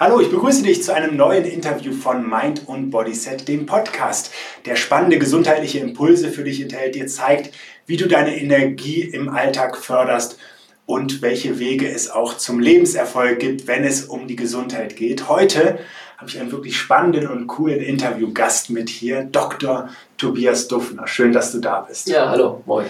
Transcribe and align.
Hallo, 0.00 0.20
ich 0.20 0.30
begrüße 0.30 0.62
dich 0.62 0.84
zu 0.84 0.94
einem 0.94 1.16
neuen 1.16 1.44
Interview 1.44 1.92
von 1.92 2.30
Mind 2.30 2.68
und 2.68 2.90
Bodyset, 2.90 3.48
dem 3.48 3.66
Podcast, 3.66 4.30
der 4.64 4.76
spannende 4.76 5.18
gesundheitliche 5.18 5.80
Impulse 5.80 6.30
für 6.30 6.44
dich 6.44 6.60
enthält, 6.60 6.94
dir 6.94 7.08
zeigt, 7.08 7.52
wie 7.84 7.96
du 7.96 8.06
deine 8.06 8.40
Energie 8.40 9.00
im 9.00 9.28
Alltag 9.28 9.76
förderst 9.76 10.38
und 10.86 11.20
welche 11.20 11.58
Wege 11.58 11.90
es 11.90 12.10
auch 12.10 12.36
zum 12.36 12.60
Lebenserfolg 12.60 13.40
gibt, 13.40 13.66
wenn 13.66 13.82
es 13.82 14.04
um 14.04 14.28
die 14.28 14.36
Gesundheit 14.36 14.94
geht. 14.94 15.28
Heute 15.28 15.80
habe 16.16 16.30
ich 16.30 16.38
einen 16.38 16.52
wirklich 16.52 16.76
spannenden 16.76 17.26
und 17.26 17.48
coolen 17.48 17.80
Interviewgast 17.80 18.70
mit 18.70 18.90
hier, 18.90 19.24
Dr. 19.24 19.88
Tobias 20.16 20.68
Duffner. 20.68 21.08
Schön, 21.08 21.32
dass 21.32 21.50
du 21.50 21.58
da 21.58 21.80
bist. 21.80 22.08
Ja, 22.08 22.28
hallo, 22.28 22.62
moin. 22.66 22.86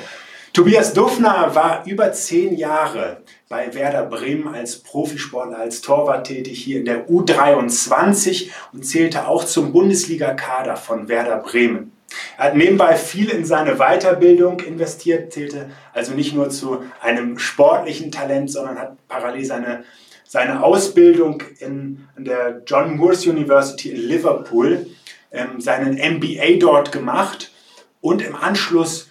Tobias 0.59 0.93
Duffner 0.93 1.55
war 1.55 1.87
über 1.87 2.13
zehn 2.13 2.57
Jahre 2.57 3.19
bei 3.49 3.73
Werder 3.75 4.03
Bremen 4.03 4.53
als 4.53 4.81
Profisportler, 4.81 5.61
als 5.61 5.83
Torwart 5.83 6.27
tätig 6.27 6.65
hier 6.65 6.81
in 6.81 6.85
der 6.85 7.09
U23 7.09 8.51
und 8.73 8.85
zählte 8.85 9.29
auch 9.29 9.45
zum 9.45 9.71
Bundesliga-Kader 9.71 10.75
von 10.75 11.07
Werder 11.07 11.37
Bremen. 11.37 11.93
Er 12.37 12.47
hat 12.47 12.57
nebenbei 12.57 12.97
viel 12.97 13.29
in 13.29 13.45
seine 13.45 13.77
Weiterbildung 13.77 14.59
investiert, 14.59 15.33
zählte 15.33 15.71
also 15.93 16.15
nicht 16.15 16.35
nur 16.35 16.51
zu 16.51 16.83
einem 17.01 17.39
sportlichen 17.39 18.11
Talent, 18.11 18.51
sondern 18.51 18.81
hat 18.81 18.97
parallel 19.07 19.45
seine, 19.45 19.85
seine 20.25 20.65
Ausbildung 20.65 21.41
in, 21.61 22.09
in 22.17 22.25
der 22.25 22.63
John 22.67 22.97
Moores 22.97 23.25
University 23.29 23.91
in 23.91 24.09
Liverpool, 24.09 24.89
ähm, 25.31 25.61
seinen 25.61 25.95
MBA 26.17 26.59
dort 26.59 26.91
gemacht 26.91 27.53
und 28.01 28.23
im 28.23 28.35
Anschluss 28.35 29.08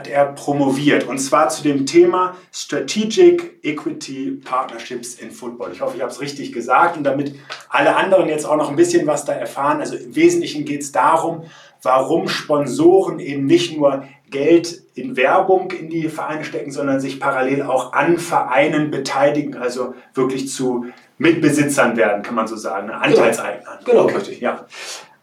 hat 0.00 0.08
er 0.08 0.32
promoviert 0.32 1.06
und 1.06 1.18
zwar 1.18 1.50
zu 1.50 1.62
dem 1.62 1.84
Thema 1.84 2.34
Strategic 2.52 3.58
Equity 3.62 4.40
Partnerships 4.42 5.16
in 5.16 5.30
Football. 5.30 5.72
Ich 5.72 5.82
hoffe, 5.82 5.96
ich 5.96 6.02
habe 6.02 6.10
es 6.10 6.22
richtig 6.22 6.52
gesagt 6.52 6.96
und 6.96 7.04
damit 7.04 7.34
alle 7.68 7.96
anderen 7.96 8.28
jetzt 8.28 8.46
auch 8.46 8.56
noch 8.56 8.70
ein 8.70 8.76
bisschen 8.76 9.06
was 9.06 9.26
da 9.26 9.34
erfahren. 9.34 9.80
Also 9.80 9.96
im 9.96 10.16
Wesentlichen 10.16 10.64
geht 10.64 10.80
es 10.80 10.90
darum, 10.90 11.42
warum 11.82 12.28
Sponsoren 12.28 13.18
eben 13.18 13.44
nicht 13.44 13.76
nur 13.76 14.04
Geld 14.30 14.82
in 14.94 15.16
Werbung 15.16 15.70
in 15.70 15.90
die 15.90 16.08
Vereine 16.08 16.44
stecken, 16.44 16.72
sondern 16.72 16.98
sich 16.98 17.20
parallel 17.20 17.62
auch 17.62 17.92
an 17.92 18.16
Vereinen 18.16 18.90
beteiligen, 18.90 19.56
also 19.56 19.94
wirklich 20.14 20.48
zu 20.48 20.86
Mitbesitzern 21.18 21.98
werden, 21.98 22.22
kann 22.22 22.34
man 22.34 22.46
so 22.46 22.56
sagen, 22.56 22.86
ne? 22.86 22.94
Anteilseignern. 22.94 23.80
Genau, 23.84 24.06
genau 24.06 24.18
richtig. 24.18 24.40
Ja. 24.40 24.64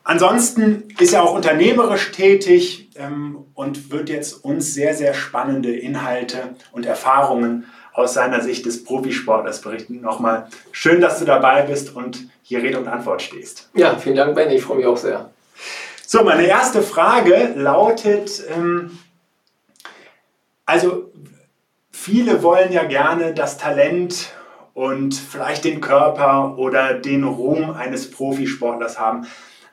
Ansonsten 0.07 0.87
ist 0.99 1.13
er 1.13 1.21
auch 1.21 1.33
unternehmerisch 1.33 2.13
tätig 2.13 2.91
ähm, 2.95 3.43
und 3.53 3.91
wird 3.91 4.07
jetzt 4.07 4.41
uns 4.45 4.73
sehr, 4.73 4.93
sehr 4.93 5.13
spannende 5.13 5.75
Inhalte 5.75 6.55
und 6.71 6.85
Erfahrungen 6.85 7.65
aus 7.91 8.13
seiner 8.13 8.39
Sicht 8.39 8.65
des 8.65 8.85
Profisportlers 8.85 9.59
berichten. 9.59 9.99
Nochmal 9.99 10.47
schön, 10.71 11.01
dass 11.01 11.19
du 11.19 11.25
dabei 11.25 11.63
bist 11.63 11.93
und 11.93 12.29
hier 12.41 12.63
Rede 12.63 12.79
und 12.79 12.87
Antwort 12.87 13.21
stehst. 13.21 13.69
Ja, 13.73 13.97
vielen 13.97 14.15
Dank, 14.15 14.33
Ben. 14.33 14.49
Ich 14.49 14.63
freue 14.63 14.77
mich 14.77 14.85
auch 14.85 14.95
sehr. 14.95 15.29
So, 16.05 16.23
meine 16.23 16.47
erste 16.47 16.81
Frage 16.81 17.51
lautet, 17.57 18.43
ähm, 18.55 18.97
also 20.65 21.11
viele 21.91 22.43
wollen 22.43 22.71
ja 22.71 22.85
gerne 22.85 23.33
das 23.33 23.57
Talent 23.57 24.31
und 24.73 25.15
vielleicht 25.15 25.65
den 25.65 25.81
Körper 25.81 26.57
oder 26.57 26.93
den 26.93 27.25
Ruhm 27.25 27.71
eines 27.71 28.09
Profisportlers 28.09 28.97
haben. 28.97 29.27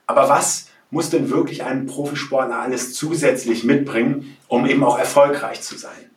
Aber 0.06 0.28
was 0.28 0.66
muss 0.90 1.10
denn 1.10 1.30
wirklich 1.30 1.64
ein 1.64 1.86
Profisportler 1.86 2.60
alles 2.60 2.94
zusätzlich 2.94 3.64
mitbringen, 3.64 4.36
um 4.48 4.66
eben 4.66 4.84
auch 4.84 4.98
erfolgreich 4.98 5.60
zu 5.60 5.76
sein? 5.76 6.10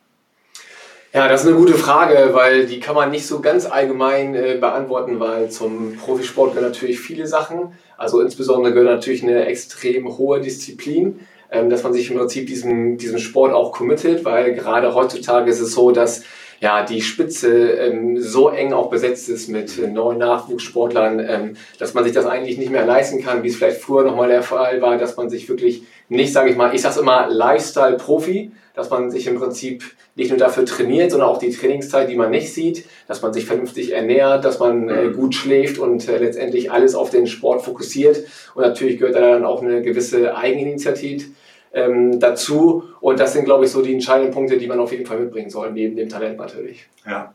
Ja, 1.12 1.26
das 1.26 1.40
ist 1.40 1.48
eine 1.48 1.56
gute 1.56 1.74
Frage, 1.74 2.30
weil 2.34 2.66
die 2.66 2.80
kann 2.80 2.94
man 2.94 3.10
nicht 3.10 3.26
so 3.26 3.40
ganz 3.40 3.64
allgemein 3.64 4.34
äh, 4.34 4.58
beantworten, 4.60 5.18
weil 5.18 5.50
zum 5.50 5.96
Profisport 5.96 6.52
gehören 6.52 6.70
natürlich 6.70 7.00
viele 7.00 7.26
Sachen. 7.26 7.72
Also 7.96 8.20
insbesondere 8.20 8.74
gehört 8.74 8.90
natürlich 8.90 9.22
eine 9.22 9.46
extrem 9.46 10.06
hohe 10.18 10.42
Disziplin, 10.42 11.20
ähm, 11.50 11.70
dass 11.70 11.82
man 11.82 11.94
sich 11.94 12.10
im 12.10 12.18
Prinzip 12.18 12.46
diesem, 12.46 12.98
diesem 12.98 13.18
Sport 13.18 13.54
auch 13.54 13.72
committet, 13.72 14.26
weil 14.26 14.54
gerade 14.54 14.94
heutzutage 14.94 15.50
ist 15.50 15.60
es 15.60 15.72
so, 15.72 15.92
dass 15.92 16.24
ja, 16.60 16.84
die 16.84 17.02
Spitze 17.02 17.70
ähm, 17.70 18.20
so 18.20 18.48
eng 18.48 18.72
auch 18.72 18.90
besetzt 18.90 19.28
ist 19.28 19.48
mit 19.48 19.78
äh, 19.78 19.86
neuen 19.86 20.18
Nachwuchssportlern, 20.18 21.20
ähm, 21.20 21.56
dass 21.78 21.94
man 21.94 22.04
sich 22.04 22.12
das 22.12 22.26
eigentlich 22.26 22.58
nicht 22.58 22.72
mehr 22.72 22.84
leisten 22.84 23.22
kann, 23.22 23.42
wie 23.42 23.48
es 23.48 23.56
vielleicht 23.56 23.80
früher 23.80 24.04
nochmal 24.04 24.28
der 24.28 24.42
Fall 24.42 24.80
war, 24.82 24.98
dass 24.98 25.16
man 25.16 25.30
sich 25.30 25.48
wirklich 25.48 25.82
nicht, 26.08 26.32
sage 26.32 26.50
ich 26.50 26.56
mal, 26.56 26.74
ich 26.74 26.82
sage 26.82 27.00
immer 27.00 27.28
Lifestyle-Profi, 27.28 28.50
dass 28.74 28.90
man 28.90 29.10
sich 29.10 29.26
im 29.26 29.36
Prinzip 29.36 29.84
nicht 30.14 30.30
nur 30.30 30.38
dafür 30.38 30.64
trainiert, 30.64 31.10
sondern 31.10 31.28
auch 31.28 31.38
die 31.38 31.50
Trainingszeit, 31.50 32.08
die 32.08 32.16
man 32.16 32.30
nicht 32.30 32.52
sieht, 32.52 32.84
dass 33.06 33.22
man 33.22 33.32
sich 33.32 33.44
vernünftig 33.44 33.92
ernährt, 33.92 34.44
dass 34.44 34.58
man 34.58 34.88
äh, 34.88 35.04
mhm. 35.04 35.14
gut 35.14 35.34
schläft 35.34 35.78
und 35.78 36.08
äh, 36.08 36.18
letztendlich 36.18 36.72
alles 36.72 36.94
auf 36.94 37.10
den 37.10 37.26
Sport 37.26 37.62
fokussiert. 37.62 38.24
Und 38.54 38.62
natürlich 38.62 38.98
gehört 38.98 39.16
da 39.16 39.20
dann 39.20 39.44
auch 39.44 39.62
eine 39.62 39.82
gewisse 39.82 40.36
Eigeninitiative 40.36 41.26
ähm, 41.72 42.18
dazu. 42.20 42.84
Und 43.00 43.20
das 43.20 43.32
sind, 43.32 43.44
glaube 43.44 43.64
ich, 43.64 43.70
so 43.70 43.82
die 43.82 43.94
entscheidenden 43.94 44.32
Punkte, 44.32 44.58
die 44.58 44.66
man 44.66 44.80
auf 44.80 44.92
jeden 44.92 45.06
Fall 45.06 45.18
mitbringen 45.18 45.50
soll, 45.50 45.72
neben 45.72 45.96
dem 45.96 46.08
Talent 46.08 46.38
natürlich. 46.38 46.86
Ja. 47.06 47.34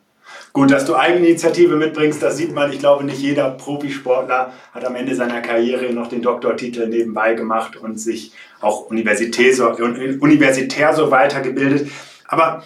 Gut, 0.52 0.72
dass 0.72 0.86
du 0.86 0.96
Eigeninitiative 0.96 1.76
mitbringst, 1.76 2.22
das 2.22 2.38
sieht 2.38 2.54
man. 2.54 2.72
Ich 2.72 2.80
glaube, 2.80 3.04
nicht 3.04 3.20
jeder 3.20 3.52
Profisportler 3.52 4.54
hat 4.72 4.86
am 4.86 4.96
Ende 4.96 5.16
seiner 5.16 5.42
Karriere 5.42 5.92
noch 5.94 6.08
den 6.08 6.22
Doktortitel 6.22 6.88
nebenbei 6.88 7.34
gemacht 7.34 7.76
und 7.76 8.00
sich 8.00 8.34
auch 8.62 8.90
universitär 8.90 9.54
so, 9.54 9.68
universitär 9.70 10.94
so 10.94 11.12
weitergebildet. 11.12 11.90
Aber 12.28 12.64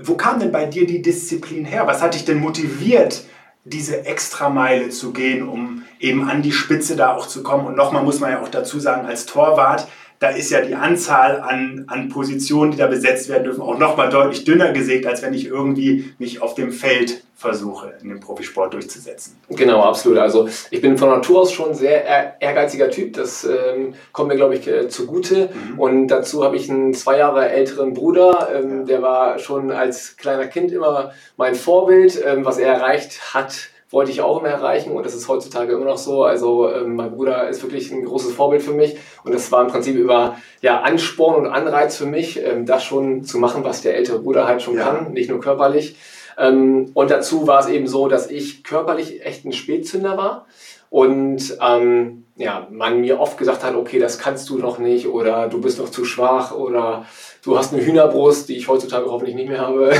wo 0.00 0.14
kam 0.14 0.40
denn 0.40 0.52
bei 0.52 0.66
dir 0.66 0.86
die 0.86 1.02
Disziplin 1.02 1.64
her? 1.64 1.86
Was 1.86 2.02
hat 2.02 2.14
dich 2.14 2.24
denn 2.24 2.38
motiviert, 2.38 3.24
diese 3.64 4.04
Extrameile 4.06 4.90
zu 4.90 5.12
gehen, 5.12 5.48
um 5.48 5.82
eben 6.00 6.28
an 6.28 6.42
die 6.42 6.52
Spitze 6.52 6.96
da 6.96 7.14
auch 7.14 7.26
zu 7.26 7.42
kommen? 7.42 7.66
Und 7.66 7.76
nochmal 7.76 8.02
muss 8.02 8.20
man 8.20 8.30
ja 8.30 8.42
auch 8.42 8.48
dazu 8.48 8.80
sagen, 8.80 9.06
als 9.06 9.26
Torwart, 9.26 9.86
da 10.18 10.28
ist 10.28 10.50
ja 10.50 10.60
die 10.60 10.74
Anzahl 10.74 11.40
an, 11.40 11.84
an 11.88 12.08
Positionen, 12.08 12.70
die 12.70 12.78
da 12.78 12.86
besetzt 12.86 13.28
werden 13.28 13.44
dürfen, 13.44 13.62
auch 13.62 13.78
nochmal 13.78 14.08
deutlich 14.08 14.44
dünner 14.44 14.72
gesägt, 14.72 15.06
als 15.06 15.22
wenn 15.22 15.34
ich 15.34 15.46
irgendwie 15.46 16.14
mich 16.18 16.40
auf 16.40 16.54
dem 16.54 16.72
Feld 16.72 17.22
versuche, 17.36 17.92
in 18.00 18.08
dem 18.08 18.20
Profisport 18.20 18.72
durchzusetzen. 18.72 19.36
Genau, 19.50 19.82
absolut. 19.82 20.18
Also 20.18 20.48
ich 20.70 20.80
bin 20.80 20.96
von 20.96 21.10
Natur 21.10 21.42
aus 21.42 21.52
schon 21.52 21.70
ein 21.70 21.74
sehr 21.74 22.40
ehrgeiziger 22.40 22.90
Typ. 22.90 23.14
Das 23.14 23.44
ähm, 23.44 23.94
kommt 24.12 24.28
mir, 24.28 24.36
glaube 24.36 24.54
ich, 24.54 24.66
äh, 24.66 24.88
zugute. 24.88 25.50
Mhm. 25.52 25.78
Und 25.78 26.08
dazu 26.08 26.44
habe 26.44 26.56
ich 26.56 26.70
einen 26.70 26.94
zwei 26.94 27.18
Jahre 27.18 27.50
älteren 27.50 27.92
Bruder. 27.92 28.48
Ähm, 28.54 28.80
ja. 28.80 28.84
Der 28.84 29.02
war 29.02 29.38
schon 29.38 29.72
als 29.72 30.16
kleiner 30.16 30.46
Kind 30.46 30.72
immer 30.72 31.12
mein 31.36 31.54
Vorbild. 31.54 32.22
Ähm, 32.24 32.44
was 32.44 32.58
er 32.58 32.72
erreicht 32.72 33.34
hat, 33.34 33.68
wollte 33.90 34.10
ich 34.10 34.20
auch 34.20 34.40
immer 34.40 34.48
erreichen 34.48 34.92
und 34.92 35.04
das 35.06 35.14
ist 35.14 35.28
heutzutage 35.28 35.72
immer 35.72 35.84
noch 35.84 35.98
so. 35.98 36.24
Also 36.24 36.70
ähm, 36.70 36.96
mein 36.96 37.12
Bruder 37.12 37.48
ist 37.48 37.62
wirklich 37.62 37.90
ein 37.92 38.04
großes 38.04 38.32
Vorbild 38.32 38.62
für 38.62 38.72
mich 38.72 38.96
und 39.24 39.34
das 39.34 39.50
war 39.52 39.62
im 39.62 39.68
Prinzip 39.68 39.96
über 39.96 40.36
ja, 40.60 40.80
Ansporn 40.80 41.34
und 41.34 41.46
Anreiz 41.46 41.96
für 41.96 42.06
mich, 42.06 42.42
ähm, 42.42 42.66
das 42.66 42.84
schon 42.84 43.24
zu 43.24 43.38
machen, 43.38 43.64
was 43.64 43.82
der 43.82 43.96
ältere 43.96 44.18
Bruder 44.18 44.46
halt 44.46 44.62
schon 44.62 44.76
ja. 44.76 44.84
kann, 44.84 45.12
nicht 45.12 45.30
nur 45.30 45.40
körperlich. 45.40 45.96
Ähm, 46.36 46.90
und 46.94 47.10
dazu 47.10 47.46
war 47.46 47.60
es 47.60 47.68
eben 47.68 47.86
so, 47.86 48.08
dass 48.08 48.30
ich 48.30 48.64
körperlich 48.64 49.24
echt 49.24 49.44
ein 49.44 49.52
Spätzünder 49.52 50.16
war 50.16 50.46
und 50.90 51.58
ähm, 51.60 52.24
ja, 52.36 52.68
man 52.70 53.00
mir 53.00 53.18
oft 53.20 53.36
gesagt 53.36 53.64
hat, 53.64 53.74
okay, 53.74 53.98
das 53.98 54.18
kannst 54.18 54.48
du 54.48 54.58
noch 54.58 54.78
nicht 54.78 55.08
oder 55.08 55.48
du 55.48 55.60
bist 55.60 55.78
noch 55.78 55.88
zu 55.88 56.04
schwach 56.04 56.52
oder 56.52 57.04
du 57.42 57.58
hast 57.58 57.72
eine 57.72 57.84
Hühnerbrust, 57.84 58.48
die 58.48 58.56
ich 58.56 58.68
heutzutage 58.68 59.10
hoffentlich 59.10 59.36
nicht 59.36 59.48
mehr 59.48 59.60
habe. 59.60 59.92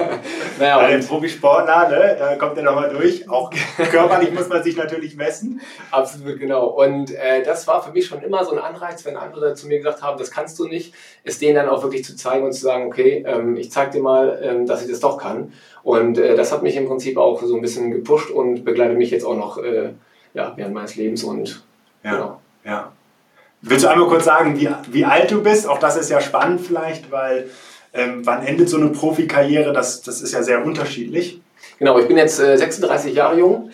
naja, 0.62 0.88
dem 0.88 1.06
Profisportler, 1.06 1.88
ne, 1.88 2.16
da 2.18 2.36
kommt 2.36 2.56
er 2.56 2.62
nochmal 2.62 2.88
durch. 2.88 3.28
Auch 3.28 3.50
körperlich 3.90 4.32
muss 4.32 4.48
man 4.48 4.62
sich 4.62 4.76
natürlich 4.76 5.16
messen. 5.16 5.60
Absolut, 5.90 6.38
genau. 6.38 6.66
Und 6.66 7.10
äh, 7.10 7.42
das 7.42 7.66
war 7.66 7.82
für 7.82 7.92
mich 7.92 8.06
schon 8.06 8.22
immer 8.22 8.44
so 8.44 8.52
ein 8.52 8.58
Anreiz, 8.58 9.04
wenn 9.04 9.16
andere 9.16 9.54
zu 9.54 9.66
mir 9.66 9.78
gesagt 9.78 10.02
haben, 10.02 10.18
das 10.18 10.30
kannst 10.30 10.58
du 10.58 10.68
nicht, 10.68 10.94
es 11.24 11.38
denen 11.38 11.56
dann 11.56 11.68
auch 11.68 11.82
wirklich 11.82 12.04
zu 12.04 12.16
zeigen 12.16 12.44
und 12.44 12.52
zu 12.52 12.62
sagen, 12.62 12.86
okay, 12.86 13.24
ähm, 13.26 13.56
ich 13.56 13.70
zeig 13.70 13.90
dir 13.90 14.02
mal, 14.02 14.40
ähm, 14.42 14.66
dass 14.66 14.82
ich 14.82 14.90
das 14.90 15.00
doch 15.00 15.18
kann. 15.18 15.52
Und 15.82 16.18
äh, 16.18 16.36
das 16.36 16.52
hat 16.52 16.62
mich 16.62 16.76
im 16.76 16.86
Prinzip 16.86 17.18
auch 17.18 17.42
so 17.42 17.54
ein 17.56 17.60
bisschen 17.60 17.90
gepusht 17.90 18.30
und 18.30 18.64
begleitet 18.64 18.96
mich 18.96 19.10
jetzt 19.10 19.24
auch 19.24 19.36
noch 19.36 19.58
äh, 19.58 19.90
ja, 20.34 20.52
während 20.56 20.74
meines 20.74 20.96
Lebens 20.96 21.24
und 21.24 21.62
ja, 22.04 22.12
genau. 22.12 22.40
ja. 22.64 22.92
Willst 23.64 23.84
du 23.84 23.88
einmal 23.88 24.08
kurz 24.08 24.24
sagen, 24.24 24.58
wie, 24.60 24.68
wie 24.90 25.04
alt 25.04 25.30
du 25.30 25.40
bist? 25.40 25.68
Auch 25.68 25.78
das 25.78 25.96
ist 25.96 26.10
ja 26.10 26.20
spannend 26.20 26.60
vielleicht, 26.60 27.12
weil 27.12 27.48
ähm, 27.92 28.24
wann 28.24 28.46
endet 28.46 28.68
so 28.68 28.76
eine 28.76 28.88
Profikarriere? 28.88 29.72
Das, 29.72 30.02
das 30.02 30.20
ist 30.20 30.32
ja 30.32 30.42
sehr 30.42 30.64
unterschiedlich. 30.64 31.40
Genau, 31.78 31.98
ich 31.98 32.06
bin 32.06 32.16
jetzt 32.16 32.40
äh, 32.40 32.56
36 32.56 33.14
Jahre 33.14 33.38
jung, 33.38 33.70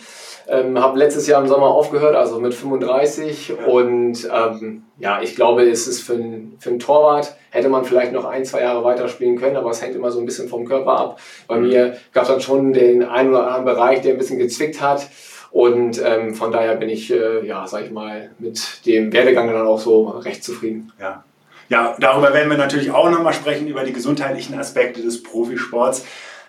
ähm, 0.48 0.78
habe 0.78 0.98
letztes 0.98 1.26
Jahr 1.26 1.42
im 1.42 1.48
Sommer 1.48 1.68
aufgehört, 1.68 2.16
also 2.16 2.40
mit 2.40 2.54
35. 2.54 3.48
Ja. 3.48 3.66
Und 3.66 4.28
ähm, 4.32 4.82
ja, 4.98 5.20
ich 5.22 5.36
glaube, 5.36 5.68
es 5.68 5.86
ist 5.86 6.02
für, 6.02 6.14
ein, 6.14 6.56
für 6.58 6.70
einen 6.70 6.78
Torwart, 6.78 7.36
hätte 7.50 7.68
man 7.68 7.84
vielleicht 7.84 8.12
noch 8.12 8.24
ein, 8.24 8.44
zwei 8.44 8.62
Jahre 8.62 8.82
weiterspielen 8.82 9.36
können, 9.36 9.56
aber 9.56 9.70
es 9.70 9.82
hängt 9.82 9.94
immer 9.94 10.10
so 10.10 10.18
ein 10.20 10.26
bisschen 10.26 10.48
vom 10.48 10.64
Körper 10.64 10.98
ab. 10.98 11.20
Bei 11.46 11.58
mhm. 11.58 11.68
mir 11.68 11.96
gab 12.12 12.24
es 12.24 12.28
dann 12.30 12.40
schon 12.40 12.72
den 12.72 13.04
einen 13.04 13.30
oder 13.30 13.46
anderen 13.46 13.64
Bereich, 13.64 14.00
der 14.00 14.12
ein 14.12 14.18
bisschen 14.18 14.38
gezwickt 14.38 14.80
hat. 14.80 15.06
Und 15.50 16.02
ähm, 16.04 16.34
von 16.34 16.52
daher 16.52 16.76
bin 16.76 16.90
ich, 16.90 17.10
äh, 17.10 17.46
ja, 17.46 17.66
sag 17.66 17.84
ich 17.84 17.90
mal, 17.90 18.30
mit 18.38 18.84
dem 18.86 19.12
Werdegang 19.12 19.48
dann 19.48 19.66
auch 19.66 19.80
so 19.80 20.08
recht 20.08 20.44
zufrieden. 20.44 20.92
Ja. 21.00 21.24
Ja, 21.68 21.96
darüber 21.98 22.32
werden 22.32 22.50
wir 22.50 22.56
natürlich 22.56 22.90
auch 22.90 23.10
nochmal 23.10 23.34
sprechen, 23.34 23.68
über 23.68 23.84
die 23.84 23.92
gesundheitlichen 23.92 24.58
Aspekte 24.58 25.02
des 25.02 25.22
Profisports. 25.22 26.04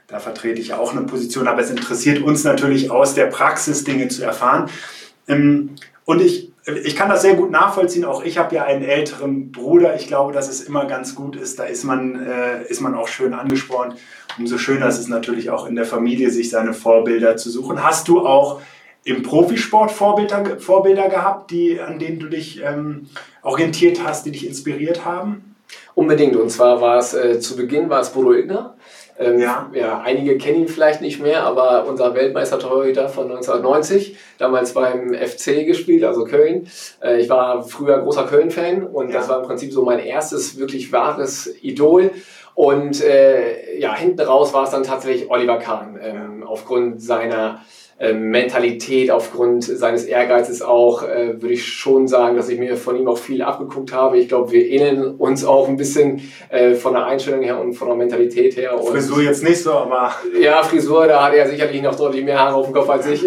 da 0.08 0.20
vertrete 0.20 0.60
ich 0.60 0.74
auch 0.74 0.92
eine 0.92 1.06
Position, 1.06 1.48
aber 1.48 1.62
es 1.62 1.70
interessiert 1.70 2.24
uns 2.24 2.44
natürlich 2.44 2.90
aus 2.90 3.14
der 3.14 3.26
Praxis 3.26 3.84
Dinge 3.84 4.08
zu 4.08 4.24
erfahren. 4.24 4.70
Ähm, 5.28 5.76
und 6.04 6.22
ich, 6.22 6.52
ich 6.84 6.96
kann 6.96 7.10
das 7.10 7.22
sehr 7.22 7.36
gut 7.36 7.52
nachvollziehen. 7.52 8.06
Auch 8.06 8.24
ich 8.24 8.40
habe 8.40 8.56
ja 8.56 8.64
einen 8.64 8.84
älteren 8.84 9.52
Bruder. 9.52 9.96
Ich 9.96 10.08
glaube, 10.08 10.34
dass 10.34 10.50
es 10.50 10.62
immer 10.62 10.86
ganz 10.86 11.14
gut 11.14 11.36
ist. 11.36 11.60
Da 11.60 11.66
ist 11.66 11.84
man, 11.84 12.26
äh, 12.26 12.64
ist 12.68 12.82
man 12.82 12.96
auch 12.96 13.08
schön 13.08 13.36
angespornt. 13.36 13.96
Umso 14.40 14.58
schöner 14.58 14.88
ist 14.88 14.98
es 14.98 15.08
natürlich 15.08 15.52
auch 15.52 15.68
in 15.68 15.76
der 15.76 15.86
Familie, 15.86 16.32
sich 16.32 16.50
seine 16.50 16.74
Vorbilder 16.74 17.38
zu 17.38 17.52
suchen. 17.52 17.84
Hast 17.84 18.08
du 18.08 18.26
auch 18.26 18.62
im 19.04 19.24
Profisport 19.24 19.92
Vorbilder, 19.92 20.60
Vorbilder 20.60 21.10
gehabt, 21.10 21.52
die, 21.52 21.80
an 21.80 22.00
denen 22.00 22.20
du 22.20 22.28
dich 22.28 22.62
ähm, 22.64 23.10
orientiert 23.42 24.04
hast, 24.04 24.26
die 24.26 24.32
dich 24.32 24.46
inspiriert 24.46 25.06
haben? 25.06 25.56
Unbedingt. 25.96 26.36
Und 26.36 26.50
zwar 26.50 26.82
war 26.82 26.98
es 26.98 27.14
äh, 27.14 27.40
zu 27.40 27.56
Beginn 27.56 27.90
war 27.90 28.02
es 28.02 28.10
Bodo 28.10 28.34
Illner. 28.34 28.76
Ähm, 29.20 29.40
ja. 29.40 29.70
ja. 29.74 30.00
einige 30.00 30.38
kennen 30.38 30.62
ihn 30.62 30.68
vielleicht 30.70 31.02
nicht 31.02 31.22
mehr, 31.22 31.44
aber 31.44 31.86
unser 31.86 32.16
Weltmeistertorhüter 32.16 33.10
von 33.10 33.26
1990, 33.26 34.18
damals 34.38 34.74
beim 34.74 35.14
FC 35.14 35.66
gespielt, 35.66 36.06
also 36.06 36.24
Köln. 36.24 36.70
Äh, 37.04 37.20
ich 37.20 37.30
war 37.30 37.64
früher 37.64 38.00
großer 38.00 38.26
Köln-Fan 38.26 38.84
und 38.84 39.10
ja. 39.10 39.16
das 39.16 39.28
war 39.28 39.42
im 39.42 39.46
Prinzip 39.46 39.74
so 39.74 39.84
mein 39.84 40.00
erstes 40.00 40.58
wirklich 40.58 40.94
wahres 40.94 41.54
Idol. 41.62 42.12
Und 42.56 43.04
äh, 43.04 43.78
ja, 43.78 43.96
hinten 43.96 44.22
raus 44.22 44.54
war 44.54 44.64
es 44.64 44.72
dann 44.72 44.84
tatsächlich 44.84 45.30
Oliver 45.30 45.60
Kahn, 45.60 46.00
ähm, 46.02 46.44
aufgrund 46.44 47.02
seiner 47.02 47.62
Mentalität, 48.14 49.12
aufgrund 49.12 49.66
seines 49.66 50.06
Ehrgeizes 50.06 50.62
auch, 50.62 51.04
äh, 51.04 51.42
würde 51.42 51.54
ich 51.54 51.66
schon 51.66 52.08
sagen, 52.08 52.38
dass 52.38 52.48
ich 52.48 52.58
mir 52.58 52.78
von 52.78 52.96
ihm 52.96 53.10
auch 53.10 53.18
viel 53.18 53.42
abgeguckt 53.42 53.92
habe. 53.92 54.18
Ich 54.18 54.30
glaube, 54.30 54.52
wir 54.54 54.66
ähneln 54.66 55.16
uns 55.16 55.44
auch 55.44 55.68
ein 55.68 55.76
bisschen 55.76 56.22
äh, 56.48 56.76
von 56.76 56.94
der 56.94 57.06
Einstellung 57.06 57.42
her 57.42 57.60
und 57.60 57.74
von 57.74 57.90
der 57.90 57.98
Mentalität 57.98 58.56
her. 58.56 58.80
Und 58.80 58.92
Frisur 58.92 59.22
jetzt 59.22 59.44
nicht 59.44 59.62
so, 59.62 59.74
aber. 59.74 60.14
Ja, 60.40 60.64
Frisur, 60.64 61.08
da 61.08 61.26
hat 61.26 61.34
er 61.34 61.50
sicherlich 61.50 61.82
noch 61.82 61.96
deutlich 61.96 62.24
mehr 62.24 62.40
Haare 62.40 62.56
auf 62.56 62.68
dem 62.68 62.74
Kopf 62.74 62.90
als 62.90 63.06
ich. 63.06 63.26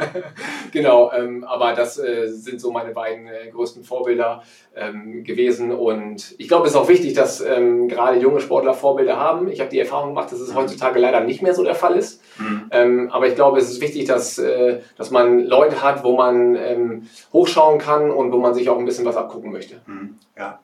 genau, 0.72 1.10
ähm, 1.12 1.42
aber 1.42 1.72
das 1.72 1.98
äh, 1.98 2.28
sind 2.28 2.60
so 2.60 2.70
meine 2.70 2.92
beiden 2.92 3.26
äh, 3.26 3.50
größten 3.50 3.82
Vorbilder 3.82 4.42
ähm, 4.76 5.24
gewesen. 5.24 5.72
Und 5.72 6.36
ich 6.38 6.46
glaube, 6.46 6.66
es 6.66 6.74
ist 6.74 6.78
auch 6.78 6.88
wichtig, 6.88 7.14
dass 7.14 7.40
ähm, 7.40 7.88
gerade 7.88 8.18
junge 8.18 8.40
Sportler 8.40 8.74
Vorbilder 8.74 9.16
haben. 9.16 9.48
Ich 9.48 9.60
habe 9.60 9.70
die 9.70 9.80
Erfahrung 9.80 10.10
gemacht, 10.10 10.30
dass 10.30 10.40
es 10.40 10.54
heutzutage 10.54 11.00
leider 11.00 11.20
nicht 11.20 11.42
mehr 11.42 11.54
so 11.54 11.64
der 11.64 11.74
Fall 11.74 11.96
ist. 11.96 12.22
Mhm. 12.38 12.70
Ähm, 12.70 13.10
aber 13.10 13.26
ich 13.26 13.34
glaube, 13.34 13.58
es 13.58 13.68
ist 13.68 13.80
wichtig, 13.80 13.87
dass, 14.08 14.38
äh, 14.38 14.80
dass 14.96 15.10
man 15.10 15.44
Leute 15.46 15.82
hat, 15.82 16.04
wo 16.04 16.16
man 16.16 16.56
ähm, 16.56 17.08
hochschauen 17.32 17.78
kann 17.78 18.10
und 18.10 18.32
wo 18.32 18.38
man 18.38 18.54
sich 18.54 18.68
auch 18.68 18.78
ein 18.78 18.84
bisschen 18.84 19.04
was 19.04 19.16
abgucken 19.16 19.52
möchte. 19.52 19.76
Mhm. 19.86 20.16
Ja. 20.36 20.60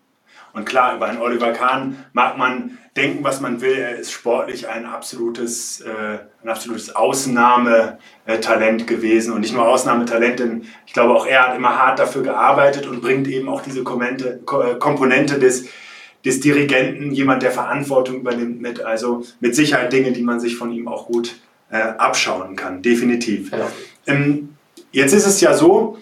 Und 0.54 0.66
klar, 0.66 0.94
über 0.94 1.06
einen 1.06 1.20
Oliver 1.20 1.52
Kahn 1.52 2.04
mag 2.12 2.38
man 2.38 2.78
denken, 2.96 3.24
was 3.24 3.40
man 3.40 3.60
will. 3.60 3.76
Er 3.76 3.96
ist 3.96 4.12
sportlich 4.12 4.68
ein 4.68 4.86
absolutes, 4.86 5.80
äh, 5.80 6.18
ein 6.42 6.48
absolutes 6.48 6.94
Ausnahmetalent 6.94 8.86
gewesen. 8.86 9.32
Und 9.32 9.40
nicht 9.40 9.52
nur 9.52 9.66
Ausnahmetalent, 9.66 10.38
denn 10.38 10.66
ich 10.86 10.92
glaube, 10.92 11.12
auch 11.14 11.26
er 11.26 11.48
hat 11.48 11.56
immer 11.56 11.76
hart 11.76 11.98
dafür 11.98 12.22
gearbeitet 12.22 12.86
und 12.86 13.02
bringt 13.02 13.26
eben 13.26 13.48
auch 13.48 13.62
diese 13.62 13.82
Komponente, 13.82 14.40
äh, 14.48 14.76
Komponente 14.76 15.40
des, 15.40 15.66
des 16.24 16.38
Dirigenten, 16.38 17.10
jemand, 17.10 17.42
der 17.42 17.50
Verantwortung 17.50 18.20
übernimmt, 18.20 18.62
mit. 18.62 18.80
Also 18.80 19.24
mit 19.40 19.56
Sicherheit 19.56 19.92
Dinge, 19.92 20.12
die 20.12 20.22
man 20.22 20.38
sich 20.38 20.56
von 20.56 20.70
ihm 20.70 20.86
auch 20.86 21.06
gut 21.06 21.34
äh, 21.74 21.98
abschauen 21.98 22.54
kann. 22.54 22.82
Definitiv. 22.82 23.50
Ja. 23.50 23.68
Ähm, 24.06 24.50
jetzt 24.92 25.12
ist 25.12 25.26
es 25.26 25.40
ja 25.40 25.54
so, 25.54 25.98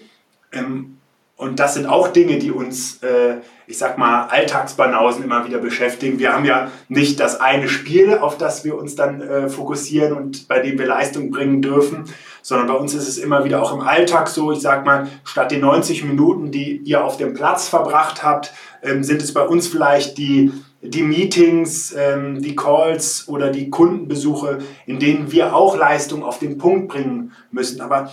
ähm, 0.51 0.97
und 1.35 1.59
das 1.59 1.73
sind 1.73 1.87
auch 1.87 2.09
Dinge, 2.09 2.37
die 2.37 2.51
uns, 2.51 3.01
äh, 3.01 3.37
ich 3.65 3.79
sag 3.79 3.97
mal, 3.97 4.27
Alltagsbanausen 4.27 5.23
immer 5.23 5.47
wieder 5.47 5.57
beschäftigen. 5.57 6.19
Wir 6.19 6.31
haben 6.31 6.45
ja 6.45 6.71
nicht 6.89 7.19
das 7.19 7.41
eine 7.41 7.67
Spiel, 7.67 8.19
auf 8.19 8.37
das 8.37 8.63
wir 8.63 8.77
uns 8.77 8.95
dann 8.95 9.21
äh, 9.21 9.49
fokussieren 9.49 10.13
und 10.13 10.47
bei 10.47 10.59
dem 10.59 10.77
wir 10.77 10.85
Leistung 10.85 11.31
bringen 11.31 11.63
dürfen, 11.63 12.05
sondern 12.43 12.67
bei 12.67 12.75
uns 12.75 12.93
ist 12.93 13.07
es 13.07 13.17
immer 13.17 13.43
wieder 13.43 13.63
auch 13.63 13.73
im 13.73 13.81
Alltag 13.81 14.27
so, 14.27 14.51
ich 14.51 14.59
sag 14.59 14.85
mal, 14.85 15.07
statt 15.23 15.49
den 15.49 15.61
90 15.61 16.03
Minuten, 16.03 16.51
die 16.51 16.77
ihr 16.77 17.03
auf 17.03 17.17
dem 17.17 17.33
Platz 17.33 17.67
verbracht 17.67 18.23
habt, 18.23 18.53
ähm, 18.83 19.03
sind 19.03 19.23
es 19.23 19.33
bei 19.33 19.41
uns 19.41 19.67
vielleicht 19.67 20.19
die, 20.19 20.51
die 20.83 21.03
Meetings, 21.03 21.95
ähm, 21.97 22.41
die 22.41 22.55
Calls 22.55 23.27
oder 23.27 23.49
die 23.49 23.69
Kundenbesuche, 23.69 24.59
in 24.85 24.99
denen 24.99 25.31
wir 25.31 25.55
auch 25.55 25.77
Leistung 25.77 26.23
auf 26.23 26.39
den 26.39 26.57
Punkt 26.57 26.89
bringen 26.89 27.31
müssen. 27.51 27.79
Aber 27.81 28.11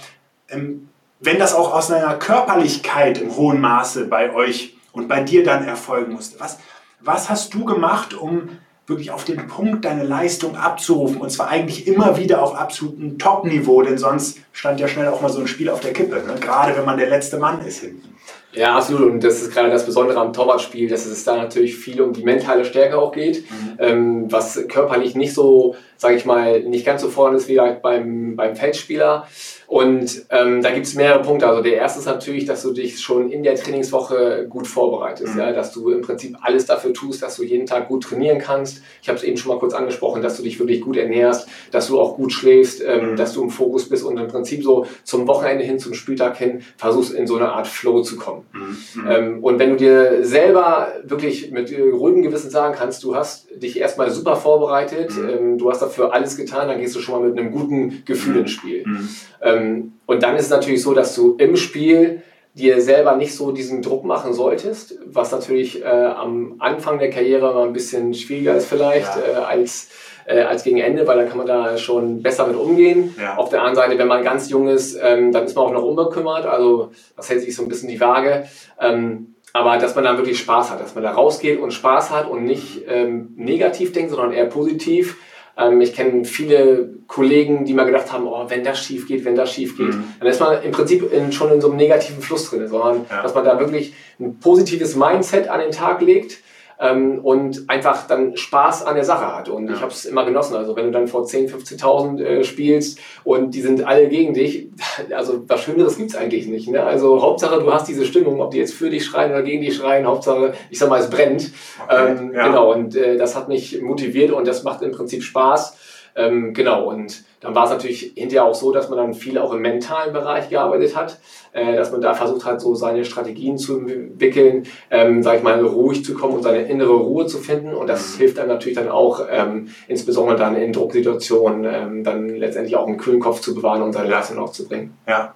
ähm, 0.49 0.89
wenn 1.19 1.39
das 1.39 1.55
auch 1.55 1.75
aus 1.75 1.91
einer 1.91 2.15
Körperlichkeit 2.15 3.19
im 3.19 3.37
hohen 3.37 3.61
Maße 3.61 4.07
bei 4.07 4.33
euch 4.33 4.77
und 4.93 5.09
bei 5.09 5.21
dir 5.21 5.43
dann 5.45 5.67
erfolgen 5.67 6.13
musste, 6.13 6.39
was, 6.39 6.59
was 7.01 7.29
hast 7.29 7.53
du 7.55 7.65
gemacht, 7.65 8.15
um 8.15 8.49
wirklich 8.87 9.11
auf 9.11 9.25
den 9.25 9.47
Punkt 9.47 9.85
deine 9.85 10.05
Leistung 10.05 10.57
abzurufen 10.57 11.21
und 11.21 11.31
zwar 11.31 11.49
eigentlich 11.49 11.87
immer 11.87 12.17
wieder 12.17 12.43
auf 12.43 12.57
absolutem 12.57 13.19
Top-Niveau, 13.19 13.83
denn 13.83 13.99
sonst 13.99 14.39
stand 14.53 14.81
ja 14.81 14.89
schnell 14.89 15.09
auch 15.09 15.21
mal 15.21 15.29
so 15.29 15.41
ein 15.41 15.47
Spiel 15.47 15.71
auf 15.71 15.81
der 15.81 15.93
Kippe, 15.93 16.17
ne? 16.17 16.35
gerade 16.41 16.77
wenn 16.77 16.85
man 16.85 16.99
der 16.99 17.09
letzte 17.09 17.39
Mann 17.39 17.65
ist 17.65 17.81
hinten. 17.81 18.17
Ja, 18.53 18.77
absolut. 18.77 19.13
Und 19.13 19.25
das 19.25 19.41
ist 19.41 19.53
gerade 19.53 19.71
das 19.71 19.87
Besondere 19.87 20.19
am 20.19 20.33
Torwartspiel, 20.33 20.89
dass 20.89 21.07
es 21.07 21.25
da 21.25 21.37
natürlich 21.37 21.77
viel 21.77 22.01
um 22.01 22.13
die 22.13 22.25
mentale 22.25 22.65
Stärke 22.65 22.99
auch 22.99 23.13
geht, 23.13 23.49
mhm. 23.51 23.77
ähm, 23.79 24.33
was 24.33 24.67
körperlich 24.67 25.15
nicht 25.15 25.35
so, 25.35 25.77
sage 25.97 26.17
ich 26.17 26.25
mal, 26.25 26.61
nicht 26.63 26.85
ganz 26.85 27.03
so 27.03 27.09
vorne 27.11 27.37
ist 27.37 27.49
wie 27.49 27.61
halt 27.61 27.81
beim, 27.81 28.35
beim 28.35 28.57
Feldspieler. 28.57 29.27
Und 29.69 30.27
ähm, 30.31 30.63
da 30.63 30.73
gibt 30.73 30.87
es 30.87 30.97
mehrere 30.97 31.23
Punkte. 31.23 31.47
Also 31.47 31.63
der 31.63 31.75
erste 31.75 32.01
ist 32.01 32.07
natürlich, 32.07 32.45
dass 32.45 32.63
du 32.63 32.73
dich 32.73 32.99
schon 32.99 33.31
in 33.31 33.45
der 33.45 33.55
Trainingswoche 33.55 34.47
gut 34.49 34.67
vorbereitest, 34.67 35.35
mhm. 35.35 35.41
ja? 35.41 35.53
dass 35.53 35.71
du 35.71 35.91
im 35.91 36.01
Prinzip 36.01 36.37
alles 36.43 36.67
dafür 36.67 36.93
tust, 36.93 37.23
dass 37.23 37.37
du 37.37 37.45
jeden 37.45 37.67
Tag 37.67 37.87
gut 37.87 38.03
trainieren 38.03 38.41
kannst. 38.41 38.83
Ich 39.01 39.09
habe 39.09 39.17
es 39.17 39.23
eben 39.23 39.37
schon 39.37 39.53
mal 39.53 39.61
kurz 39.61 39.73
angesprochen, 39.73 40.23
dass 40.23 40.37
du 40.37 40.43
dich 40.43 40.59
wirklich 40.59 40.81
gut 40.81 40.97
ernährst, 40.97 41.49
dass 41.71 41.87
du 41.87 42.01
auch 42.01 42.17
gut 42.17 42.33
schläfst, 42.33 42.83
ähm, 42.85 43.13
mhm. 43.13 43.17
dass 43.17 43.33
du 43.35 43.45
im 43.45 43.51
Fokus 43.51 43.89
bist 43.89 44.03
und 44.03 44.19
im 44.19 44.27
Prinzip 44.27 44.65
so 44.65 44.87
zum 45.05 45.29
Wochenende 45.29 45.63
hin, 45.63 45.79
zum 45.79 45.95
Spieltag 45.95 46.37
hin, 46.37 46.63
versuchst 46.77 47.13
in 47.13 47.29
so 47.29 47.37
eine 47.37 47.53
Art 47.53 47.69
Flow 47.69 48.03
zu 48.03 48.17
kommen. 48.17 48.40
Mhm. 48.53 49.09
Ähm, 49.09 49.45
und 49.45 49.59
wenn 49.59 49.71
du 49.71 49.77
dir 49.77 50.25
selber 50.25 50.93
wirklich 51.05 51.51
mit 51.51 51.73
ruhigem 51.73 52.23
Gewissen 52.23 52.51
sagen 52.51 52.75
kannst, 52.77 53.03
du 53.03 53.15
hast 53.15 53.49
dich 53.63 53.79
erstmal 53.79 54.11
super 54.11 54.37
vorbereitet, 54.37 55.11
mhm. 55.17 55.29
ähm, 55.29 55.59
du 55.59 55.71
hast 55.71 55.83
dafür 55.83 56.13
alles 56.13 56.37
getan, 56.37 56.69
dann 56.69 56.81
gehst 56.81 56.95
du 56.97 57.01
schon 57.01 57.21
mal 57.21 57.29
mit 57.29 57.39
einem 57.39 57.53
guten 57.53 58.03
Gefühl 58.05 58.39
ins 58.39 58.51
Spiel. 58.51 58.85
Mhm. 58.87 59.09
Ähm, 59.43 59.93
und 60.07 60.23
dann 60.23 60.37
ist 60.37 60.45
es 60.45 60.51
natürlich 60.51 60.83
so, 60.83 60.95
dass 60.95 61.15
du 61.15 61.37
im 61.39 61.57
Spiel 61.57 62.23
dir 62.55 62.81
selber 62.81 63.17
nicht 63.17 63.35
so 63.35 63.53
diesen 63.53 63.81
Druck 63.81 64.05
machen 64.05 64.33
solltest, 64.33 64.99
was 65.07 65.31
natürlich 65.31 65.83
äh, 65.83 65.87
am 65.87 66.57
Anfang 66.59 66.99
der 66.99 67.11
Karriere 67.11 67.55
mal 67.55 67.67
ein 67.67 67.73
bisschen 67.73 68.13
schwieriger 68.13 68.57
ist 68.57 68.67
vielleicht 68.67 69.17
ja. 69.17 69.23
äh, 69.23 69.45
als, 69.45 69.89
äh, 70.31 70.43
als 70.43 70.63
gegen 70.63 70.79
Ende, 70.79 71.07
weil 71.07 71.19
dann 71.19 71.29
kann 71.29 71.39
man 71.39 71.47
da 71.47 71.77
schon 71.77 72.23
besser 72.23 72.47
mit 72.47 72.57
umgehen. 72.57 73.15
Ja. 73.21 73.37
Auf 73.37 73.51
der 73.51 73.61
anderen 73.61 73.77
Seite, 73.77 73.99
wenn 73.99 74.09
man 74.09 74.23
ganz 74.23 74.49
jung 74.51 74.69
ist, 74.69 74.99
ähm, 75.03 75.33
dann 75.33 75.45
ist 75.45 75.57
man 75.57 75.67
auch 75.67 75.73
noch 75.73 75.83
unbekümmert, 75.83 76.47
also 76.47 76.91
das 77.17 77.29
hält 77.29 77.43
sich 77.43 77.55
so 77.55 77.63
ein 77.63 77.69
bisschen 77.69 77.89
die 77.89 78.01
Waage. 78.01 78.45
Ähm, 78.81 79.35
aber 79.53 79.79
dass 79.79 79.97
man 79.97 80.05
dann 80.05 80.17
wirklich 80.17 80.39
Spaß 80.39 80.71
hat, 80.71 80.81
dass 80.81 80.95
man 80.95 81.03
da 81.03 81.11
rausgeht 81.11 81.59
und 81.59 81.73
Spaß 81.73 82.11
hat 82.11 82.31
und 82.31 82.45
nicht 82.45 82.83
ähm, 82.89 83.35
negativ 83.37 83.93
denkt, 83.93 84.11
sondern 84.11 84.33
eher 84.33 84.47
positiv 84.47 85.17
ähm, 85.61 85.81
ich 85.81 85.95
kenne 85.95 86.25
viele 86.25 86.91
Kollegen, 87.07 87.65
die 87.65 87.75
mal 87.75 87.85
gedacht 87.85 88.13
haben, 88.13 88.27
oh, 88.27 88.45
wenn 88.49 88.65
das 88.65 88.79
schief 88.79 89.07
geht, 89.07 89.25
wenn 89.25 89.35
das 89.35 89.53
schief 89.53 89.77
geht, 89.77 89.89
mhm. 89.89 90.05
dann 90.19 90.29
ist 90.29 90.41
man 90.41 90.63
im 90.63 90.71
Prinzip 90.71 91.13
in, 91.13 91.33
schon 91.33 91.53
in 91.53 91.61
so 91.61 91.69
einem 91.69 91.77
negativen 91.77 92.23
Fluss 92.23 92.49
drin, 92.49 92.67
sondern 92.69 93.07
ja. 93.11 93.23
dass 93.23 93.35
man 93.35 93.45
da 93.45 93.59
wirklich 93.59 93.95
ein 94.19 94.39
positives 94.39 94.97
Mindset 94.97 95.49
an 95.49 95.61
den 95.61 95.73
Tag 95.73 96.01
legt 96.01 96.39
ähm, 96.81 97.21
und 97.23 97.69
einfach 97.69 98.07
dann 98.07 98.37
Spaß 98.37 98.87
an 98.87 98.95
der 98.95 99.05
Sache 99.05 99.37
hat. 99.37 99.49
Und 99.49 99.69
ja. 99.69 99.75
ich 99.75 99.81
habe 99.81 99.93
es 99.93 100.07
immer 100.07 100.25
genossen. 100.25 100.57
Also 100.57 100.75
wenn 100.77 100.87
du 100.87 100.91
dann 100.91 101.09
vor 101.09 101.25
10.000, 101.25 101.79
15.000 101.79 102.23
äh, 102.23 102.45
spielst 102.45 102.99
und 103.23 103.55
die 103.55 103.61
sind 103.61 103.87
alle 103.87 104.09
gegen 104.09 104.33
dich, 104.33 104.69
also 105.15 105.45
was 105.47 105.63
Schöneres 105.63 105.99
gibt 105.99 106.11
es 106.11 106.17
eigentlich 106.17 106.47
nicht. 106.47 106.69
Ne? 106.69 106.83
Also 106.83 107.23
Hauptsache, 107.23 107.61
du 107.61 107.73
hast 107.73 107.87
diese 107.87 108.07
Stimmung, 108.07 108.41
ob 108.41 108.53
die 108.53 108.59
jetzt 108.59 108.75
für 108.75 108.89
dich 108.89 109.05
schreien 109.05 109.31
oder 109.31 109.43
gegen 109.43 109.61
dich 109.61 109.77
schreien, 109.77 110.07
Hauptsache, 110.07 110.55
ich 110.71 110.79
sag 110.79 110.89
mal, 110.89 111.01
es 111.01 111.11
brennt. 111.11 111.51
Okay. 111.85 112.17
Ähm, 112.19 112.33
ja. 112.33 112.47
Genau, 112.47 112.73
und 112.73 112.97
äh, 112.97 113.17
das 113.19 113.37
hat 113.37 113.49
mich 113.49 113.81
motiviert 113.83 114.33
und 114.33 114.47
das 114.47 114.65
macht 114.65 114.83
im 114.83 114.93
Prinzip 114.93 115.23
Spaß. 115.23 115.77
Ähm, 116.17 116.53
genau, 116.55 116.91
und 116.91 117.25
dann 117.41 117.55
war 117.55 117.65
es 117.65 117.71
natürlich 117.71 118.13
hinterher 118.17 118.45
auch 118.45 118.55
so, 118.55 118.73
dass 118.73 118.89
man 118.89 118.99
dann 118.99 119.15
viel 119.15 119.39
auch 119.39 119.53
im 119.53 119.63
mentalen 119.63 120.13
Bereich 120.13 120.51
gearbeitet 120.51 120.95
hat, 120.95 121.19
äh, 121.53 121.77
dass 121.77 121.91
man 121.91 122.01
da 122.01 122.15
versucht 122.15 122.45
hat, 122.45 122.61
so 122.61 122.75
seine 122.75 123.05
Strategien 123.05 123.57
zu 123.57 123.79
entwickeln, 123.79 124.65
ähm, 124.91 125.23
sag 125.23 125.39
ich 125.39 125.43
mal, 125.43 125.65
ruhig 125.65 126.05
zu 126.05 126.15
kommen 126.15 126.35
und 126.35 126.43
seine 126.43 126.63
innere 126.63 126.93
Ruhe 126.93 127.27
zu 127.27 127.39
finden. 127.39 127.75
Und 127.75 127.87
das 127.87 128.15
mhm. 128.15 128.19
hilft 128.19 128.39
dann 128.39 128.49
natürlich 128.49 128.77
dann 128.77 128.89
auch, 128.89 129.27
ähm, 129.31 129.69
insbesondere 129.89 130.37
dann 130.37 130.57
in 130.57 130.73
Drucksituationen, 130.73 131.65
ähm, 131.65 132.05
dann 132.05 132.29
letztendlich 132.29 132.77
auch 132.77 132.87
einen 132.87 132.99
kühlen 132.99 133.21
Kopf 133.21 133.41
zu 133.41 133.55
bewahren 133.55 133.83
und 133.83 133.93
seine 133.93 134.11
Leistung 134.11 134.39
aufzubringen. 134.39 134.95
Ja. 135.09 135.35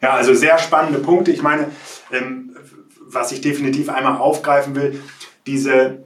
Ja, 0.00 0.10
also 0.10 0.34
sehr 0.34 0.58
spannende 0.58 0.98
Punkte. 0.98 1.30
Ich 1.30 1.42
meine, 1.42 1.68
ähm, 2.12 2.54
was 3.06 3.32
ich 3.32 3.40
definitiv 3.40 3.88
einmal 3.88 4.18
aufgreifen 4.18 4.74
will, 4.74 5.00
diese, 5.46 6.04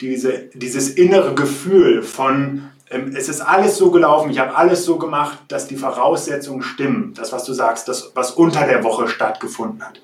diese, 0.00 0.50
dieses 0.54 0.90
innere 0.90 1.34
Gefühl 1.34 2.02
von, 2.02 2.70
es 3.14 3.28
ist 3.28 3.40
alles 3.40 3.76
so 3.76 3.90
gelaufen, 3.90 4.30
ich 4.30 4.38
habe 4.38 4.56
alles 4.56 4.84
so 4.84 4.98
gemacht, 4.98 5.38
dass 5.48 5.66
die 5.66 5.76
Voraussetzungen 5.76 6.62
stimmen, 6.62 7.14
das, 7.14 7.32
was 7.32 7.44
du 7.44 7.52
sagst, 7.52 7.88
das, 7.88 8.12
was 8.14 8.32
unter 8.32 8.66
der 8.66 8.84
Woche 8.84 9.08
stattgefunden 9.08 9.82
hat. 9.82 10.00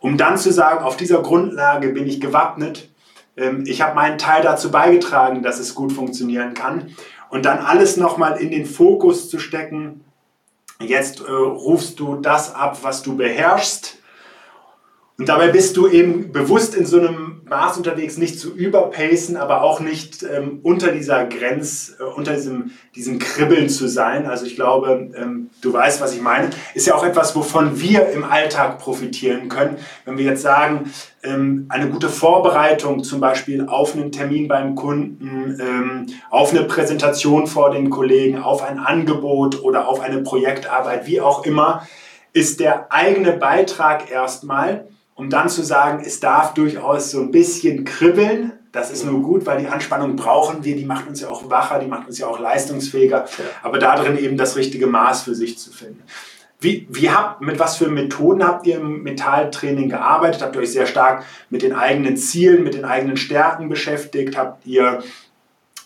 Um 0.00 0.16
dann 0.16 0.36
zu 0.36 0.52
sagen, 0.52 0.84
auf 0.84 0.96
dieser 0.96 1.22
Grundlage 1.22 1.88
bin 1.88 2.06
ich 2.06 2.20
gewappnet, 2.20 2.88
ähm, 3.36 3.64
ich 3.66 3.82
habe 3.82 3.94
meinen 3.94 4.18
Teil 4.18 4.42
dazu 4.42 4.70
beigetragen, 4.70 5.42
dass 5.42 5.58
es 5.58 5.74
gut 5.74 5.92
funktionieren 5.92 6.54
kann. 6.54 6.94
und 7.28 7.44
dann 7.44 7.58
alles 7.58 7.96
nochmal 7.96 8.40
in 8.40 8.52
den 8.52 8.66
Fokus 8.66 9.28
zu 9.28 9.40
stecken. 9.40 10.04
Jetzt 10.78 11.20
äh, 11.20 11.30
rufst 11.30 11.98
du 11.98 12.16
das 12.16 12.54
ab, 12.54 12.78
was 12.82 13.02
du 13.02 13.16
beherrschst 13.16 13.98
und 15.18 15.28
dabei 15.28 15.48
bist 15.48 15.76
du 15.76 15.88
eben 15.88 16.32
bewusst 16.32 16.74
in 16.74 16.86
so 16.86 16.98
einem 16.98 17.35
Maß 17.48 17.76
unterwegs, 17.76 18.18
nicht 18.18 18.40
zu 18.40 18.54
überpacen, 18.54 19.36
aber 19.36 19.62
auch 19.62 19.78
nicht 19.78 20.24
ähm, 20.24 20.58
unter 20.64 20.90
dieser 20.90 21.26
Grenze, 21.26 21.96
äh, 22.00 22.02
unter 22.02 22.34
diesem, 22.34 22.72
diesem 22.96 23.20
Kribbeln 23.20 23.68
zu 23.68 23.86
sein. 23.86 24.26
Also 24.26 24.46
ich 24.46 24.56
glaube, 24.56 25.12
ähm, 25.16 25.50
du 25.60 25.72
weißt, 25.72 26.00
was 26.00 26.12
ich 26.12 26.20
meine. 26.20 26.50
Ist 26.74 26.88
ja 26.88 26.96
auch 26.96 27.04
etwas, 27.04 27.36
wovon 27.36 27.80
wir 27.80 28.08
im 28.08 28.24
Alltag 28.24 28.80
profitieren 28.80 29.48
können. 29.48 29.76
Wenn 30.04 30.18
wir 30.18 30.24
jetzt 30.24 30.42
sagen, 30.42 30.90
ähm, 31.22 31.66
eine 31.68 31.88
gute 31.88 32.08
Vorbereitung 32.08 33.04
zum 33.04 33.20
Beispiel 33.20 33.66
auf 33.68 33.94
einen 33.94 34.10
Termin 34.10 34.48
beim 34.48 34.74
Kunden, 34.74 35.56
ähm, 35.60 36.06
auf 36.30 36.50
eine 36.50 36.64
Präsentation 36.64 37.46
vor 37.46 37.70
den 37.70 37.90
Kollegen, 37.90 38.38
auf 38.38 38.64
ein 38.64 38.80
Angebot 38.80 39.62
oder 39.62 39.86
auf 39.86 40.00
eine 40.00 40.18
Projektarbeit, 40.22 41.06
wie 41.06 41.20
auch 41.20 41.46
immer, 41.46 41.86
ist 42.32 42.58
der 42.58 42.92
eigene 42.92 43.32
Beitrag 43.32 44.10
erstmal 44.10 44.88
um 45.16 45.30
dann 45.30 45.48
zu 45.48 45.62
sagen, 45.62 46.02
es 46.06 46.20
darf 46.20 46.54
durchaus 46.54 47.10
so 47.10 47.20
ein 47.20 47.30
bisschen 47.32 47.84
kribbeln. 47.84 48.52
Das 48.70 48.90
ist 48.90 49.04
nur 49.04 49.22
gut, 49.22 49.46
weil 49.46 49.58
die 49.58 49.66
Anspannung 49.66 50.14
brauchen 50.14 50.62
wir, 50.62 50.76
die 50.76 50.84
macht 50.84 51.08
uns 51.08 51.22
ja 51.22 51.28
auch 51.28 51.48
wacher, 51.48 51.78
die 51.78 51.86
macht 51.86 52.06
uns 52.06 52.18
ja 52.18 52.26
auch 52.26 52.38
leistungsfähiger. 52.38 53.24
Aber 53.62 53.78
darin 53.78 54.18
eben 54.18 54.36
das 54.36 54.56
richtige 54.56 54.86
Maß 54.86 55.22
für 55.22 55.34
sich 55.34 55.58
zu 55.58 55.72
finden. 55.72 56.02
Wie, 56.60 56.86
wie 56.90 57.10
habt, 57.10 57.40
mit 57.40 57.58
was 57.58 57.78
für 57.78 57.88
Methoden 57.88 58.44
habt 58.44 58.66
ihr 58.66 58.76
im 58.76 59.02
Metalltraining 59.02 59.88
gearbeitet? 59.88 60.42
Habt 60.42 60.54
ihr 60.56 60.62
euch 60.62 60.72
sehr 60.72 60.86
stark 60.86 61.24
mit 61.48 61.62
den 61.62 61.72
eigenen 61.72 62.16
Zielen, 62.18 62.62
mit 62.62 62.74
den 62.74 62.84
eigenen 62.84 63.16
Stärken 63.16 63.68
beschäftigt? 63.70 64.36
Habt 64.36 64.66
ihr 64.66 65.02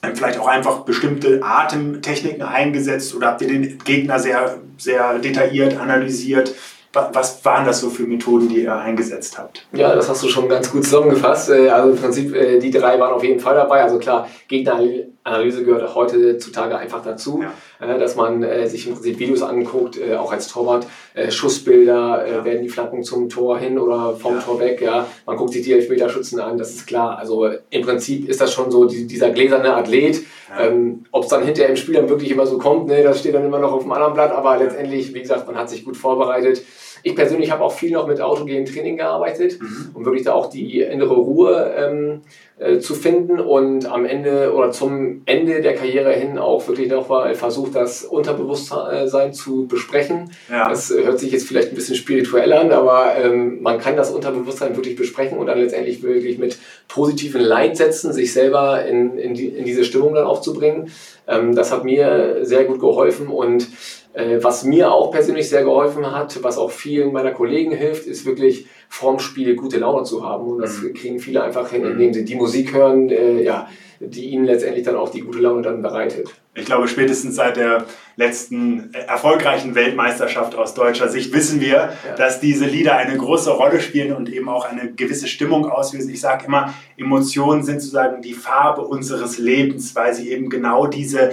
ähm, 0.02 0.16
vielleicht 0.16 0.38
auch 0.38 0.46
einfach 0.48 0.80
bestimmte 0.80 1.40
Atemtechniken 1.42 2.42
eingesetzt 2.42 3.14
oder 3.14 3.28
habt 3.28 3.42
ihr 3.42 3.48
den 3.48 3.78
Gegner 3.78 4.18
sehr, 4.18 4.58
sehr 4.76 5.18
detailliert 5.18 5.76
analysiert? 5.76 6.54
Was 6.92 7.44
waren 7.44 7.64
das 7.64 7.80
so 7.80 7.88
für 7.88 8.02
Methoden, 8.02 8.48
die 8.48 8.64
ihr 8.64 8.74
eingesetzt 8.74 9.38
habt? 9.38 9.64
Ja, 9.72 9.94
das 9.94 10.08
hast 10.08 10.24
du 10.24 10.28
schon 10.28 10.48
ganz 10.48 10.72
gut 10.72 10.82
zusammengefasst. 10.84 11.50
Äh, 11.50 11.68
also 11.68 11.90
im 11.90 11.96
Prinzip, 11.96 12.34
äh, 12.34 12.58
die 12.58 12.72
drei 12.72 12.98
waren 12.98 13.12
auf 13.12 13.22
jeden 13.22 13.38
Fall 13.38 13.54
dabei. 13.54 13.84
Also 13.84 14.00
klar, 14.00 14.28
Gegneranalyse 14.48 15.62
gehört 15.64 15.94
heutzutage 15.94 16.76
einfach 16.76 17.00
dazu, 17.04 17.44
ja. 17.44 17.86
Äh, 17.86 17.96
dass 18.00 18.16
man 18.16 18.44
sich 18.66 18.88
im 18.88 18.94
Prinzip 18.94 19.20
Videos 19.20 19.42
anguckt, 19.42 20.00
auch 20.18 20.32
als 20.32 20.48
Torwart. 20.48 20.86
Schussbilder, 21.28 22.26
ja. 22.26 22.44
werden 22.44 22.62
die 22.62 22.68
Flanken 22.68 23.02
zum 23.02 23.28
Tor 23.28 23.58
hin 23.58 23.78
oder 23.78 24.14
vom 24.14 24.34
ja. 24.34 24.40
Tor 24.40 24.60
weg. 24.60 24.80
Ja. 24.80 25.06
Man 25.26 25.36
guckt 25.36 25.52
sich 25.52 25.62
die 25.62 25.72
Elfmeterschützen 25.72 26.40
an, 26.40 26.56
das 26.56 26.70
ist 26.70 26.86
klar. 26.86 27.18
Also 27.18 27.48
im 27.70 27.82
Prinzip 27.82 28.28
ist 28.28 28.40
das 28.40 28.52
schon 28.52 28.70
so 28.70 28.84
dieser 28.86 29.30
gläserne 29.30 29.74
Athlet. 29.74 30.24
Ähm, 30.58 31.04
Ob 31.12 31.24
es 31.24 31.28
dann 31.28 31.44
hinterher 31.44 31.70
im 31.70 31.76
Spiel 31.76 31.94
dann 31.94 32.08
wirklich 32.08 32.30
immer 32.30 32.46
so 32.46 32.58
kommt, 32.58 32.88
ne, 32.88 33.02
das 33.02 33.20
steht 33.20 33.34
dann 33.34 33.44
immer 33.44 33.58
noch 33.60 33.72
auf 33.72 33.82
dem 33.82 33.92
anderen 33.92 34.14
Blatt. 34.14 34.32
Aber 34.32 34.56
letztendlich, 34.56 35.14
wie 35.14 35.20
gesagt, 35.20 35.46
man 35.46 35.56
hat 35.56 35.70
sich 35.70 35.84
gut 35.84 35.96
vorbereitet. 35.96 36.62
Ich 37.02 37.14
persönlich 37.14 37.50
habe 37.50 37.64
auch 37.64 37.72
viel 37.72 37.92
noch 37.92 38.06
mit 38.06 38.20
autogenem 38.20 38.66
Training 38.66 38.96
gearbeitet, 38.96 39.60
mhm. 39.60 39.90
um 39.94 40.04
wirklich 40.04 40.24
da 40.24 40.32
auch 40.32 40.50
die 40.50 40.80
innere 40.80 41.14
Ruhe 41.14 41.74
ähm, 41.76 42.20
äh, 42.60 42.78
zu 42.78 42.94
finden 42.94 43.40
und 43.40 43.86
am 43.86 44.04
Ende 44.04 44.52
oder 44.52 44.70
zum 44.70 45.22
Ende 45.24 45.62
der 45.62 45.74
Karriere 45.74 46.12
hin 46.12 46.36
auch 46.36 46.68
wirklich 46.68 46.90
nochmal 46.90 47.34
versucht, 47.34 47.74
das 47.74 48.04
Unterbewusstsein 48.04 49.32
zu 49.32 49.66
besprechen. 49.66 50.30
Ja. 50.50 50.68
Das 50.68 50.90
äh, 50.90 51.04
hört 51.04 51.18
sich 51.18 51.32
jetzt 51.32 51.48
vielleicht 51.48 51.70
ein 51.70 51.74
bisschen 51.74 51.96
spirituell 51.96 52.52
an, 52.52 52.70
aber 52.70 53.16
ähm, 53.16 53.62
man 53.62 53.78
kann 53.78 53.96
das 53.96 54.10
Unterbewusstsein 54.10 54.76
wirklich 54.76 54.94
besprechen 54.94 55.38
und 55.38 55.46
dann 55.46 55.58
letztendlich 55.58 56.02
wirklich 56.02 56.36
mit 56.36 56.58
positiven 56.86 57.40
Leitsätzen 57.40 58.12
sich 58.12 58.32
selber 58.32 58.84
in, 58.84 59.16
in, 59.16 59.32
die, 59.32 59.46
in 59.46 59.64
diese 59.64 59.84
Stimmung 59.84 60.14
dann 60.14 60.24
aufzubringen. 60.24 60.90
Ähm, 61.26 61.54
das 61.54 61.72
hat 61.72 61.84
mir 61.84 62.40
sehr 62.42 62.64
gut 62.64 62.80
geholfen 62.80 63.28
und 63.28 63.62
äh, 63.62 63.66
was 64.12 64.64
mir 64.64 64.92
auch 64.92 65.12
persönlich 65.12 65.48
sehr 65.48 65.62
geholfen 65.62 66.10
hat, 66.10 66.42
was 66.42 66.58
auch 66.58 66.70
vielen 66.70 67.12
meiner 67.12 67.30
Kollegen 67.30 67.72
hilft, 67.72 68.06
ist 68.06 68.26
wirklich 68.26 68.66
vorm 68.88 69.20
Spiel 69.20 69.54
gute 69.54 69.78
Laune 69.78 70.02
zu 70.02 70.26
haben. 70.26 70.48
Und 70.48 70.58
das 70.58 70.78
mhm. 70.78 70.94
kriegen 70.94 71.18
viele 71.20 71.42
einfach 71.42 71.70
hin, 71.70 71.84
indem 71.84 72.12
sie 72.12 72.24
die 72.24 72.34
Musik 72.34 72.74
hören, 72.74 73.08
äh, 73.08 73.40
ja, 73.42 73.68
die 74.00 74.30
ihnen 74.30 74.46
letztendlich 74.46 74.84
dann 74.84 74.96
auch 74.96 75.10
die 75.10 75.20
gute 75.20 75.38
Laune 75.38 75.62
dann 75.62 75.82
bereitet. 75.82 76.34
Ich 76.54 76.64
glaube, 76.64 76.88
spätestens 76.88 77.36
seit 77.36 77.56
der 77.56 77.84
letzten 78.16 78.92
erfolgreichen 78.94 79.74
Weltmeisterschaft 79.74 80.56
aus 80.56 80.74
deutscher 80.74 81.08
Sicht 81.08 81.32
wissen 81.32 81.60
wir, 81.60 81.68
ja. 81.68 82.14
dass 82.16 82.40
diese 82.40 82.64
Lieder 82.64 82.96
eine 82.96 83.16
große 83.16 83.50
Rolle 83.50 83.80
spielen 83.80 84.16
und 84.16 84.28
eben 84.32 84.48
auch 84.48 84.64
eine 84.64 84.92
gewisse 84.92 85.28
Stimmung 85.28 85.70
auslösen. 85.70 86.10
Ich 86.10 86.20
sage 86.20 86.46
immer, 86.46 86.74
Emotionen 86.96 87.62
sind 87.62 87.80
sozusagen 87.80 88.22
die 88.22 88.34
Farbe 88.34 88.82
unseres 88.82 89.38
Lebens, 89.38 89.94
weil 89.94 90.14
sie 90.14 90.30
eben 90.30 90.48
genau 90.48 90.86
diese 90.86 91.32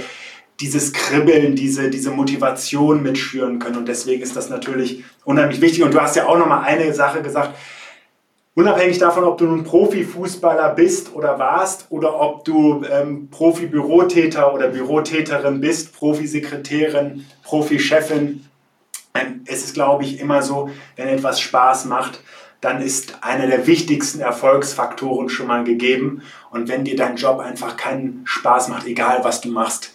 dieses 0.59 0.91
Kribbeln, 0.91 1.55
diese, 1.55 1.89
diese 1.89 2.11
Motivation 2.11 3.03
mitschüren 3.03 3.59
können. 3.59 3.77
Und 3.77 3.87
deswegen 3.87 4.23
ist 4.23 4.35
das 4.35 4.49
natürlich 4.49 5.03
unheimlich 5.23 5.61
wichtig. 5.61 5.83
Und 5.83 5.93
du 5.93 6.01
hast 6.01 6.15
ja 6.15 6.27
auch 6.27 6.37
nochmal 6.37 6.63
eine 6.63 6.93
Sache 6.93 7.21
gesagt, 7.21 7.55
unabhängig 8.55 8.97
davon, 8.97 9.23
ob 9.23 9.37
du 9.37 9.45
nun 9.45 9.63
Profifußballer 9.63 10.69
bist 10.73 11.13
oder 11.13 11.37
warst 11.37 11.85
oder 11.91 12.19
ob 12.19 12.43
du 12.43 12.83
ähm, 12.91 13.29
Profi-Bürotäter 13.29 14.51
oder 14.51 14.69
Bürotäterin 14.69 15.61
bist, 15.61 15.93
Profisekretärin, 15.95 17.25
Profi-Chefin, 17.43 18.43
ähm, 19.13 19.41
es 19.45 19.63
ist, 19.63 19.75
glaube 19.75 20.05
ich, 20.05 20.19
immer 20.19 20.41
so, 20.41 20.71
wenn 20.95 21.07
etwas 21.07 21.39
Spaß 21.39 21.85
macht, 21.85 22.19
dann 22.61 22.81
ist 22.81 23.19
einer 23.21 23.45
der 23.45 23.67
wichtigsten 23.67 24.19
Erfolgsfaktoren 24.19 25.29
schon 25.29 25.45
mal 25.45 25.63
gegeben. 25.63 26.23
Und 26.49 26.67
wenn 26.67 26.83
dir 26.83 26.95
dein 26.95 27.15
Job 27.15 27.39
einfach 27.39 27.77
keinen 27.77 28.23
Spaß 28.25 28.69
macht, 28.69 28.87
egal 28.87 29.19
was 29.21 29.41
du 29.41 29.49
machst, 29.49 29.93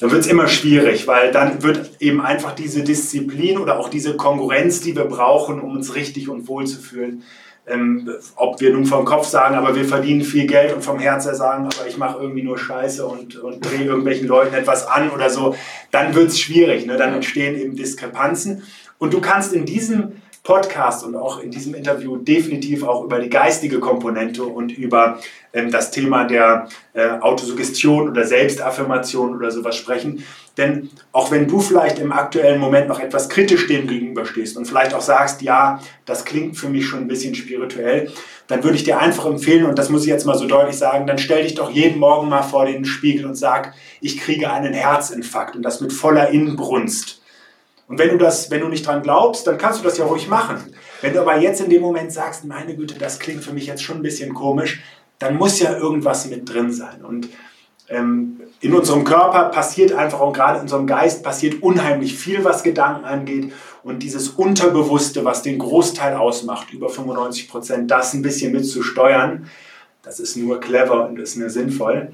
dann 0.00 0.10
wird 0.10 0.22
es 0.22 0.26
immer 0.26 0.48
schwierig, 0.48 1.06
weil 1.06 1.30
dann 1.30 1.62
wird 1.62 1.90
eben 2.00 2.20
einfach 2.20 2.54
diese 2.54 2.82
Disziplin 2.82 3.58
oder 3.58 3.78
auch 3.78 3.88
diese 3.88 4.16
Konkurrenz, 4.16 4.80
die 4.80 4.96
wir 4.96 5.04
brauchen, 5.04 5.60
um 5.60 5.76
uns 5.76 5.94
richtig 5.94 6.28
und 6.28 6.48
wohl 6.48 6.66
zu 6.66 6.80
fühlen, 6.80 7.22
ähm, 7.66 8.10
ob 8.36 8.60
wir 8.60 8.72
nun 8.72 8.84
vom 8.84 9.04
Kopf 9.04 9.26
sagen, 9.26 9.54
aber 9.54 9.74
wir 9.74 9.84
verdienen 9.84 10.22
viel 10.22 10.46
Geld 10.46 10.74
und 10.74 10.82
vom 10.82 10.98
Herz 10.98 11.24
her 11.24 11.34
sagen, 11.34 11.64
aber 11.64 11.86
ich 11.88 11.96
mache 11.96 12.18
irgendwie 12.20 12.42
nur 12.42 12.58
Scheiße 12.58 13.06
und, 13.06 13.36
und 13.36 13.64
drehe 13.64 13.84
irgendwelchen 13.84 14.26
Leuten 14.26 14.54
etwas 14.54 14.86
an 14.86 15.10
oder 15.10 15.30
so, 15.30 15.54
dann 15.90 16.14
wird 16.14 16.28
es 16.28 16.40
schwierig, 16.40 16.86
ne? 16.86 16.96
dann 16.96 17.14
entstehen 17.14 17.58
eben 17.58 17.76
Diskrepanzen. 17.76 18.64
Und 18.98 19.14
du 19.14 19.20
kannst 19.20 19.52
in 19.52 19.64
diesem 19.64 20.12
Podcast 20.44 21.04
und 21.04 21.16
auch 21.16 21.40
in 21.40 21.50
diesem 21.50 21.74
Interview 21.74 22.18
definitiv 22.18 22.84
auch 22.84 23.02
über 23.02 23.18
die 23.18 23.30
geistige 23.30 23.80
Komponente 23.80 24.44
und 24.44 24.76
über 24.76 25.18
ähm, 25.54 25.70
das 25.70 25.90
Thema 25.90 26.24
der 26.24 26.68
äh, 26.92 27.08
Autosuggestion 27.20 28.10
oder 28.10 28.24
Selbstaffirmation 28.24 29.34
oder 29.34 29.50
sowas 29.50 29.74
sprechen. 29.74 30.22
Denn 30.58 30.90
auch 31.12 31.30
wenn 31.30 31.48
du 31.48 31.60
vielleicht 31.60 31.98
im 31.98 32.12
aktuellen 32.12 32.60
Moment 32.60 32.88
noch 32.88 33.00
etwas 33.00 33.30
kritisch 33.30 33.66
dem 33.68 33.86
gegenüberstehst 33.86 34.58
und 34.58 34.66
vielleicht 34.66 34.92
auch 34.92 35.00
sagst, 35.00 35.40
ja, 35.40 35.80
das 36.04 36.26
klingt 36.26 36.58
für 36.58 36.68
mich 36.68 36.86
schon 36.86 37.00
ein 37.00 37.08
bisschen 37.08 37.34
spirituell, 37.34 38.12
dann 38.46 38.62
würde 38.62 38.76
ich 38.76 38.84
dir 38.84 39.00
einfach 39.00 39.24
empfehlen, 39.24 39.64
und 39.64 39.78
das 39.78 39.88
muss 39.88 40.02
ich 40.02 40.08
jetzt 40.08 40.26
mal 40.26 40.36
so 40.36 40.46
deutlich 40.46 40.76
sagen, 40.76 41.06
dann 41.06 41.16
stell 41.16 41.42
dich 41.42 41.54
doch 41.54 41.70
jeden 41.70 41.98
Morgen 41.98 42.28
mal 42.28 42.42
vor 42.42 42.66
den 42.66 42.84
Spiegel 42.84 43.24
und 43.24 43.34
sag, 43.34 43.72
ich 44.02 44.18
kriege 44.18 44.52
einen 44.52 44.74
Herzinfarkt 44.74 45.56
und 45.56 45.62
das 45.62 45.80
mit 45.80 45.94
voller 45.94 46.28
Inbrunst. 46.28 47.22
Und 47.86 47.98
wenn 47.98 48.10
du 48.10 48.18
das, 48.18 48.50
wenn 48.50 48.60
du 48.60 48.68
nicht 48.68 48.86
dran 48.86 49.02
glaubst, 49.02 49.46
dann 49.46 49.58
kannst 49.58 49.80
du 49.80 49.84
das 49.84 49.98
ja 49.98 50.06
ruhig 50.06 50.28
machen. 50.28 50.74
Wenn 51.00 51.12
du 51.12 51.20
aber 51.20 51.36
jetzt 51.38 51.60
in 51.60 51.68
dem 51.68 51.82
Moment 51.82 52.12
sagst, 52.12 52.44
meine 52.44 52.74
Güte, 52.74 52.98
das 52.98 53.18
klingt 53.18 53.44
für 53.44 53.52
mich 53.52 53.66
jetzt 53.66 53.82
schon 53.82 53.96
ein 53.96 54.02
bisschen 54.02 54.32
komisch, 54.32 54.82
dann 55.18 55.36
muss 55.36 55.60
ja 55.60 55.76
irgendwas 55.76 56.26
mit 56.26 56.48
drin 56.48 56.72
sein. 56.72 57.04
Und 57.04 57.28
ähm, 57.88 58.40
in 58.60 58.74
unserem 58.74 59.04
Körper 59.04 59.50
passiert 59.50 59.92
einfach 59.92 60.20
und 60.20 60.32
gerade 60.32 60.56
in 60.56 60.62
unserem 60.62 60.86
Geist 60.86 61.22
passiert 61.22 61.62
unheimlich 61.62 62.16
viel, 62.16 62.42
was 62.44 62.62
Gedanken 62.62 63.04
angeht. 63.04 63.52
Und 63.82 64.02
dieses 64.02 64.30
Unterbewusste, 64.30 65.24
was 65.26 65.42
den 65.42 65.58
Großteil 65.58 66.14
ausmacht, 66.14 66.72
über 66.72 66.88
95 66.88 67.48
Prozent, 67.48 67.90
das 67.90 68.14
ein 68.14 68.22
bisschen 68.22 68.52
mitzusteuern, 68.52 69.50
das 70.02 70.20
ist 70.20 70.36
nur 70.36 70.60
clever 70.60 71.06
und 71.06 71.18
ist 71.18 71.36
nur 71.36 71.50
sinnvoll. 71.50 72.12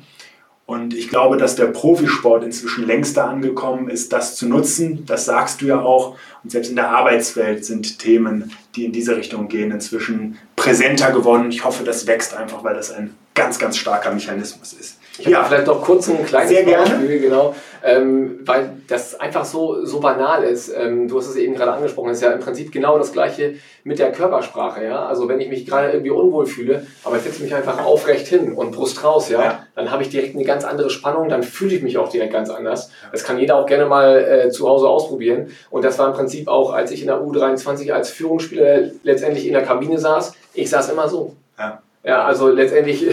Und 0.70 0.94
ich 0.94 1.08
glaube, 1.08 1.36
dass 1.36 1.56
der 1.56 1.64
Profisport 1.64 2.44
inzwischen 2.44 2.86
längst 2.86 3.16
da 3.16 3.26
angekommen 3.26 3.88
ist, 3.90 4.12
das 4.12 4.36
zu 4.36 4.46
nutzen. 4.46 5.04
Das 5.04 5.24
sagst 5.24 5.60
du 5.60 5.66
ja 5.66 5.80
auch. 5.80 6.16
Und 6.44 6.52
selbst 6.52 6.68
in 6.68 6.76
der 6.76 6.90
Arbeitswelt 6.90 7.64
sind 7.64 7.98
Themen, 7.98 8.52
die 8.76 8.84
in 8.84 8.92
diese 8.92 9.16
Richtung 9.16 9.48
gehen, 9.48 9.72
inzwischen 9.72 10.38
präsenter 10.54 11.10
geworden. 11.10 11.50
Ich 11.50 11.64
hoffe, 11.64 11.82
das 11.82 12.06
wächst 12.06 12.36
einfach, 12.36 12.62
weil 12.62 12.74
das 12.74 12.92
ein 12.92 13.16
ganz, 13.34 13.58
ganz 13.58 13.78
starker 13.78 14.12
Mechanismus 14.12 14.72
ist. 14.72 14.99
Ich 15.18 15.26
ja, 15.26 15.44
vielleicht 15.44 15.66
noch 15.66 15.82
kurz 15.82 16.08
ein 16.08 16.24
kleines 16.24 16.50
Sehr 16.50 16.64
Beispiel, 16.64 17.08
gerne. 17.08 17.18
genau, 17.18 17.54
ähm, 17.82 18.40
weil 18.44 18.70
das 18.88 19.18
einfach 19.18 19.44
so, 19.44 19.84
so 19.84 20.00
banal 20.00 20.44
ist. 20.44 20.72
Ähm, 20.74 21.08
du 21.08 21.18
hast 21.18 21.28
es 21.28 21.36
eben 21.36 21.54
gerade 21.54 21.72
angesprochen, 21.72 22.10
ist 22.10 22.22
ja 22.22 22.32
im 22.32 22.40
Prinzip 22.40 22.72
genau 22.72 22.98
das 22.98 23.12
Gleiche 23.12 23.54
mit 23.84 23.98
der 23.98 24.12
Körpersprache. 24.12 24.84
Ja? 24.84 25.06
Also 25.06 25.28
wenn 25.28 25.40
ich 25.40 25.48
mich 25.48 25.66
gerade 25.66 25.90
irgendwie 25.90 26.10
unwohl 26.10 26.46
fühle, 26.46 26.86
aber 27.04 27.16
ich 27.16 27.22
setze 27.22 27.42
mich 27.42 27.54
einfach 27.54 27.84
aufrecht 27.84 28.26
hin 28.26 28.52
und 28.52 28.72
Brust 28.72 29.02
raus, 29.04 29.28
ja, 29.28 29.42
ja. 29.42 29.66
dann 29.74 29.90
habe 29.90 30.02
ich 30.02 30.10
direkt 30.10 30.34
eine 30.34 30.44
ganz 30.44 30.64
andere 30.64 30.90
Spannung, 30.90 31.28
dann 31.28 31.42
fühle 31.42 31.74
ich 31.74 31.82
mich 31.82 31.98
auch 31.98 32.08
direkt 32.08 32.32
ganz 32.32 32.50
anders. 32.50 32.90
Das 33.12 33.24
kann 33.24 33.38
jeder 33.38 33.56
auch 33.56 33.66
gerne 33.66 33.86
mal 33.86 34.18
äh, 34.18 34.50
zu 34.50 34.68
Hause 34.68 34.88
ausprobieren. 34.88 35.50
Und 35.70 35.84
das 35.84 35.98
war 35.98 36.06
im 36.08 36.14
Prinzip 36.14 36.48
auch, 36.48 36.72
als 36.72 36.90
ich 36.90 37.02
in 37.02 37.08
der 37.08 37.20
U23 37.20 37.92
als 37.92 38.10
Führungsspieler 38.10 38.90
letztendlich 39.02 39.46
in 39.46 39.52
der 39.52 39.62
Kabine 39.62 39.98
saß, 39.98 40.34
ich 40.54 40.70
saß 40.70 40.90
immer 40.90 41.08
so. 41.08 41.36
Ja, 41.58 41.82
ja 42.04 42.24
also 42.24 42.48
letztendlich 42.48 43.06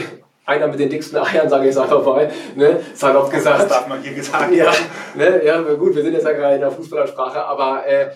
einer 0.47 0.67
mit 0.67 0.79
den 0.79 0.89
dicksten 0.89 1.19
Eiern, 1.19 1.49
sage 1.49 1.65
ich 1.65 1.71
es 1.71 1.77
einfach 1.77 2.03
mal, 2.03 2.31
ne, 2.55 2.79
salopp 2.93 3.29
gesagt. 3.29 3.63
Das 3.63 3.67
darf 3.67 3.87
man 3.87 4.01
hier 4.01 4.13
gesagt 4.13 4.53
ja, 4.53 4.71
ne, 5.13 5.43
ja, 5.45 5.61
gut, 5.61 5.93
wir 5.95 6.01
sind 6.01 6.13
jetzt 6.13 6.25
ja 6.25 6.31
gerade 6.31 6.55
in 6.55 6.61
der 6.61 6.71
Fußballersprache, 6.71 7.43
aber 7.43 7.85
äh, 7.85 8.11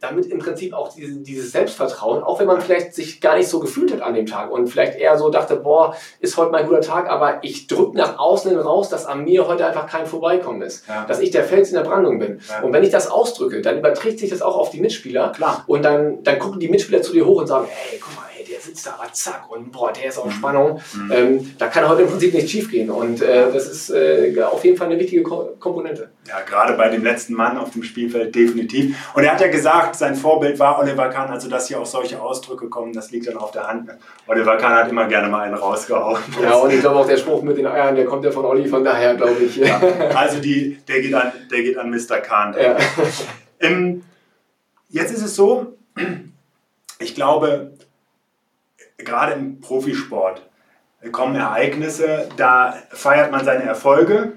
damit 0.00 0.26
im 0.26 0.38
Prinzip 0.38 0.74
auch 0.74 0.92
diese, 0.92 1.18
dieses 1.18 1.52
Selbstvertrauen, 1.52 2.22
auch 2.22 2.40
wenn 2.40 2.46
man 2.46 2.60
vielleicht 2.60 2.94
sich 2.94 3.20
gar 3.20 3.36
nicht 3.36 3.48
so 3.48 3.60
gefühlt 3.60 3.92
hat 3.92 4.00
an 4.00 4.14
dem 4.14 4.26
Tag 4.26 4.50
und 4.50 4.68
vielleicht 4.68 4.98
eher 4.98 5.16
so 5.18 5.30
dachte, 5.30 5.56
boah, 5.56 5.94
ist 6.20 6.36
heute 6.36 6.50
mein 6.50 6.66
guter 6.66 6.80
Tag, 6.80 7.08
aber 7.08 7.38
ich 7.42 7.66
drücke 7.66 7.96
nach 7.96 8.18
außen 8.18 8.56
raus, 8.58 8.88
dass 8.88 9.06
an 9.06 9.24
mir 9.24 9.46
heute 9.46 9.66
einfach 9.66 9.86
kein 9.86 10.06
Vorbeikommen 10.06 10.62
ist. 10.62 10.86
Ja. 10.88 11.04
Dass 11.04 11.20
ich 11.20 11.30
der 11.30 11.44
Fels 11.44 11.70
in 11.70 11.76
der 11.76 11.82
Brandung 11.82 12.18
bin. 12.18 12.40
Ja. 12.48 12.62
Und 12.62 12.72
wenn 12.72 12.82
ich 12.82 12.90
das 12.90 13.10
ausdrücke, 13.10 13.60
dann 13.60 13.78
überträgt 13.78 14.18
sich 14.18 14.30
das 14.30 14.42
auch 14.42 14.56
auf 14.56 14.70
die 14.70 14.80
Mitspieler. 14.80 15.32
Klar. 15.32 15.64
Und 15.66 15.84
dann, 15.84 16.22
dann 16.22 16.38
gucken 16.38 16.60
die 16.60 16.68
Mitspieler 16.68 17.02
zu 17.02 17.12
dir 17.12 17.26
hoch 17.26 17.40
und 17.40 17.46
sagen, 17.46 17.66
ey, 17.90 17.98
guck 17.98 18.14
mal, 18.16 18.27
sitzt 18.68 18.86
da, 18.86 18.94
aber 18.98 19.12
zack, 19.12 19.50
und 19.50 19.72
boah, 19.72 19.92
der 19.92 20.08
ist 20.08 20.18
auf 20.18 20.26
mhm. 20.26 20.32
Spannung. 20.32 20.80
Mhm. 20.94 21.12
Ähm, 21.12 21.54
da 21.58 21.68
kann 21.68 21.88
heute 21.88 22.02
im 22.02 22.08
Prinzip 22.08 22.34
nicht 22.34 22.50
schief 22.50 22.70
gehen. 22.70 22.90
Und 22.90 23.22
äh, 23.22 23.50
das 23.52 23.68
ist 23.68 23.90
äh, 23.90 24.34
auf 24.42 24.64
jeden 24.64 24.76
Fall 24.76 24.88
eine 24.88 24.98
wichtige 24.98 25.22
Ko 25.22 25.56
Komponente. 25.58 26.10
Ja, 26.26 26.40
gerade 26.40 26.74
bei 26.74 26.88
dem 26.88 27.02
letzten 27.02 27.34
Mann 27.34 27.56
auf 27.56 27.70
dem 27.70 27.82
Spielfeld 27.82 28.34
definitiv. 28.34 28.96
Und 29.14 29.24
er 29.24 29.32
hat 29.32 29.40
ja 29.40 29.48
gesagt, 29.48 29.96
sein 29.96 30.14
Vorbild 30.14 30.58
war 30.58 30.78
Oliver 30.78 31.08
Kahn, 31.08 31.30
also 31.30 31.48
dass 31.48 31.68
hier 31.68 31.80
auch 31.80 31.86
solche 31.86 32.20
Ausdrücke 32.20 32.68
kommen, 32.68 32.92
das 32.92 33.10
liegt 33.10 33.26
dann 33.28 33.38
auf 33.38 33.50
der 33.50 33.66
Hand. 33.66 33.90
Oliver 34.26 34.56
Kahn 34.56 34.74
hat 34.74 34.90
immer 34.90 35.06
gerne 35.06 35.28
mal 35.28 35.42
einen 35.42 35.54
rausgehauen. 35.54 36.20
Ja, 36.42 36.54
und 36.54 36.70
ich 36.70 36.80
glaube 36.80 36.96
auch 36.96 37.06
der 37.06 37.16
Spruch 37.16 37.42
mit 37.42 37.56
den 37.56 37.66
Eiern, 37.66 37.96
der 37.96 38.04
kommt 38.04 38.24
ja 38.24 38.30
von 38.30 38.44
Olli, 38.44 38.68
von 38.68 38.84
daher 38.84 39.14
glaube 39.14 39.42
ich. 39.42 39.56
Ja, 39.56 39.80
also 40.14 40.40
die, 40.40 40.78
der, 40.86 41.00
geht 41.00 41.14
an, 41.14 41.32
der 41.50 41.62
geht 41.62 41.78
an 41.78 41.90
Mr. 41.90 42.18
Kahn. 42.20 42.54
Ja. 42.60 42.76
Ähm, 43.60 44.04
jetzt 44.88 45.12
ist 45.12 45.22
es 45.22 45.34
so, 45.34 45.78
ich 47.00 47.14
glaube, 47.14 47.72
gerade 48.98 49.32
im 49.32 49.60
Profisport 49.60 50.42
kommen 51.12 51.36
Ereignisse, 51.36 52.28
da 52.36 52.74
feiert 52.90 53.30
man 53.30 53.44
seine 53.44 53.64
Erfolge 53.64 54.32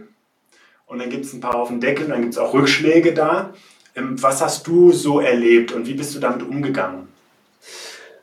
und 0.85 0.99
dann 0.99 1.09
gibt 1.09 1.25
es 1.25 1.33
ein 1.33 1.41
paar 1.41 1.55
auf 1.55 1.69
den 1.69 1.79
Deckel, 1.79 2.07
dann 2.07 2.21
gibt 2.21 2.33
es 2.33 2.39
auch 2.39 2.53
Rückschläge 2.53 3.13
da. 3.13 3.53
Ähm, 3.95 4.21
was 4.21 4.41
hast 4.41 4.67
du 4.67 4.91
so 4.91 5.19
erlebt 5.19 5.71
und 5.71 5.87
wie 5.87 5.95
bist 5.95 6.15
du 6.15 6.19
damit 6.19 6.43
umgegangen? 6.43 7.07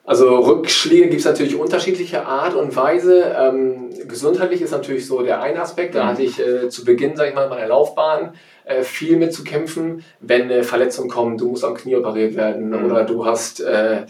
Also 0.05 0.39
Rückschläge 0.39 1.09
gibt 1.09 1.21
es 1.21 1.27
natürlich 1.27 1.57
unterschiedlicher 1.57 2.27
Art 2.27 2.55
und 2.55 2.75
Weise. 2.75 3.37
Ähm, 3.39 3.91
gesundheitlich 4.09 4.63
ist 4.63 4.71
natürlich 4.71 5.07
so 5.07 5.23
der 5.23 5.43
eine 5.43 5.61
Aspekt. 5.61 5.95
Da 5.95 6.05
mhm. 6.05 6.09
hatte 6.09 6.23
ich 6.23 6.41
äh, 6.41 6.71
zu 6.71 6.85
Beginn, 6.85 7.15
sage 7.15 7.29
ich 7.29 7.35
mal, 7.35 7.51
meiner 7.51 7.67
Laufbahn 7.67 8.33
äh, 8.65 8.83
viel 8.83 9.19
mit 9.19 9.35
zu 9.35 9.45
kämpfen, 9.45 10.05
wenn 10.21 10.43
eine 10.43 10.63
Verletzung 10.63 11.09
kommt, 11.09 11.43
du 11.43 11.49
musst 11.49 11.65
am 11.65 11.75
Knie 11.75 11.97
operiert 11.97 12.37
werden 12.37 12.71
mhm. 12.71 12.87
oder 12.87 13.05
du 13.05 13.27
hast 13.27 13.61
äh, 13.61 14.07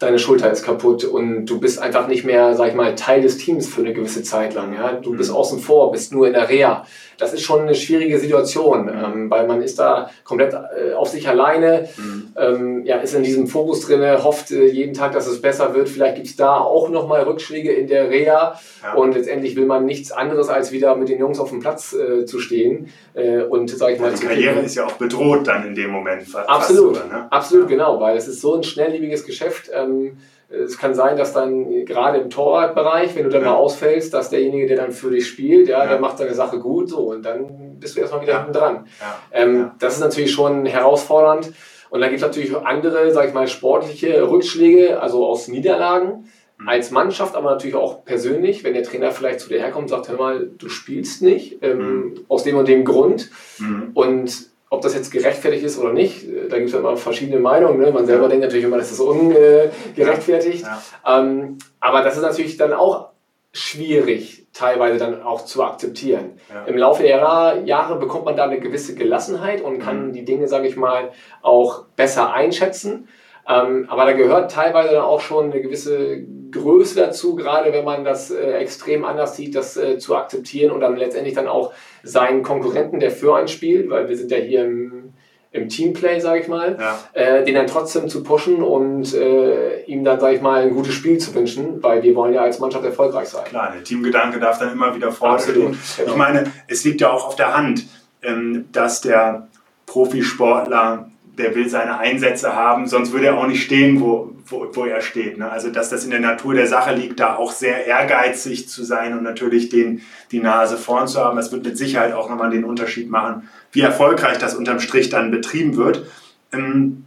deine 0.00 0.18
Schulter 0.18 0.50
ist 0.50 0.64
kaputt 0.64 1.04
und 1.04 1.44
du 1.44 1.60
bist 1.60 1.78
einfach 1.78 2.08
nicht 2.08 2.24
mehr, 2.24 2.54
sag 2.54 2.68
ich 2.68 2.74
mal, 2.74 2.94
Teil 2.94 3.20
des 3.20 3.36
Teams 3.36 3.68
für 3.68 3.82
eine 3.82 3.92
gewisse 3.92 4.22
Zeit 4.22 4.54
lang. 4.54 4.74
Ja? 4.74 4.92
Du 4.94 5.14
bist 5.14 5.30
mhm. 5.30 5.36
außen 5.36 5.60
vor, 5.60 5.92
bist 5.92 6.12
nur 6.12 6.26
in 6.26 6.32
der 6.32 6.48
Reha. 6.48 6.86
Das 7.18 7.34
ist 7.34 7.42
schon 7.42 7.60
eine 7.60 7.74
schwierige 7.74 8.18
Situation, 8.18 8.88
ähm, 8.88 9.30
weil 9.30 9.46
man 9.46 9.60
ist 9.60 9.78
da 9.78 10.10
komplett 10.24 10.54
äh, 10.54 10.94
auf 10.94 11.08
sich 11.10 11.28
alleine, 11.28 11.90
mhm. 11.98 12.32
ähm, 12.34 12.84
ja, 12.86 12.96
ist 12.96 13.14
in 13.14 13.22
diesem 13.22 13.46
Fokus 13.46 13.86
drin, 13.86 14.00
hofft 14.24 14.50
äh, 14.52 14.64
jeden 14.64 14.94
Tag, 14.94 15.12
dass 15.12 15.26
es 15.26 15.42
besser 15.42 15.74
wird. 15.74 15.90
Vielleicht 15.90 16.14
gibt 16.14 16.28
es 16.28 16.36
da 16.36 16.56
auch 16.56 16.88
nochmal 16.88 17.24
Rückschläge 17.24 17.70
in 17.72 17.88
der 17.88 18.08
Reha 18.08 18.58
ja. 18.82 18.94
und 18.94 19.14
letztendlich 19.14 19.54
will 19.54 19.66
man 19.66 19.84
nichts 19.84 20.12
anderes, 20.12 20.48
als 20.48 20.72
wieder 20.72 20.96
mit 20.96 21.10
den 21.10 21.18
Jungs 21.18 21.38
auf 21.38 21.50
dem 21.50 21.60
Platz 21.60 21.92
äh, 21.92 22.24
zu 22.24 22.40
stehen 22.40 22.88
äh, 23.12 23.42
und, 23.42 23.68
sag 23.68 23.92
ich 23.92 24.00
mal, 24.00 24.14
Die 24.14 24.24
Karriere 24.24 24.54
kriegen. 24.54 24.64
ist 24.64 24.76
ja 24.76 24.86
auch 24.86 24.92
bedroht 24.92 25.46
dann 25.46 25.66
in 25.66 25.74
dem 25.74 25.90
Moment. 25.90 26.22
Absolut, 26.46 26.96
fast, 26.96 27.12
ne? 27.12 27.30
absolut, 27.30 27.64
ja. 27.64 27.76
genau, 27.76 28.00
weil 28.00 28.16
es 28.16 28.28
ist 28.28 28.40
so 28.40 28.54
ein 28.54 28.62
schnelllebiges 28.62 29.26
Geschäft. 29.26 29.70
Ähm, 29.74 29.89
ähm, 29.90 30.18
es 30.50 30.78
kann 30.78 30.94
sein, 30.94 31.16
dass 31.16 31.32
dann 31.32 31.84
gerade 31.84 32.18
im 32.18 32.28
Torwartbereich, 32.28 33.14
wenn 33.14 33.24
du 33.24 33.30
dann 33.30 33.42
ja. 33.42 33.50
mal 33.50 33.56
ausfällst, 33.56 34.12
dass 34.12 34.30
derjenige, 34.30 34.66
der 34.66 34.78
dann 34.78 34.90
für 34.90 35.10
dich 35.10 35.28
spielt, 35.28 35.68
ja, 35.68 35.84
ja. 35.84 35.90
der 35.90 36.00
macht 36.00 36.18
seine 36.18 36.34
Sache 36.34 36.58
gut 36.58 36.88
so 36.88 36.98
und 36.98 37.22
dann 37.22 37.78
bist 37.78 37.96
du 37.96 38.00
erstmal 38.00 38.22
wieder 38.22 38.38
hinten 38.38 38.52
dran. 38.52 38.86
Ähm, 39.30 39.70
das 39.78 39.94
ist 39.94 40.00
natürlich 40.00 40.32
schon 40.32 40.66
herausfordernd. 40.66 41.52
Und 41.90 42.00
dann 42.00 42.10
gibt 42.10 42.22
es 42.22 42.26
natürlich 42.26 42.56
andere, 42.56 43.10
sag 43.10 43.28
ich 43.28 43.34
mal, 43.34 43.48
sportliche 43.48 44.28
Rückschläge, 44.28 45.00
also 45.00 45.26
aus 45.26 45.48
Niederlagen 45.48 46.28
mhm. 46.58 46.68
als 46.68 46.90
Mannschaft, 46.90 47.34
aber 47.34 47.50
natürlich 47.50 47.74
auch 47.74 48.04
persönlich, 48.04 48.62
wenn 48.64 48.74
der 48.74 48.84
Trainer 48.84 49.10
vielleicht 49.10 49.40
zu 49.40 49.48
dir 49.48 49.60
herkommt 49.60 49.84
und 49.84 49.88
sagt, 49.88 50.08
hör 50.08 50.16
mal, 50.16 50.50
du 50.56 50.68
spielst 50.68 51.22
nicht, 51.22 51.58
ähm, 51.62 51.78
mhm. 51.78 52.14
aus 52.28 52.44
dem 52.44 52.56
und 52.56 52.68
dem 52.68 52.84
Grund. 52.84 53.30
Mhm. 53.58 53.90
Und 53.94 54.50
ob 54.72 54.80
das 54.82 54.94
jetzt 54.94 55.10
gerechtfertigt 55.10 55.64
ist 55.64 55.78
oder 55.78 55.92
nicht, 55.92 56.26
äh, 56.26 56.48
da 56.48 56.56
gibt 56.56 56.68
es 56.68 56.72
ja 56.72 56.78
immer 56.78 56.96
verschiedene 56.96 57.40
Meinungen. 57.40 57.80
Ne? 57.80 57.90
Man 57.90 58.06
selber 58.06 58.28
denkt 58.28 58.44
natürlich 58.44 58.64
immer, 58.64 58.78
das 58.78 58.92
ist 58.92 59.00
ungerechtfertigt. 59.00 60.64
Ja. 60.64 61.20
Ähm, 61.20 61.58
aber 61.80 62.02
das 62.02 62.16
ist 62.16 62.22
natürlich 62.22 62.56
dann 62.56 62.72
auch 62.72 63.10
schwierig, 63.52 64.46
teilweise 64.52 64.98
dann 64.98 65.22
auch 65.22 65.44
zu 65.44 65.64
akzeptieren. 65.64 66.38
Ja. 66.48 66.64
Im 66.66 66.78
Laufe 66.78 67.02
der 67.02 67.62
Jahre 67.64 67.98
bekommt 67.98 68.24
man 68.24 68.36
da 68.36 68.44
eine 68.44 68.60
gewisse 68.60 68.94
Gelassenheit 68.94 69.60
und 69.60 69.80
kann 69.80 70.08
mhm. 70.08 70.12
die 70.12 70.24
Dinge, 70.24 70.46
sage 70.46 70.68
ich 70.68 70.76
mal, 70.76 71.10
auch 71.42 71.86
besser 71.96 72.32
einschätzen. 72.32 73.08
Ähm, 73.48 73.86
aber 73.90 74.04
da 74.04 74.12
gehört 74.12 74.52
teilweise 74.52 74.94
dann 74.94 75.02
auch 75.02 75.20
schon 75.20 75.50
eine 75.50 75.60
gewisse 75.60 76.22
Größe 76.50 76.96
dazu, 76.96 77.34
gerade 77.34 77.72
wenn 77.72 77.84
man 77.84 78.04
das 78.04 78.30
äh, 78.30 78.52
extrem 78.54 79.04
anders 79.04 79.36
sieht, 79.36 79.54
das 79.54 79.76
äh, 79.76 79.98
zu 79.98 80.16
akzeptieren 80.16 80.70
und 80.70 80.80
dann 80.80 80.96
letztendlich 80.96 81.34
dann 81.34 81.48
auch 81.48 81.72
seinen 82.02 82.42
Konkurrenten, 82.42 83.00
der 83.00 83.10
für 83.10 83.36
einen 83.36 83.48
spielt, 83.48 83.90
weil 83.90 84.08
wir 84.08 84.16
sind 84.16 84.30
ja 84.30 84.38
hier 84.38 84.64
im, 84.64 85.12
im 85.52 85.68
Teamplay, 85.68 86.20
sage 86.20 86.40
ich 86.40 86.48
mal, 86.48 86.78
ja. 86.78 86.98
äh, 87.12 87.44
den 87.44 87.54
dann 87.54 87.66
trotzdem 87.66 88.08
zu 88.08 88.22
pushen 88.22 88.62
und 88.62 89.14
äh, 89.14 89.82
ihm 89.84 90.04
dann, 90.04 90.20
sage 90.20 90.36
ich 90.36 90.42
mal, 90.42 90.62
ein 90.62 90.74
gutes 90.74 90.94
Spiel 90.94 91.18
zu 91.18 91.34
wünschen, 91.34 91.82
weil 91.82 92.02
wir 92.02 92.14
wollen 92.14 92.34
ja 92.34 92.42
als 92.42 92.58
Mannschaft 92.58 92.84
erfolgreich 92.84 93.28
sein. 93.28 93.44
Klar, 93.44 93.72
der 93.74 93.84
Teamgedanke 93.84 94.38
darf 94.38 94.58
dann 94.58 94.72
immer 94.72 94.94
wieder 94.94 95.10
vorstehen. 95.12 95.76
Genau. 95.96 96.10
Ich 96.10 96.16
meine, 96.16 96.44
es 96.68 96.84
liegt 96.84 97.00
ja 97.00 97.10
auch 97.10 97.26
auf 97.26 97.36
der 97.36 97.56
Hand, 97.56 97.86
ähm, 98.22 98.66
dass 98.72 99.00
der 99.00 99.48
Profisportler 99.86 101.10
der 101.40 101.54
will 101.54 101.68
seine 101.68 101.98
Einsätze 101.98 102.54
haben, 102.54 102.86
sonst 102.86 103.12
würde 103.12 103.26
er 103.26 103.38
auch 103.38 103.46
nicht 103.46 103.62
stehen, 103.62 104.00
wo, 104.00 104.32
wo, 104.46 104.66
wo 104.72 104.84
er 104.84 105.00
steht. 105.00 105.38
Ne? 105.38 105.50
Also, 105.50 105.70
dass 105.70 105.90
das 105.90 106.04
in 106.04 106.10
der 106.10 106.20
Natur 106.20 106.54
der 106.54 106.66
Sache 106.66 106.94
liegt, 106.94 107.20
da 107.20 107.36
auch 107.36 107.52
sehr 107.52 107.86
ehrgeizig 107.86 108.68
zu 108.68 108.84
sein 108.84 109.16
und 109.16 109.22
natürlich 109.22 109.68
den, 109.68 110.02
die 110.30 110.40
Nase 110.40 110.76
vorn 110.76 111.08
zu 111.08 111.20
haben, 111.20 111.36
das 111.36 111.50
wird 111.52 111.64
mit 111.64 111.76
Sicherheit 111.76 112.12
auch 112.12 112.28
nochmal 112.28 112.50
den 112.50 112.64
Unterschied 112.64 113.10
machen, 113.10 113.48
wie 113.72 113.80
erfolgreich 113.80 114.38
das 114.38 114.54
unterm 114.54 114.80
Strich 114.80 115.08
dann 115.08 115.30
betrieben 115.30 115.76
wird. 115.76 116.06
Ähm, 116.52 117.04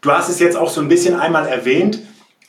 du 0.00 0.12
hast 0.12 0.28
es 0.28 0.38
jetzt 0.38 0.56
auch 0.56 0.70
so 0.70 0.80
ein 0.80 0.88
bisschen 0.88 1.18
einmal 1.18 1.46
erwähnt. 1.46 2.00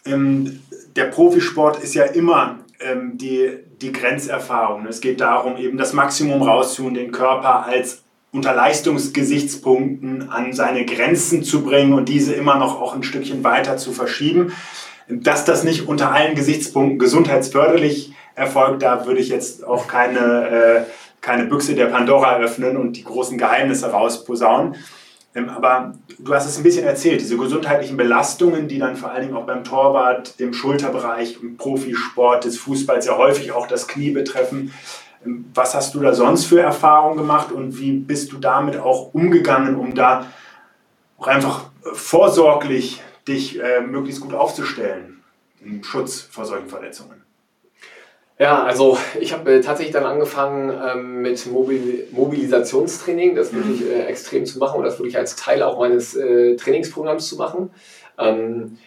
Ähm, 0.05 0.61
der 0.95 1.05
Profisport 1.05 1.81
ist 1.81 1.93
ja 1.93 2.03
immer 2.03 2.59
ähm, 2.79 3.17
die, 3.17 3.57
die 3.81 3.91
Grenzerfahrung. 3.91 4.85
Es 4.87 5.01
geht 5.01 5.21
darum, 5.21 5.57
eben 5.57 5.77
das 5.77 5.93
Maximum 5.93 6.41
rauszuholen, 6.41 6.95
den 6.95 7.11
Körper 7.11 7.65
als 7.65 8.03
unter 8.31 8.53
Leistungsgesichtspunkten 8.53 10.29
an 10.29 10.53
seine 10.53 10.85
Grenzen 10.85 11.43
zu 11.43 11.63
bringen 11.63 11.93
und 11.93 12.09
diese 12.09 12.33
immer 12.33 12.55
noch 12.55 12.79
auch 12.79 12.95
ein 12.95 13.03
Stückchen 13.03 13.43
weiter 13.43 13.77
zu 13.77 13.91
verschieben. 13.91 14.53
Dass 15.07 15.45
das 15.45 15.63
nicht 15.63 15.87
unter 15.87 16.11
allen 16.11 16.35
Gesichtspunkten 16.35 16.99
gesundheitsförderlich 16.99 18.13
erfolgt, 18.35 18.83
da 18.83 19.05
würde 19.05 19.19
ich 19.19 19.29
jetzt 19.29 19.65
auch 19.65 19.87
keine, 19.87 20.49
äh, 20.49 20.81
keine 21.21 21.45
Büchse 21.45 21.73
der 21.73 21.87
Pandora 21.87 22.37
öffnen 22.37 22.77
und 22.77 22.95
die 22.95 23.03
großen 23.03 23.37
Geheimnisse 23.37 23.89
rausposaunen. 23.89 24.75
Ähm, 25.35 25.49
aber 25.49 25.93
du 26.17 26.33
hast 26.33 26.45
es 26.45 26.57
ein 26.57 26.63
bisschen 26.63 26.85
erzählt, 26.85 27.21
diese 27.21 27.37
gesundheitlichen 27.37 27.97
Belastungen, 27.97 28.67
die 28.67 28.79
dann 28.79 28.95
vor 28.95 29.11
allen 29.11 29.23
Dingen 29.23 29.37
auch 29.37 29.45
beim 29.45 29.63
Torwart, 29.63 30.35
im 30.37 30.53
Schulterbereich, 30.53 31.39
im 31.41 31.57
Profisport 31.57 32.45
des 32.45 32.57
Fußballs 32.57 33.05
ja 33.05 33.17
häufig 33.17 33.51
auch 33.51 33.67
das 33.67 33.87
Knie 33.87 34.11
betreffen. 34.11 34.73
Was 35.25 35.75
hast 35.75 35.95
du 35.95 35.99
da 35.99 36.13
sonst 36.13 36.45
für 36.45 36.61
Erfahrungen 36.61 37.17
gemacht 37.17 37.51
und 37.51 37.77
wie 37.79 37.91
bist 37.91 38.31
du 38.31 38.37
damit 38.37 38.77
auch 38.77 39.13
umgegangen, 39.13 39.75
um 39.75 39.93
da 39.93 40.27
auch 41.17 41.27
einfach 41.27 41.65
vorsorglich 41.93 43.01
dich 43.27 43.61
äh, 43.61 43.81
möglichst 43.81 44.21
gut 44.21 44.33
aufzustellen 44.33 45.23
im 45.61 45.83
Schutz 45.83 46.21
vor 46.21 46.45
solchen 46.45 46.69
Verletzungen? 46.69 47.23
Ja, 48.39 48.63
also 48.63 48.97
ich 49.19 49.33
habe 49.33 49.55
äh, 49.55 49.61
tatsächlich 49.61 49.93
dann 49.93 50.05
angefangen 50.05 50.71
ähm, 50.71 51.21
mit 51.21 51.45
Mobil 51.47 52.07
Mobilisationstraining, 52.11 53.35
das 53.35 53.53
wirklich 53.53 53.81
mhm. 53.81 53.91
äh, 53.91 54.05
extrem 54.05 54.45
zu 54.45 54.59
machen 54.59 54.77
und 54.77 54.85
das 54.85 54.97
wirklich 54.97 55.17
als 55.17 55.35
Teil 55.35 55.61
auch 55.61 55.77
meines 55.77 56.15
äh, 56.15 56.55
Trainingsprogramms 56.55 57.27
zu 57.27 57.35
machen. 57.35 57.71
Ähm, 58.17 58.77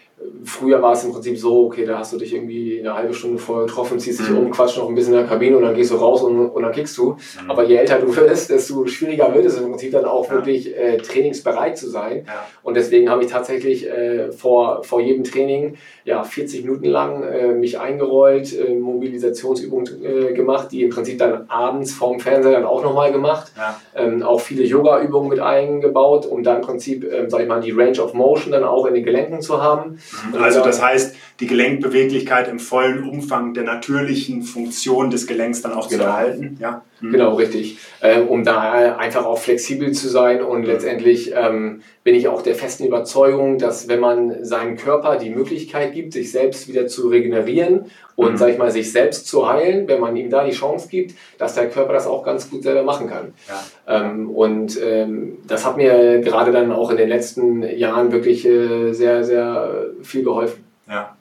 Früher 0.45 0.83
war 0.83 0.93
es 0.93 1.05
im 1.05 1.13
Prinzip 1.13 1.39
so, 1.39 1.67
okay, 1.67 1.85
da 1.85 1.99
hast 1.99 2.13
du 2.13 2.19
dich 2.19 2.35
irgendwie 2.35 2.81
eine 2.81 2.95
halbe 2.95 3.15
Stunde 3.15 3.39
vorher 3.39 3.67
getroffen, 3.67 3.99
ziehst 3.99 4.21
dich 4.21 4.31
mhm. 4.31 4.39
um, 4.39 4.51
quatschst 4.51 4.79
noch 4.79 4.89
ein 4.89 4.95
bisschen 4.95 5.15
in 5.15 5.21
der 5.21 5.29
Kabine 5.29 5.57
und 5.57 5.63
dann 5.63 5.75
gehst 5.75 5.91
du 5.91 5.97
raus 5.97 6.23
und, 6.23 6.39
und 6.49 6.63
dann 6.63 6.73
kickst 6.73 6.97
du. 6.99 7.11
Mhm. 7.11 7.51
Aber 7.51 7.65
je 7.65 7.77
älter 7.77 8.01
du 8.01 8.15
wirst, 8.17 8.51
desto 8.51 8.87
schwieriger 8.87 9.33
wird 9.35 9.47
es 9.47 9.59
im 9.59 9.69
Prinzip 9.69 9.93
dann 9.93 10.05
auch 10.05 10.29
ja. 10.29 10.35
wirklich 10.35 10.77
äh, 10.77 10.97
trainingsbereit 10.97 11.79
zu 11.79 11.89
sein. 11.89 12.25
Ja. 12.27 12.45
Und 12.63 12.77
deswegen 12.77 13.09
habe 13.09 13.23
ich 13.23 13.31
tatsächlich 13.31 13.89
äh, 13.89 14.33
vor, 14.33 14.83
vor 14.83 15.01
jedem 15.01 15.25
Training 15.25 15.77
ja, 16.05 16.25
40 16.25 16.65
Minuten 16.65 16.87
lang 16.87 17.23
äh, 17.23 17.55
mich 17.55 17.79
eingerollt, 17.79 18.59
äh, 18.59 18.75
Mobilisationsübungen 18.75 20.05
äh, 20.05 20.33
gemacht, 20.33 20.69
die 20.73 20.83
im 20.83 20.91
Prinzip 20.91 21.19
dann 21.19 21.49
abends 21.49 21.93
vorm 21.93 22.19
Fernseher 22.19 22.53
dann 22.53 22.65
auch 22.65 22.83
nochmal 22.83 23.13
gemacht. 23.13 23.53
Ja. 23.57 23.81
Ähm, 23.95 24.23
auch 24.23 24.41
viele 24.41 24.65
Yoga-Übungen 24.65 25.29
mit 25.29 25.39
eingebaut, 25.39 26.27
um 26.27 26.43
dann 26.43 26.57
im 26.57 26.63
Prinzip, 26.63 27.05
ähm, 27.05 27.31
sag 27.31 27.43
ich 27.43 27.49
mal, 27.49 27.61
die 27.61 27.71
Range 27.71 28.01
of 28.01 28.15
Motion 28.15 28.53
dann 28.53 28.65
auch 28.65 28.87
in 28.87 28.95
den 28.95 29.05
Gelenken 29.05 29.41
zu 29.41 29.63
haben. 29.63 29.99
Also 30.41 30.63
das 30.63 30.81
heißt, 30.81 31.15
die 31.43 31.49
Gelenkbeweglichkeit 31.49 32.47
im 32.47 32.61
vollen 32.61 33.03
Umfang 33.03 33.53
der 33.53 33.65
natürlichen 33.65 34.43
Funktion 34.43 35.11
des 35.11 35.27
Gelenks 35.27 35.61
dann 35.61 35.73
auch 35.73 35.89
genau. 35.89 36.05
zu 36.05 36.09
erhalten. 36.09 36.57
Ja? 36.61 36.83
Mhm. 37.01 37.11
Genau, 37.11 37.35
richtig. 37.35 37.79
Ähm, 38.01 38.29
um 38.29 38.45
da 38.45 38.97
einfach 38.97 39.25
auch 39.25 39.39
flexibel 39.39 39.91
zu 39.91 40.09
sein 40.09 40.41
und 40.41 40.63
letztendlich 40.63 41.33
ähm, 41.35 41.83
bin 42.05 42.15
ich 42.15 42.29
auch 42.29 42.43
der 42.43 42.55
festen 42.55 42.87
Überzeugung, 42.87 43.59
dass 43.59 43.89
wenn 43.89 43.99
man 43.99 44.45
seinem 44.45 44.77
Körper 44.77 45.17
die 45.17 45.31
Möglichkeit 45.31 45.95
gibt, 45.95 46.13
sich 46.13 46.31
selbst 46.31 46.69
wieder 46.69 46.87
zu 46.87 47.09
regenerieren 47.09 47.87
und, 48.15 48.35
mhm. 48.35 48.37
sag 48.37 48.51
ich 48.51 48.59
mal, 48.59 48.71
sich 48.71 48.93
selbst 48.93 49.27
zu 49.27 49.49
heilen, 49.49 49.89
wenn 49.89 49.99
man 49.99 50.15
ihm 50.15 50.31
da 50.31 50.45
die 50.45 50.53
Chance 50.53 50.87
gibt, 50.89 51.17
dass 51.39 51.57
der 51.57 51.69
Körper 51.69 51.93
das 51.93 52.07
auch 52.07 52.23
ganz 52.25 52.51
gut 52.51 52.63
selber 52.63 52.85
machen 52.85 53.09
kann. 53.09 53.35
Ja. 53.49 54.01
Ähm, 54.01 54.31
und 54.31 54.79
ähm, 54.81 55.39
das 55.49 55.67
hat 55.67 55.77
mir 55.77 56.21
gerade 56.21 56.53
dann 56.53 56.71
auch 56.71 56.93
in 56.93 56.99
den 56.99 57.09
letzten 57.09 57.65
Jahren 57.65 58.13
wirklich 58.13 58.47
äh, 58.47 58.93
sehr, 58.93 59.25
sehr 59.25 59.87
viel 60.05 60.23
geholfen. 60.23 60.63
Ja. 60.89 61.17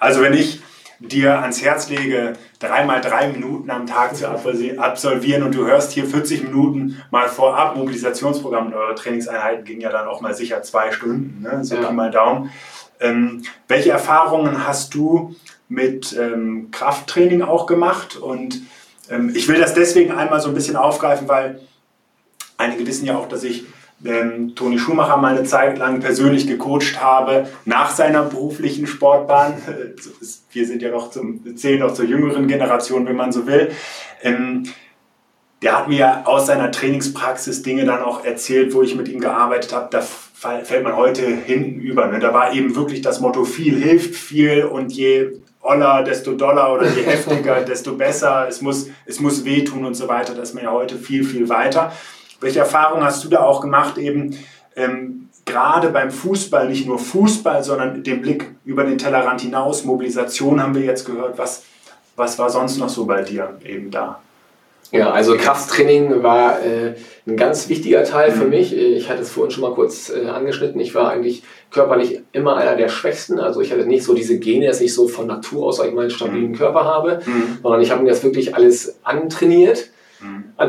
Also 0.00 0.22
wenn 0.22 0.34
ich 0.34 0.60
dir 1.00 1.40
ans 1.40 1.62
Herz 1.62 1.88
lege, 1.88 2.32
dreimal 2.58 3.00
drei 3.00 3.28
Minuten 3.28 3.70
am 3.70 3.86
Tag 3.86 4.16
zu 4.16 4.28
absolvieren 4.28 5.42
und 5.44 5.54
du 5.54 5.66
hörst 5.66 5.92
hier 5.92 6.06
40 6.06 6.42
Minuten 6.44 7.00
mal 7.10 7.28
vorab, 7.28 7.76
Mobilisationsprogramm 7.76 8.68
und 8.68 8.74
eure 8.74 8.94
Trainingseinheiten 8.96 9.64
gingen 9.64 9.80
ja 9.80 9.90
dann 9.90 10.08
auch 10.08 10.20
mal 10.20 10.34
sicher 10.34 10.62
zwei 10.62 10.90
Stunden, 10.90 11.42
ne? 11.42 11.64
so 11.64 11.76
ja. 11.76 11.90
mal 11.92 12.10
Daumen. 12.10 12.50
Ähm, 13.00 13.42
welche 13.68 13.90
Erfahrungen 13.90 14.66
hast 14.66 14.94
du 14.94 15.36
mit 15.68 16.16
ähm, 16.18 16.70
Krafttraining 16.72 17.42
auch 17.42 17.66
gemacht? 17.66 18.16
Und 18.16 18.60
ähm, 19.08 19.30
ich 19.34 19.46
will 19.46 19.60
das 19.60 19.74
deswegen 19.74 20.10
einmal 20.10 20.40
so 20.40 20.48
ein 20.48 20.54
bisschen 20.54 20.74
aufgreifen, 20.74 21.28
weil 21.28 21.60
einige 22.56 22.84
wissen 22.84 23.06
ja 23.06 23.16
auch, 23.16 23.28
dass 23.28 23.44
ich 23.44 23.66
ähm, 24.04 24.54
Toni 24.54 24.78
Schumacher 24.78 25.16
mal 25.16 25.36
eine 25.36 25.44
Zeit 25.44 25.78
lang 25.78 26.00
persönlich 26.00 26.46
gecoacht 26.46 27.00
habe 27.00 27.48
nach 27.64 27.90
seiner 27.90 28.22
beruflichen 28.22 28.86
Sportbahn. 28.86 29.54
Wir 30.52 30.66
sind 30.66 30.82
ja 30.82 30.90
noch 30.90 31.10
zum, 31.10 31.56
zählen 31.56 31.80
noch 31.80 31.94
zur 31.94 32.04
jüngeren 32.04 32.46
Generation, 32.46 33.06
wenn 33.06 33.16
man 33.16 33.32
so 33.32 33.46
will. 33.46 33.70
Ähm, 34.22 34.64
der 35.62 35.76
hat 35.76 35.88
mir 35.88 36.28
aus 36.28 36.46
seiner 36.46 36.70
Trainingspraxis 36.70 37.62
Dinge 37.62 37.84
dann 37.84 38.02
auch 38.02 38.24
erzählt, 38.24 38.74
wo 38.74 38.82
ich 38.82 38.94
mit 38.94 39.08
ihm 39.08 39.20
gearbeitet 39.20 39.72
habe. 39.72 39.88
Da 39.90 40.00
fällt 40.00 40.84
man 40.84 40.96
heute 40.96 41.26
hinten 41.26 41.80
über. 41.80 42.06
Ne? 42.06 42.20
Da 42.20 42.32
war 42.32 42.52
eben 42.52 42.76
wirklich 42.76 43.02
das 43.02 43.18
Motto, 43.18 43.44
viel 43.44 43.76
hilft 43.76 44.14
viel 44.14 44.64
und 44.64 44.92
je 44.92 45.32
oller, 45.60 46.04
desto 46.04 46.34
doller 46.34 46.72
oder 46.72 46.88
je 46.88 47.02
heftiger, 47.06 47.62
desto 47.62 47.96
besser. 47.96 48.46
Es 48.48 48.62
muss, 48.62 48.88
es 49.04 49.18
muss 49.18 49.44
wehtun 49.44 49.84
und 49.84 49.94
so 49.94 50.06
weiter. 50.06 50.34
Da 50.34 50.42
ist 50.42 50.54
man 50.54 50.62
ja 50.62 50.70
heute 50.70 50.96
viel, 50.96 51.24
viel 51.24 51.48
weiter. 51.48 51.92
Welche 52.40 52.60
Erfahrungen 52.60 53.04
hast 53.04 53.24
du 53.24 53.28
da 53.28 53.40
auch 53.40 53.60
gemacht, 53.60 53.98
eben 53.98 54.38
ähm, 54.76 55.28
gerade 55.44 55.88
beim 55.90 56.10
Fußball, 56.10 56.68
nicht 56.68 56.86
nur 56.86 56.98
Fußball, 56.98 57.64
sondern 57.64 58.02
den 58.02 58.22
Blick 58.22 58.52
über 58.64 58.84
den 58.84 58.98
Tellerrand 58.98 59.40
hinaus, 59.40 59.84
Mobilisation 59.84 60.62
haben 60.62 60.74
wir 60.74 60.82
jetzt 60.82 61.04
gehört. 61.04 61.38
Was, 61.38 61.64
was 62.16 62.38
war 62.38 62.50
sonst 62.50 62.78
noch 62.78 62.88
so 62.88 63.06
bei 63.06 63.22
dir 63.22 63.58
eben 63.64 63.90
da? 63.90 64.20
Ja, 64.90 65.10
also 65.10 65.36
Krafttraining 65.36 66.22
war 66.22 66.62
äh, 66.62 66.94
ein 67.26 67.36
ganz 67.36 67.68
wichtiger 67.68 68.04
Teil 68.04 68.32
für 68.32 68.44
mhm. 68.44 68.50
mich. 68.50 68.74
Ich 68.74 69.10
hatte 69.10 69.20
es 69.20 69.30
vorhin 69.30 69.50
schon 69.50 69.62
mal 69.62 69.74
kurz 69.74 70.10
äh, 70.10 70.26
angeschnitten. 70.28 70.80
Ich 70.80 70.94
war 70.94 71.10
eigentlich 71.10 71.42
körperlich 71.70 72.20
immer 72.32 72.56
einer 72.56 72.74
der 72.74 72.88
Schwächsten. 72.88 73.38
Also 73.38 73.60
ich 73.60 73.70
hatte 73.70 73.84
nicht 73.84 74.04
so 74.04 74.14
diese 74.14 74.38
Gene, 74.38 74.66
dass 74.66 74.80
ich 74.80 74.94
so 74.94 75.06
von 75.06 75.26
Natur 75.26 75.66
aus 75.66 75.80
ich 75.80 75.90
einen 75.90 76.10
stabilen 76.10 76.52
mhm. 76.52 76.56
Körper 76.56 76.84
habe, 76.84 77.20
mhm. 77.26 77.58
sondern 77.62 77.82
ich 77.82 77.90
habe 77.90 78.02
mir 78.02 78.08
das 78.08 78.24
wirklich 78.24 78.54
alles 78.54 78.96
antrainiert. 79.02 79.90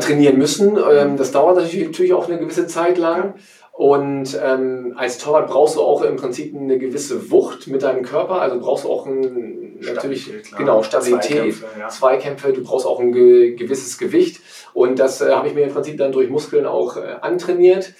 Trainieren 0.00 0.38
müssen. 0.38 0.76
Ähm, 0.76 1.16
das 1.16 1.32
dauert 1.32 1.56
natürlich 1.56 2.12
auch 2.12 2.28
eine 2.28 2.38
gewisse 2.38 2.66
Zeit 2.66 2.98
lang. 2.98 3.34
Und 3.80 4.38
ähm, 4.44 4.92
als 4.96 5.16
Torwart 5.16 5.48
brauchst 5.48 5.76
du 5.76 5.80
auch 5.80 6.02
im 6.02 6.16
Prinzip 6.16 6.54
eine 6.54 6.78
gewisse 6.78 7.30
Wucht 7.30 7.66
mit 7.66 7.82
deinem 7.82 8.02
Körper. 8.02 8.42
Also 8.42 8.60
brauchst 8.60 8.84
du 8.84 8.90
auch 8.90 9.06
ein, 9.06 9.78
natürlich 9.80 10.24
Stabilität, 10.24 10.56
genau 10.58 10.82
Stabilität, 10.82 11.54
Zweikämpfe, 11.54 11.66
ja. 11.78 11.88
Zweikämpfe, 11.88 12.52
Du 12.52 12.62
brauchst 12.62 12.86
auch 12.86 13.00
ein 13.00 13.12
ge 13.12 13.54
gewisses 13.54 13.96
Gewicht. 13.96 14.42
Und 14.74 14.98
das 14.98 15.22
äh, 15.22 15.30
habe 15.30 15.48
ich 15.48 15.54
mir 15.54 15.62
im 15.62 15.72
Prinzip 15.72 15.96
dann 15.96 16.12
durch 16.12 16.28
Muskeln 16.28 16.66
auch 16.66 16.98
äh, 16.98 17.16
antrainiert. 17.22 17.94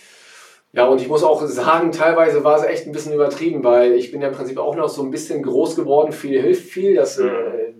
Ja, 0.72 0.87
und 0.87 1.00
ich 1.00 1.09
muss 1.09 1.24
auch 1.24 1.44
sagen, 1.46 1.90
teilweise 1.90 2.44
war 2.44 2.56
es 2.56 2.64
echt 2.64 2.87
ein 2.87 2.92
bisschen 2.92 3.12
übertrieben, 3.12 3.64
weil 3.64 3.94
ich 3.94 4.12
bin 4.12 4.20
ja 4.20 4.28
im 4.28 4.35
Prinzip 4.35 4.56
auch 4.59 4.76
noch 4.76 4.88
so 4.88 5.02
ein 5.02 5.11
bisschen 5.11 5.42
groß 5.42 5.74
geworden. 5.74 6.12
Viel 6.12 6.40
hilft 6.40 6.64
viel. 6.70 6.94
Das, 6.94 7.18
äh, 7.18 7.28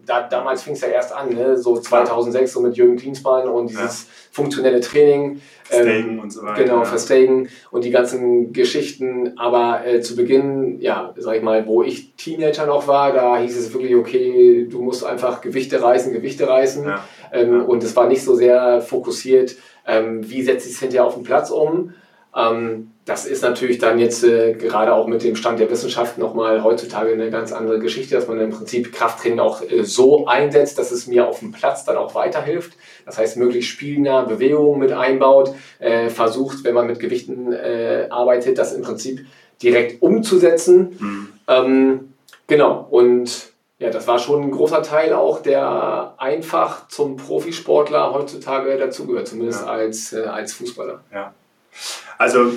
da, 0.05 0.27
damals 0.27 0.63
fing 0.63 0.73
es 0.73 0.81
ja 0.81 0.89
erst 0.89 1.15
an, 1.15 1.33
ne? 1.33 1.57
so 1.57 1.79
2006 1.79 2.53
so 2.53 2.61
mit 2.61 2.77
Jürgen 2.77 2.97
Klinsmann 2.97 3.47
und 3.47 3.71
dieses 3.71 4.03
ja. 4.03 4.09
funktionelle 4.33 4.81
Training. 4.81 5.41
Verstagen 5.63 6.09
ähm, 6.11 6.19
und 6.19 6.33
so 6.33 6.43
weiter. 6.43 6.65
Genau, 6.65 6.85
Verstagen 6.85 7.49
und 7.71 7.85
die 7.85 7.93
ganzen 7.93 8.53
Geschichten. 8.53 9.39
Aber 9.39 9.87
äh, 9.87 10.01
zu 10.01 10.17
Beginn, 10.17 10.81
ja, 10.81 11.15
sag 11.17 11.37
ich 11.37 11.43
mal, 11.43 11.65
wo 11.69 11.85
ich 11.85 12.17
Teenager 12.17 12.67
noch 12.67 12.89
war, 12.89 13.13
da 13.13 13.39
hieß 13.39 13.57
es 13.57 13.73
wirklich, 13.73 13.95
okay, 13.95 14.67
du 14.69 14.83
musst 14.83 15.05
einfach 15.05 15.41
Gewichte 15.43 15.81
reißen, 15.81 16.13
Gewichte 16.13 16.49
reißen. 16.49 16.85
Ja. 16.87 17.05
Ähm, 17.33 17.65
und 17.67 17.85
es 17.85 17.95
war 17.95 18.09
nicht 18.09 18.25
so 18.25 18.35
sehr 18.35 18.81
fokussiert, 18.81 19.55
ähm, 19.87 20.29
wie 20.29 20.43
setze 20.43 20.69
ich 20.69 20.75
es 20.75 20.81
hinterher 20.81 21.07
auf 21.07 21.15
den 21.15 21.23
Platz 21.23 21.51
um 21.51 21.95
das 22.33 23.27
ist 23.27 23.43
natürlich 23.43 23.79
dann 23.79 23.99
jetzt 23.99 24.23
äh, 24.23 24.53
gerade 24.53 24.95
auch 24.95 25.09
mit 25.09 25.25
dem 25.25 25.35
Stand 25.35 25.59
der 25.59 25.69
Wissenschaft 25.69 26.17
nochmal 26.17 26.63
heutzutage 26.63 27.13
eine 27.13 27.29
ganz 27.31 27.51
andere 27.51 27.81
Geschichte, 27.81 28.15
dass 28.15 28.29
man 28.29 28.41
im 28.41 28.51
Prinzip 28.51 28.93
Krafttraining 28.93 29.41
auch 29.41 29.63
äh, 29.63 29.83
so 29.83 30.27
einsetzt, 30.27 30.79
dass 30.79 30.93
es 30.93 31.09
mir 31.09 31.27
auf 31.27 31.41
dem 31.41 31.51
Platz 31.51 31.85
dann 31.85 31.97
auch 31.97 32.15
weiterhilft. 32.15 32.75
Das 33.05 33.19
heißt, 33.19 33.37
möglichst 33.37 33.71
spielnah 33.71 34.23
Bewegungen 34.23 34.79
mit 34.79 34.93
einbaut, 34.93 35.53
äh, 35.81 36.09
versucht, 36.09 36.63
wenn 36.63 36.75
man 36.75 36.87
mit 36.87 37.01
Gewichten 37.01 37.53
äh, 37.53 38.07
arbeitet, 38.11 38.59
das 38.59 38.75
im 38.75 38.83
Prinzip 38.83 39.27
direkt 39.61 40.01
umzusetzen. 40.01 40.97
Mhm. 41.01 41.29
Ähm, 41.49 42.13
genau, 42.47 42.87
und 42.91 43.51
ja, 43.81 43.91
das 43.91 44.07
war 44.07 44.21
schon 44.21 44.43
ein 44.43 44.51
großer 44.53 44.83
Teil 44.83 45.15
auch, 45.15 45.43
der 45.43 46.15
einfach 46.19 46.87
zum 46.89 47.17
Profisportler 47.17 48.13
heutzutage 48.13 48.77
dazugehört, 48.77 49.27
zumindest 49.27 49.63
ja. 49.63 49.67
als, 49.73 50.13
äh, 50.13 50.23
als 50.23 50.53
Fußballer. 50.53 51.03
Ja. 51.13 51.35
Also 52.19 52.53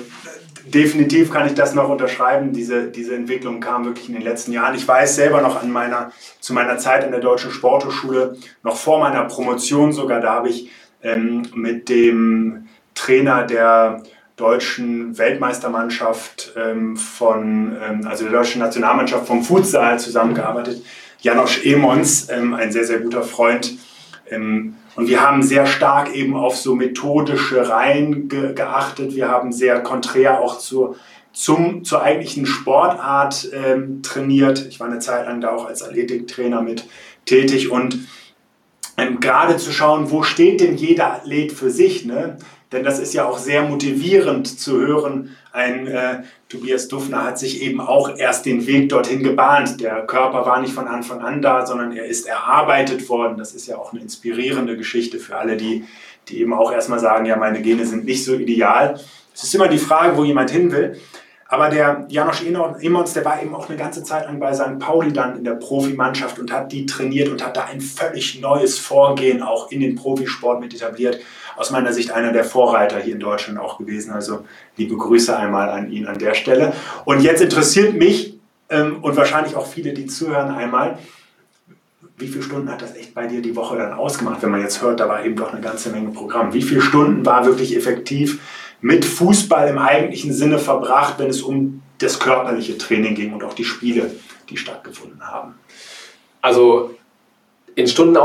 definitiv 0.66 1.30
kann 1.30 1.46
ich 1.46 1.54
das 1.54 1.74
noch 1.74 1.88
unterschreiben. 1.88 2.52
Diese, 2.52 2.86
diese 2.90 3.14
Entwicklung 3.14 3.60
kam 3.60 3.84
wirklich 3.84 4.08
in 4.08 4.14
den 4.14 4.22
letzten 4.22 4.52
Jahren. 4.52 4.74
Ich 4.74 4.86
weiß 4.86 5.14
selber 5.14 5.40
noch 5.40 5.62
an 5.62 5.70
meiner, 5.70 6.12
zu 6.40 6.52
meiner 6.52 6.78
Zeit 6.78 7.04
in 7.04 7.10
der 7.10 7.20
Deutschen 7.20 7.50
Sporthochschule, 7.50 8.36
noch 8.62 8.76
vor 8.76 8.98
meiner 8.98 9.24
Promotion 9.24 9.92
sogar, 9.92 10.20
da 10.20 10.34
habe 10.34 10.48
ich 10.48 10.70
ähm, 11.02 11.42
mit 11.54 11.88
dem 11.88 12.68
Trainer 12.94 13.44
der 13.44 14.02
deutschen 14.36 15.16
Weltmeistermannschaft 15.16 16.54
ähm, 16.56 16.96
von, 16.96 17.76
ähm, 17.82 18.06
also 18.06 18.24
der 18.24 18.32
deutschen 18.32 18.60
Nationalmannschaft 18.60 19.26
vom 19.26 19.44
Futsal 19.44 19.98
zusammengearbeitet. 19.98 20.84
Janosch 21.20 21.64
Emons, 21.64 22.28
ähm, 22.30 22.54
ein 22.54 22.72
sehr, 22.72 22.84
sehr 22.84 22.98
guter 22.98 23.22
Freund, 23.22 23.78
ähm, 24.28 24.76
und 24.96 25.08
wir 25.08 25.20
haben 25.20 25.42
sehr 25.42 25.66
stark 25.66 26.14
eben 26.14 26.36
auf 26.36 26.56
so 26.56 26.74
methodische 26.74 27.68
Reihen 27.68 28.28
ge 28.28 28.54
geachtet. 28.54 29.14
Wir 29.14 29.28
haben 29.28 29.52
sehr 29.52 29.80
konträr 29.82 30.40
auch 30.40 30.58
zu, 30.58 30.96
zum, 31.32 31.84
zur 31.84 32.02
eigentlichen 32.02 32.46
Sportart 32.46 33.48
ähm, 33.52 34.02
trainiert. 34.02 34.66
Ich 34.68 34.78
war 34.78 34.86
eine 34.86 35.00
Zeit 35.00 35.26
lang 35.26 35.40
da 35.40 35.50
auch 35.50 35.66
als 35.66 35.82
Athletiktrainer 35.82 36.62
mit 36.62 36.86
tätig 37.26 37.70
und 37.70 37.98
ähm, 38.96 39.18
gerade 39.18 39.56
zu 39.56 39.72
schauen, 39.72 40.10
wo 40.10 40.22
steht 40.22 40.60
denn 40.60 40.76
jeder 40.76 41.12
Athlet 41.12 41.52
für 41.52 41.70
sich. 41.70 42.04
Ne? 42.04 42.38
Denn 42.74 42.82
das 42.82 42.98
ist 42.98 43.14
ja 43.14 43.24
auch 43.24 43.38
sehr 43.38 43.62
motivierend 43.62 44.58
zu 44.58 44.78
hören. 44.78 45.36
Ein 45.52 45.86
äh, 45.86 46.24
Tobias 46.48 46.88
Dufner 46.88 47.22
hat 47.22 47.38
sich 47.38 47.62
eben 47.62 47.80
auch 47.80 48.18
erst 48.18 48.46
den 48.46 48.66
Weg 48.66 48.88
dorthin 48.88 49.22
gebahnt. 49.22 49.80
Der 49.80 50.04
Körper 50.06 50.44
war 50.44 50.60
nicht 50.60 50.74
von 50.74 50.88
Anfang 50.88 51.20
an 51.20 51.40
da, 51.40 51.64
sondern 51.64 51.96
er 51.96 52.06
ist 52.06 52.26
erarbeitet 52.26 53.08
worden. 53.08 53.38
Das 53.38 53.54
ist 53.54 53.68
ja 53.68 53.76
auch 53.76 53.92
eine 53.92 54.02
inspirierende 54.02 54.76
Geschichte 54.76 55.20
für 55.20 55.36
alle, 55.36 55.56
die, 55.56 55.84
die 56.28 56.40
eben 56.40 56.52
auch 56.52 56.72
erstmal 56.72 56.98
sagen, 56.98 57.26
ja, 57.26 57.36
meine 57.36 57.62
Gene 57.62 57.86
sind 57.86 58.04
nicht 58.04 58.24
so 58.24 58.34
ideal. 58.34 58.98
Es 59.32 59.44
ist 59.44 59.54
immer 59.54 59.68
die 59.68 59.78
Frage, 59.78 60.16
wo 60.16 60.24
jemand 60.24 60.50
hin 60.50 60.72
will. 60.72 60.98
Aber 61.46 61.68
der 61.68 62.06
Janosch 62.08 62.42
Emons, 62.42 63.12
der 63.12 63.24
war 63.24 63.40
eben 63.40 63.54
auch 63.54 63.68
eine 63.68 63.78
ganze 63.78 64.02
Zeit 64.02 64.24
lang 64.24 64.40
bei 64.40 64.52
St. 64.52 64.80
Pauli 64.80 65.12
dann 65.12 65.38
in 65.38 65.44
der 65.44 65.54
Profimannschaft 65.54 66.40
und 66.40 66.52
hat 66.52 66.72
die 66.72 66.86
trainiert 66.86 67.28
und 67.28 67.44
hat 67.44 67.56
da 67.56 67.66
ein 67.66 67.80
völlig 67.80 68.40
neues 68.40 68.80
Vorgehen 68.80 69.40
auch 69.40 69.70
in 69.70 69.78
den 69.78 69.94
Profisport 69.94 70.60
mit 70.60 70.74
etabliert 70.74 71.20
aus 71.56 71.70
meiner 71.70 71.92
Sicht 71.92 72.10
einer 72.10 72.32
der 72.32 72.44
Vorreiter 72.44 72.98
hier 72.98 73.14
in 73.14 73.20
Deutschland 73.20 73.58
auch 73.58 73.78
gewesen. 73.78 74.12
Also 74.12 74.44
liebe 74.76 74.96
Grüße 74.96 75.36
einmal 75.36 75.68
an 75.70 75.90
ihn 75.90 76.06
an 76.06 76.18
der 76.18 76.34
Stelle. 76.34 76.72
Und 77.04 77.22
jetzt 77.22 77.40
interessiert 77.40 77.94
mich 77.94 78.38
ähm, 78.68 78.98
und 79.02 79.16
wahrscheinlich 79.16 79.56
auch 79.56 79.66
viele, 79.66 79.92
die 79.92 80.06
zuhören, 80.06 80.54
einmal, 80.54 80.98
wie 82.16 82.28
viele 82.28 82.42
Stunden 82.42 82.70
hat 82.70 82.80
das 82.80 82.94
echt 82.94 83.14
bei 83.14 83.26
dir 83.26 83.42
die 83.42 83.56
Woche 83.56 83.76
dann 83.76 83.92
ausgemacht? 83.92 84.42
Wenn 84.42 84.50
man 84.50 84.60
jetzt 84.60 84.80
hört, 84.82 85.00
da 85.00 85.08
war 85.08 85.24
eben 85.24 85.36
doch 85.36 85.52
eine 85.52 85.60
ganze 85.60 85.90
Menge 85.90 86.10
Programm. 86.10 86.52
Wie 86.52 86.62
viele 86.62 86.80
Stunden 86.80 87.26
war 87.26 87.44
wirklich 87.44 87.76
effektiv 87.76 88.40
mit 88.80 89.04
Fußball 89.04 89.68
im 89.68 89.78
eigentlichen 89.78 90.32
Sinne 90.32 90.58
verbracht, 90.58 91.14
wenn 91.18 91.28
es 91.28 91.42
um 91.42 91.82
das 91.98 92.20
körperliche 92.20 92.78
Training 92.78 93.14
ging 93.14 93.32
und 93.32 93.42
auch 93.42 93.54
die 93.54 93.64
Spiele, 93.64 94.10
die 94.48 94.56
stattgefunden 94.56 95.26
haben? 95.26 95.54
Also 96.40 96.94
In 97.76 97.88
Stunden 97.88 98.16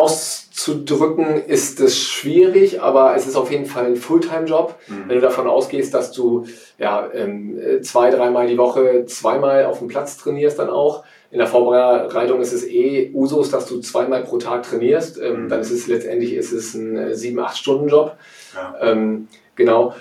auszudrücken 0.59 1.45
ist 1.45 1.79
es 1.79 2.01
schwierig, 2.01 2.81
aber 2.81 3.15
es 3.15 3.25
ist 3.25 3.35
auf 3.35 3.49
jeden 3.51 3.65
Fall 3.65 3.85
ein 3.85 3.95
Fulltime-Job. 3.95 4.75
Mhm. 4.87 5.03
Wenn 5.07 5.15
du 5.15 5.21
davon 5.21 5.47
ausgehst, 5.47 5.93
dass 5.93 6.11
du 6.11 6.45
ja, 6.77 7.09
ähm, 7.13 7.57
zwei, 7.81 8.09
dreimal 8.09 8.47
die 8.47 8.57
Woche 8.57 9.05
zweimal 9.05 9.65
auf 9.65 9.79
dem 9.79 9.87
Platz 9.87 10.17
trainierst, 10.17 10.59
dann 10.59 10.69
auch. 10.69 11.03
In 11.31 11.37
der 11.37 11.47
Vorbereitung 11.47 12.41
ist 12.41 12.53
es 12.53 12.65
eh 12.65 13.11
Usus, 13.13 13.51
dass 13.51 13.67
du 13.67 13.79
zweimal 13.79 14.23
pro 14.23 14.37
Tag 14.37 14.63
trainierst. 14.63 15.19
Ähm, 15.21 15.43
mhm. 15.43 15.49
Dann 15.49 15.61
ist 15.61 15.71
es 15.71 15.87
letztendlich 15.87 16.33
ist 16.33 16.51
es 16.51 16.73
ein 16.73 16.97
7-8-Stunden-Job. 16.97 18.17
Ja. 18.55 18.75
Ähm, 18.81 19.27
genau 19.55 19.93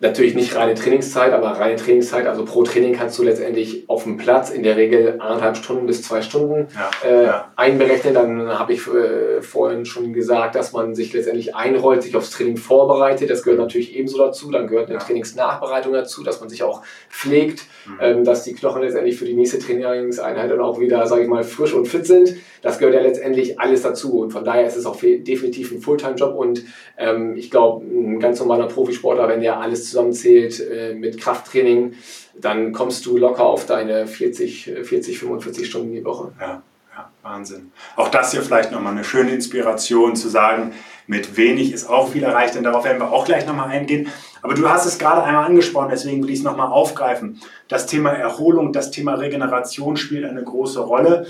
natürlich 0.00 0.34
nicht 0.34 0.56
reine 0.56 0.74
Trainingszeit, 0.74 1.32
aber 1.32 1.48
reine 1.50 1.76
Trainingszeit, 1.76 2.26
also 2.26 2.44
pro 2.46 2.62
Training 2.62 2.94
kannst 2.94 3.18
du 3.18 3.22
letztendlich 3.22 3.84
auf 3.86 4.04
dem 4.04 4.16
Platz 4.16 4.48
in 4.48 4.62
der 4.62 4.76
Regel 4.76 5.16
anderthalb 5.20 5.58
Stunden 5.58 5.86
bis 5.86 6.02
zwei 6.02 6.22
Stunden 6.22 6.68
ja, 6.74 7.08
äh, 7.08 7.24
ja. 7.26 7.52
einberechnen. 7.54 8.14
Dann 8.14 8.58
habe 8.58 8.72
ich 8.72 8.86
äh, 8.86 9.42
vorhin 9.42 9.84
schon 9.84 10.14
gesagt, 10.14 10.54
dass 10.54 10.72
man 10.72 10.94
sich 10.94 11.12
letztendlich 11.12 11.54
einrollt, 11.54 12.02
sich 12.02 12.16
aufs 12.16 12.30
Training 12.30 12.56
vorbereitet. 12.56 13.28
Das 13.28 13.42
gehört 13.42 13.60
natürlich 13.60 13.94
ebenso 13.94 14.16
dazu. 14.16 14.50
Dann 14.50 14.66
gehört 14.66 14.86
eine 14.86 14.98
ja. 14.98 15.04
Trainingsnachbereitung 15.04 15.92
dazu, 15.92 16.24
dass 16.24 16.40
man 16.40 16.48
sich 16.48 16.62
auch 16.62 16.82
pflegt, 17.10 17.64
mhm. 17.86 17.98
ähm, 18.00 18.24
dass 18.24 18.44
die 18.44 18.54
Knochen 18.54 18.80
letztendlich 18.80 19.18
für 19.18 19.26
die 19.26 19.34
nächste 19.34 19.58
Trainingseinheit 19.58 20.50
dann 20.50 20.60
auch 20.60 20.80
wieder, 20.80 21.06
sage 21.06 21.22
ich 21.22 21.28
mal, 21.28 21.44
frisch 21.44 21.74
und 21.74 21.86
fit 21.86 22.06
sind. 22.06 22.36
Das 22.62 22.78
gehört 22.78 22.94
ja 22.94 23.02
letztendlich 23.02 23.60
alles 23.60 23.82
dazu. 23.82 24.20
Und 24.20 24.30
von 24.32 24.44
daher 24.44 24.66
ist 24.66 24.76
es 24.76 24.86
auch 24.86 24.96
definitiv 24.96 25.72
ein 25.72 25.80
Fulltime-Job. 25.80 26.34
Und 26.36 26.64
ähm, 26.96 27.36
ich 27.36 27.50
glaube, 27.50 27.84
ein 27.84 28.18
ganz 28.18 28.40
normaler 28.40 28.66
Profisportler, 28.66 29.28
wenn 29.28 29.42
der 29.42 29.60
alles 29.60 29.89
zusammenzählt 29.90 30.60
äh, 30.60 30.94
mit 30.94 31.20
Krafttraining, 31.20 31.94
dann 32.38 32.72
kommst 32.72 33.04
du 33.06 33.16
locker 33.16 33.44
auf 33.44 33.66
deine 33.66 34.06
40, 34.06 34.72
40, 34.82 35.18
45 35.18 35.66
Stunden 35.68 35.92
die 35.92 36.04
Woche. 36.04 36.32
Ja, 36.40 36.62
ja 36.96 37.10
Wahnsinn. 37.22 37.72
Auch 37.96 38.08
das 38.08 38.32
hier 38.32 38.42
vielleicht 38.42 38.72
nochmal 38.72 38.92
eine 38.92 39.04
schöne 39.04 39.32
Inspiration 39.32 40.16
zu 40.16 40.28
sagen, 40.28 40.72
mit 41.06 41.36
wenig 41.36 41.72
ist 41.72 41.88
auch 41.88 42.12
viel 42.12 42.22
erreicht, 42.22 42.54
denn 42.54 42.62
darauf 42.62 42.84
werden 42.84 43.00
wir 43.00 43.10
auch 43.10 43.24
gleich 43.24 43.44
nochmal 43.46 43.68
eingehen. 43.68 44.08
Aber 44.42 44.54
du 44.54 44.68
hast 44.68 44.86
es 44.86 44.98
gerade 44.98 45.22
einmal 45.22 45.44
angesprochen, 45.44 45.88
deswegen 45.90 46.22
will 46.22 46.30
ich 46.30 46.38
es 46.38 46.44
nochmal 46.44 46.68
aufgreifen. 46.68 47.40
Das 47.68 47.86
Thema 47.86 48.10
Erholung, 48.10 48.72
das 48.72 48.90
Thema 48.90 49.14
Regeneration 49.14 49.96
spielt 49.96 50.24
eine 50.24 50.42
große 50.42 50.80
Rolle. 50.80 51.26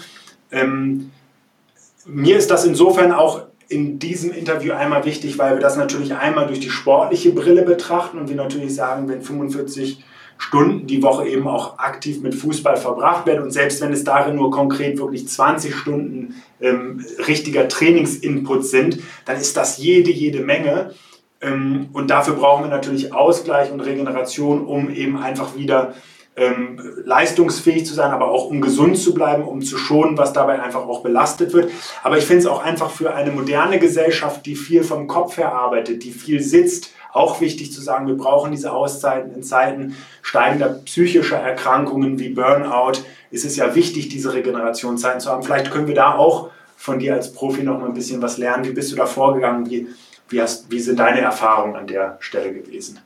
Ähm, 0.53 1.11
mir 2.05 2.37
ist 2.37 2.51
das 2.51 2.65
insofern 2.65 3.13
auch 3.13 3.47
in 3.71 4.01
diesem 4.01 4.33
Interview 4.33 4.73
einmal 4.73 5.05
wichtig, 5.05 5.39
weil 5.39 5.55
wir 5.55 5.61
das 5.61 5.77
natürlich 5.77 6.15
einmal 6.15 6.49
durch 6.49 6.59
die 6.59 6.71
sportliche 6.71 7.31
Brille 7.31 7.63
betrachten 7.63 8.19
und 8.19 8.29
wir 8.29 8.37
natürlich 8.37 8.75
sagen, 8.75 9.09
wenn 9.09 9.23
45 9.23 10.05
Stunden 10.39 10.89
die 10.89 11.03
Woche 11.03 11.29
eben 11.29 11.47
auch 11.47 11.79
aktiv 11.79 12.21
mit 12.21 12.35
Fußball 12.35 12.77
verbracht 12.77 13.27
werden 13.27 13.43
und 13.43 13.53
selbst 13.53 13.81
wenn 13.81 13.93
es 13.93 14.03
darin 14.03 14.35
nur 14.35 14.51
konkret 14.51 14.99
wirklich 14.99 15.29
20 15.29 15.75
Stunden 15.75 16.35
ähm, 16.61 17.05
richtiger 17.29 17.69
Trainingsinput 17.69 18.67
sind, 18.67 18.99
dann 19.25 19.37
ist 19.37 19.57
das 19.57 19.79
jede, 19.79 20.11
jede 20.11 20.41
Menge. 20.41 20.93
Ähm, 21.41 21.91
und 21.93 22.11
dafür 22.11 22.35
brauchen 22.35 22.65
wir 22.65 22.71
natürlich 22.71 23.15
Ausgleich 23.15 23.71
und 23.71 23.81
Regeneration, 23.81 24.67
um 24.67 24.91
eben 24.91 25.17
einfach 25.17 25.57
wieder 25.57 25.95
ähm, 26.41 26.81
leistungsfähig 27.05 27.87
zu 27.87 27.95
sein, 27.95 28.11
aber 28.11 28.31
auch 28.31 28.47
um 28.47 28.61
gesund 28.61 28.99
zu 28.99 29.15
bleiben, 29.15 29.45
um 29.45 29.61
zu 29.61 29.77
schonen, 29.77 30.17
was 30.17 30.33
dabei 30.33 30.61
einfach 30.61 30.87
auch 30.89 31.03
belastet 31.03 31.53
wird. 31.53 31.71
Aber 32.03 32.19
ich 32.19 32.25
finde 32.25 32.41
es 32.41 32.47
auch 32.47 32.65
einfach 32.65 32.91
für 32.91 33.15
eine 33.15 33.31
moderne 33.31 33.79
Gesellschaft, 33.79 34.47
die 34.47 34.57
viel 34.57 34.83
vom 34.83 35.07
Kopf 35.07 35.37
her 35.37 35.53
arbeitet, 35.53 36.03
die 36.03 36.13
viel 36.13 36.43
sitzt, 36.43 36.93
auch 37.13 37.41
wichtig 37.41 37.73
zu 37.73 37.83
sagen, 37.83 38.07
wir 38.07 38.17
brauchen 38.17 38.53
diese 38.53 38.73
Auszeiten 38.73 39.35
in 39.35 39.43
Zeiten 39.43 39.97
steigender 40.23 40.81
psychischer 40.85 41.39
Erkrankungen 41.39 42.19
wie 42.19 42.31
Burnout. 42.31 43.01
Ist 43.31 43.45
es 43.45 43.57
ja 43.57 43.75
wichtig, 43.75 44.09
diese 44.09 44.33
Regenerationszeiten 44.33 45.21
zu 45.21 45.31
haben. 45.31 45.43
Vielleicht 45.43 45.71
können 45.71 45.89
wir 45.89 45.95
da 45.95 46.15
auch 46.15 46.51
von 46.77 46.99
dir 46.99 47.15
als 47.15 47.33
Profi 47.33 47.63
noch 47.63 47.79
mal 47.79 47.87
ein 47.87 47.95
bisschen 47.95 48.23
was 48.23 48.39
lernen. 48.39 48.65
Wie 48.65 48.73
bist 48.73 48.91
du 48.93 48.97
da 48.97 49.07
vorgegangen? 49.07 49.69
Wie, 49.69 49.89
wie, 50.29 50.41
hast, 50.41 50.71
wie 50.71 50.81
sind 50.81 50.99
deine 50.99 51.21
Erfahrungen 51.21 51.77
an 51.77 51.87
der 51.87 52.17
Stelle 52.21 52.55
gewesen? 52.55 53.01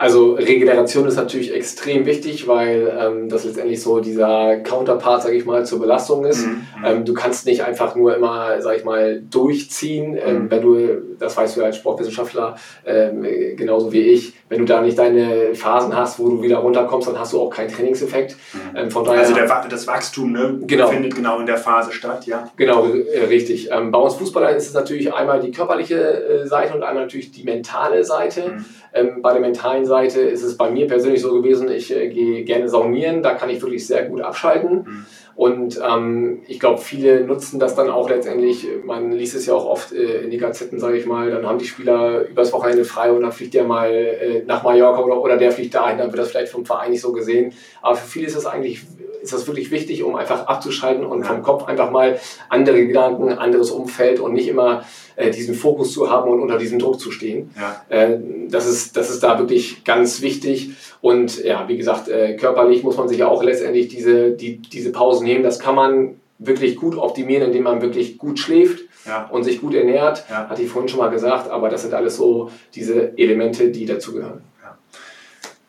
Also 0.00 0.34
Regeneration 0.34 1.08
ist 1.08 1.16
natürlich 1.16 1.52
extrem 1.52 2.06
wichtig, 2.06 2.46
weil 2.46 2.96
ähm, 3.00 3.28
das 3.28 3.42
letztendlich 3.44 3.82
so 3.82 3.98
dieser 3.98 4.58
Counterpart, 4.58 5.24
sage 5.24 5.34
ich 5.34 5.44
mal, 5.44 5.66
zur 5.66 5.80
Belastung 5.80 6.24
ist. 6.24 6.46
Mhm. 6.46 6.52
mhm. 6.52 6.84
Ähm, 6.84 7.04
du 7.04 7.14
kannst 7.14 7.46
nicht 7.46 7.64
einfach 7.64 7.96
nur 7.96 8.16
immer, 8.16 8.62
sage 8.62 8.76
ich 8.76 8.84
mal, 8.84 9.20
durchziehen, 9.28 10.16
ähm, 10.24 10.44
mhm. 10.44 10.50
wenn 10.52 10.62
du, 10.62 11.02
das 11.18 11.36
weißt 11.36 11.56
du 11.56 11.64
als 11.64 11.78
Sportwissenschaftler 11.78 12.54
ähm, 12.86 13.26
genauso 13.56 13.92
wie 13.92 14.02
ich, 14.02 14.34
wenn 14.48 14.60
du 14.60 14.64
da 14.64 14.80
nicht 14.80 14.98
deine 14.98 15.54
Phasen 15.54 15.94
hast, 15.94 16.18
wo 16.18 16.28
du 16.28 16.42
wieder 16.42 16.58
runterkommst, 16.58 17.08
dann 17.08 17.18
hast 17.18 17.32
du 17.32 17.40
auch 17.40 17.50
keinen 17.50 17.70
Trainingseffekt. 17.70 18.36
Mhm. 18.52 18.76
Ähm, 18.76 18.90
von 18.90 19.04
daher, 19.04 19.20
also 19.20 19.34
der, 19.34 19.46
das 19.68 19.86
Wachstum 19.86 20.32
ne, 20.32 20.58
genau. 20.66 20.88
findet 20.88 21.14
genau 21.14 21.38
in 21.40 21.46
der 21.46 21.58
Phase 21.58 21.92
statt, 21.92 22.26
ja. 22.26 22.50
Genau, 22.56 22.86
äh, 22.86 23.24
richtig. 23.24 23.70
Ähm, 23.70 23.90
bei 23.90 23.98
uns 23.98 24.14
Fußballern 24.14 24.56
ist 24.56 24.68
es 24.68 24.74
natürlich 24.74 25.12
einmal 25.12 25.40
die 25.40 25.50
körperliche 25.50 25.96
äh, 25.96 26.46
Seite 26.46 26.74
und 26.74 26.82
einmal 26.82 27.04
natürlich 27.04 27.30
die 27.30 27.44
mentale 27.44 28.04
Seite. 28.04 28.52
Mhm. 28.52 28.64
Ähm, 28.94 29.22
bei 29.22 29.32
der 29.32 29.40
mentalen 29.40 29.84
Seite 29.84 30.20
ist 30.20 30.42
es 30.42 30.56
bei 30.56 30.70
mir 30.70 30.86
persönlich 30.86 31.20
so 31.20 31.34
gewesen, 31.34 31.70
ich 31.70 31.94
äh, 31.94 32.08
gehe 32.08 32.44
gerne 32.44 32.68
saunieren, 32.68 33.22
da 33.22 33.34
kann 33.34 33.50
ich 33.50 33.60
wirklich 33.60 33.86
sehr 33.86 34.04
gut 34.04 34.22
abschalten. 34.22 34.84
Mhm. 34.86 35.06
Und 35.38 35.80
ähm, 35.88 36.42
ich 36.48 36.58
glaube, 36.58 36.80
viele 36.80 37.20
nutzen 37.20 37.60
das 37.60 37.76
dann 37.76 37.90
auch 37.90 38.10
letztendlich. 38.10 38.66
Man 38.84 39.12
liest 39.12 39.36
es 39.36 39.46
ja 39.46 39.54
auch 39.54 39.66
oft 39.66 39.92
äh, 39.92 40.22
in 40.22 40.30
die 40.32 40.36
Gazetten, 40.36 40.80
sage 40.80 40.96
ich 40.98 41.06
mal. 41.06 41.30
Dann 41.30 41.46
haben 41.46 41.58
die 41.58 41.64
Spieler 41.64 42.26
übers 42.26 42.52
Wochenende 42.52 42.84
frei 42.84 43.12
und 43.12 43.22
dann 43.22 43.30
fliegt 43.30 43.54
der 43.54 43.62
mal 43.62 43.88
äh, 43.88 44.42
nach 44.44 44.64
Mallorca 44.64 45.00
oder, 45.00 45.22
oder 45.22 45.36
der 45.36 45.52
fliegt 45.52 45.76
dahin. 45.76 45.96
Dann 45.96 46.08
wird 46.08 46.18
das 46.18 46.30
vielleicht 46.30 46.50
vom 46.50 46.66
Verein 46.66 46.90
nicht 46.90 47.02
so 47.02 47.12
gesehen. 47.12 47.52
Aber 47.82 47.94
für 47.94 48.08
viele 48.08 48.26
ist 48.26 48.34
das 48.34 48.46
eigentlich 48.46 48.84
ist 49.28 49.40
das 49.40 49.46
wirklich 49.46 49.70
wichtig, 49.70 50.02
um 50.02 50.16
einfach 50.16 50.46
abzuschalten 50.46 51.04
und 51.04 51.24
vom 51.24 51.42
Kopf 51.42 51.64
einfach 51.64 51.90
mal 51.90 52.18
andere 52.48 52.86
Gedanken, 52.86 53.32
anderes 53.32 53.70
Umfeld 53.70 54.20
und 54.20 54.32
nicht 54.32 54.48
immer 54.48 54.84
äh, 55.16 55.30
diesen 55.30 55.54
Fokus 55.54 55.92
zu 55.92 56.10
haben 56.10 56.30
und 56.30 56.40
unter 56.40 56.56
diesem 56.56 56.78
Druck 56.78 56.98
zu 56.98 57.10
stehen. 57.10 57.50
Ja. 57.58 57.84
Äh, 57.88 58.18
das, 58.48 58.66
ist, 58.66 58.96
das 58.96 59.10
ist 59.10 59.22
da 59.22 59.38
wirklich 59.38 59.84
ganz 59.84 60.22
wichtig. 60.22 60.70
Und 61.02 61.44
ja, 61.44 61.68
wie 61.68 61.76
gesagt, 61.76 62.08
äh, 62.08 62.36
körperlich 62.36 62.82
muss 62.82 62.96
man 62.96 63.08
sich 63.08 63.22
auch 63.22 63.42
letztendlich 63.42 63.88
diese, 63.88 64.30
die, 64.30 64.58
diese 64.58 64.92
Pausen 64.92 65.26
nehmen. 65.26 65.44
Das 65.44 65.58
kann 65.58 65.74
man 65.74 66.20
wirklich 66.38 66.76
gut 66.76 66.96
optimieren, 66.96 67.48
indem 67.48 67.64
man 67.64 67.82
wirklich 67.82 68.18
gut 68.18 68.38
schläft. 68.38 68.80
Ja. 69.06 69.26
und 69.30 69.42
sich 69.42 69.62
gut 69.62 69.72
ernährt, 69.74 70.24
ja. 70.28 70.50
hatte 70.50 70.60
ich 70.60 70.68
vorhin 70.68 70.88
schon 70.88 70.98
mal 70.98 71.08
gesagt, 71.08 71.48
aber 71.48 71.70
das 71.70 71.80
sind 71.80 71.94
alles 71.94 72.16
so 72.16 72.50
diese 72.74 73.16
Elemente, 73.16 73.70
die 73.70 73.86
dazugehören 73.86 74.42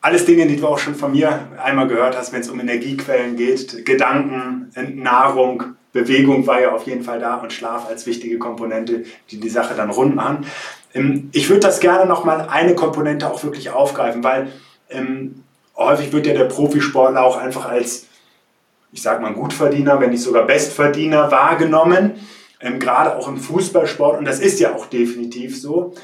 alles 0.00 0.24
Dinge, 0.24 0.46
die 0.46 0.56
du 0.56 0.66
auch 0.66 0.78
schon 0.78 0.94
von 0.94 1.12
mir 1.12 1.48
einmal 1.62 1.86
gehört 1.86 2.16
hast, 2.16 2.32
wenn 2.32 2.40
es 2.40 2.48
um 2.48 2.58
Energiequellen 2.58 3.36
geht, 3.36 3.84
Gedanken, 3.84 4.70
Nahrung, 4.94 5.64
Bewegung 5.92 6.46
war 6.46 6.60
ja 6.60 6.72
auf 6.72 6.86
jeden 6.86 7.02
Fall 7.02 7.18
da 7.18 7.36
und 7.36 7.52
Schlaf 7.52 7.88
als 7.88 8.06
wichtige 8.06 8.38
Komponente, 8.38 9.04
die 9.30 9.40
die 9.40 9.48
Sache 9.48 9.74
dann 9.74 9.90
rund 9.90 10.14
machen. 10.14 10.46
Ähm, 10.94 11.30
ich 11.32 11.48
würde 11.48 11.60
das 11.60 11.80
gerne 11.80 12.06
nochmal 12.06 12.48
eine 12.48 12.74
Komponente 12.74 13.30
auch 13.30 13.42
wirklich 13.42 13.70
aufgreifen, 13.70 14.22
weil 14.22 14.52
ähm, 14.88 15.42
häufig 15.76 16.12
wird 16.12 16.26
ja 16.26 16.34
der 16.34 16.44
Profisportler 16.44 17.22
auch 17.22 17.36
einfach 17.36 17.68
als, 17.68 18.06
ich 18.92 19.02
sage 19.02 19.20
mal, 19.20 19.32
Gutverdiener, 19.32 20.00
wenn 20.00 20.10
nicht 20.10 20.22
sogar 20.22 20.46
Bestverdiener 20.46 21.30
wahrgenommen, 21.30 22.12
ähm, 22.60 22.78
gerade 22.78 23.16
auch 23.16 23.26
im 23.26 23.38
Fußballsport 23.38 24.18
und 24.18 24.24
das 24.26 24.38
ist 24.38 24.60
ja 24.60 24.74
auch 24.74 24.86
definitiv 24.86 25.60
so. 25.60 25.94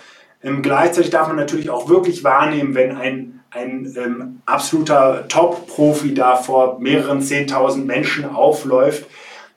Ähm, 0.42 0.62
gleichzeitig 0.62 1.10
darf 1.10 1.28
man 1.28 1.36
natürlich 1.36 1.70
auch 1.70 1.88
wirklich 1.88 2.24
wahrnehmen, 2.24 2.74
wenn 2.74 2.96
ein 2.96 3.35
ein 3.56 3.94
ähm, 3.96 4.42
absoluter 4.44 5.26
Top-Profi 5.28 6.12
da 6.12 6.36
vor 6.36 6.78
mehreren 6.78 7.20
10.000 7.20 7.84
Menschen 7.84 8.28
aufläuft, 8.28 9.06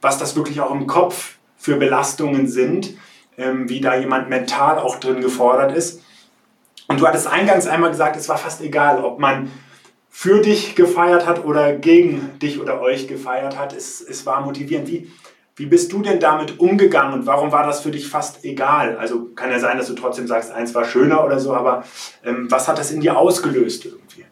was 0.02 0.18
das 0.18 0.36
wirklich 0.36 0.62
auch 0.62 0.72
im 0.72 0.88
Kopf 0.88 1.36
für 1.58 1.76
Belastungen 1.76 2.48
sind, 2.48 2.94
ähm, 3.38 3.68
wie 3.68 3.82
da 3.82 3.96
jemand 3.96 4.30
mental 4.30 4.80
auch 4.80 5.00
drin 5.00 5.20
gefordert 5.20 5.76
ist. 5.76 6.02
Und 6.88 7.02
du 7.02 7.08
hattest 7.08 7.28
eingangs 7.28 7.68
einmal 7.68 7.92
gesagt, 7.92 8.16
es 8.16 8.30
war 8.30 8.38
fast 8.38 8.62
egal, 8.62 9.04
ob 9.04 9.20
man 9.20 9.52
für 10.10 10.42
dich 10.42 10.76
gefeiert 10.76 11.28
hat 11.28 11.44
oder 11.44 11.74
gegen 11.74 12.40
dich 12.40 12.60
oder 12.60 12.82
euch 12.82 13.08
gefeiert 13.08 13.60
hat. 13.60 13.74
Es, 13.74 14.02
es 14.02 14.26
war 14.26 14.42
motivierend. 14.42 14.88
Wie, 14.88 15.12
wie 15.60 15.66
bist 15.66 15.92
du 15.92 16.02
denn 16.02 16.22
damit 16.22 16.60
umgegangen 16.60 17.14
und 17.14 17.26
warum 17.26 17.52
war 17.52 17.68
das 17.68 17.82
für 17.82 17.92
dich 17.92 18.08
fast 18.08 18.46
egal? 18.46 18.98
Also 18.98 19.26
kann 19.36 19.52
ja 19.52 19.60
sein, 19.60 19.78
dass 19.78 19.88
du 19.88 19.94
trotzdem 19.94 20.26
sagst, 20.26 20.52
eins 20.52 20.74
war 20.74 20.86
schöner 20.86 21.26
oder 21.26 21.38
so, 21.38 21.54
aber 21.54 21.84
ähm, 22.24 22.50
was 22.50 22.70
hat 22.70 22.80
das 22.80 22.92
in 22.92 23.02
dir 23.02 23.18
ausgelöst 23.18 23.84
irgendwie? 23.84 24.26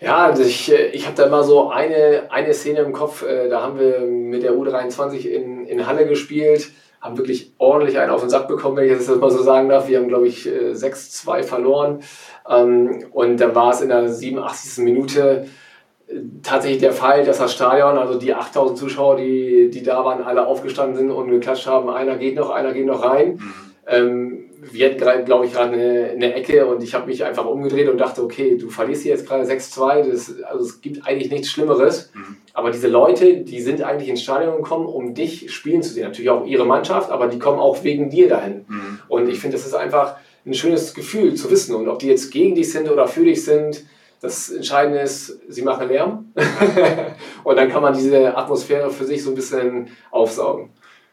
Ja, 0.00 0.18
also 0.18 0.44
ich, 0.44 0.72
äh, 0.72 0.90
ich 0.90 1.06
habe 1.06 1.16
da 1.16 1.26
immer 1.26 1.42
so 1.42 1.70
eine, 1.70 2.28
eine 2.30 2.54
Szene 2.54 2.80
im 2.80 2.92
Kopf, 2.92 3.22
äh, 3.22 3.48
da 3.48 3.62
haben 3.62 3.80
wir 3.80 4.00
mit 4.00 4.44
der 4.44 4.52
U23 4.52 5.26
in, 5.26 5.66
in 5.66 5.86
Halle 5.88 6.06
gespielt, 6.06 6.70
haben 7.00 7.18
wirklich 7.18 7.52
ordentlich 7.58 7.98
einen 7.98 8.10
auf 8.10 8.20
den 8.20 8.30
Sack 8.30 8.46
bekommen, 8.46 8.76
wenn 8.76 8.84
ich 8.84 8.96
das 8.96 9.08
mal 9.08 9.30
so 9.30 9.42
sagen 9.42 9.68
darf. 9.70 9.88
Wir 9.88 9.98
haben, 9.98 10.08
glaube 10.08 10.28
ich, 10.28 10.46
6-2 10.46 11.38
äh, 11.38 11.42
verloren 11.42 12.00
ähm, 12.48 13.06
und 13.10 13.38
dann 13.40 13.56
war 13.56 13.72
es 13.72 13.80
in 13.80 13.88
der 13.88 14.08
87. 14.08 14.84
Minute 14.84 15.46
tatsächlich 16.42 16.80
der 16.80 16.92
Fall, 16.92 17.24
dass 17.24 17.38
das 17.38 17.52
Stadion, 17.52 17.96
also 17.96 18.18
die 18.18 18.34
8000 18.34 18.78
Zuschauer, 18.78 19.16
die, 19.16 19.70
die 19.70 19.82
da 19.82 20.04
waren, 20.04 20.22
alle 20.22 20.46
aufgestanden 20.46 20.96
sind 20.96 21.10
und 21.10 21.30
geklatscht 21.30 21.66
haben, 21.66 21.88
einer 21.88 22.16
geht 22.16 22.36
noch, 22.36 22.50
einer 22.50 22.72
geht 22.72 22.86
noch 22.86 23.02
rein. 23.04 23.34
Mhm. 23.34 23.54
Ähm, 23.86 24.44
wir 24.72 24.90
hatten, 24.90 25.24
glaube 25.24 25.46
ich, 25.46 25.52
gerade 25.52 25.72
eine, 25.72 26.10
eine, 26.10 26.34
Ecke 26.34 26.66
und 26.66 26.82
ich 26.82 26.94
habe 26.94 27.06
mich 27.06 27.24
einfach 27.24 27.46
umgedreht 27.46 27.88
und 27.88 27.98
dachte, 27.98 28.22
okay, 28.22 28.58
du 28.58 28.68
verlierst 28.68 29.02
hier 29.02 29.12
jetzt 29.12 29.26
gerade 29.26 29.44
6-2, 29.44 30.44
also 30.44 30.64
es 30.64 30.80
gibt 30.82 31.06
eigentlich 31.06 31.30
nichts 31.30 31.48
Schlimmeres. 31.48 32.10
Mhm. 32.14 32.36
aber 32.52 32.70
diese 32.70 32.88
Leute, 32.88 33.38
die 33.38 33.60
sind 33.60 33.82
eigentlich 33.82 34.08
ins 34.08 34.22
Stadion 34.22 34.56
gekommen, 34.56 34.86
um 34.86 35.14
dich 35.14 35.52
spielen 35.52 35.82
zu 35.82 35.90
sehen. 35.90 36.04
Natürlich 36.04 36.30
auch 36.30 36.44
ihre 36.44 36.66
Mannschaft, 36.66 37.10
aber 37.10 37.28
die 37.28 37.38
kommen 37.38 37.58
auch 37.58 37.84
wegen 37.84 38.10
dir 38.10 38.28
dahin. 38.28 38.64
Mhm. 38.68 38.98
Und 39.08 39.28
ich 39.28 39.38
finde, 39.38 39.56
das 39.56 39.66
ist 39.66 39.74
einfach 39.74 40.16
ein 40.44 40.54
schönes 40.54 40.94
Gefühl 40.94 41.34
zu 41.34 41.50
wissen. 41.50 41.74
Und 41.74 41.88
ob 41.88 41.98
die 41.98 42.08
jetzt 42.08 42.30
gegen 42.30 42.54
dich 42.54 42.70
sind 42.70 42.90
oder 42.90 43.06
für 43.06 43.24
dich 43.24 43.44
sind, 43.44 43.84
das 44.20 44.50
Entscheidende 44.50 45.00
ist, 45.00 45.38
sie 45.48 45.62
machen 45.62 45.88
Lärm. 45.88 46.32
und 47.44 47.56
dann 47.56 47.70
kann 47.70 47.82
man 47.82 47.94
diese 47.94 48.36
Atmosphäre 48.36 48.90
für 48.90 49.04
sich 49.04 49.22
so 49.22 49.30
ein 49.30 49.34
bisschen 49.34 49.88
aufsaugen. 50.10 50.70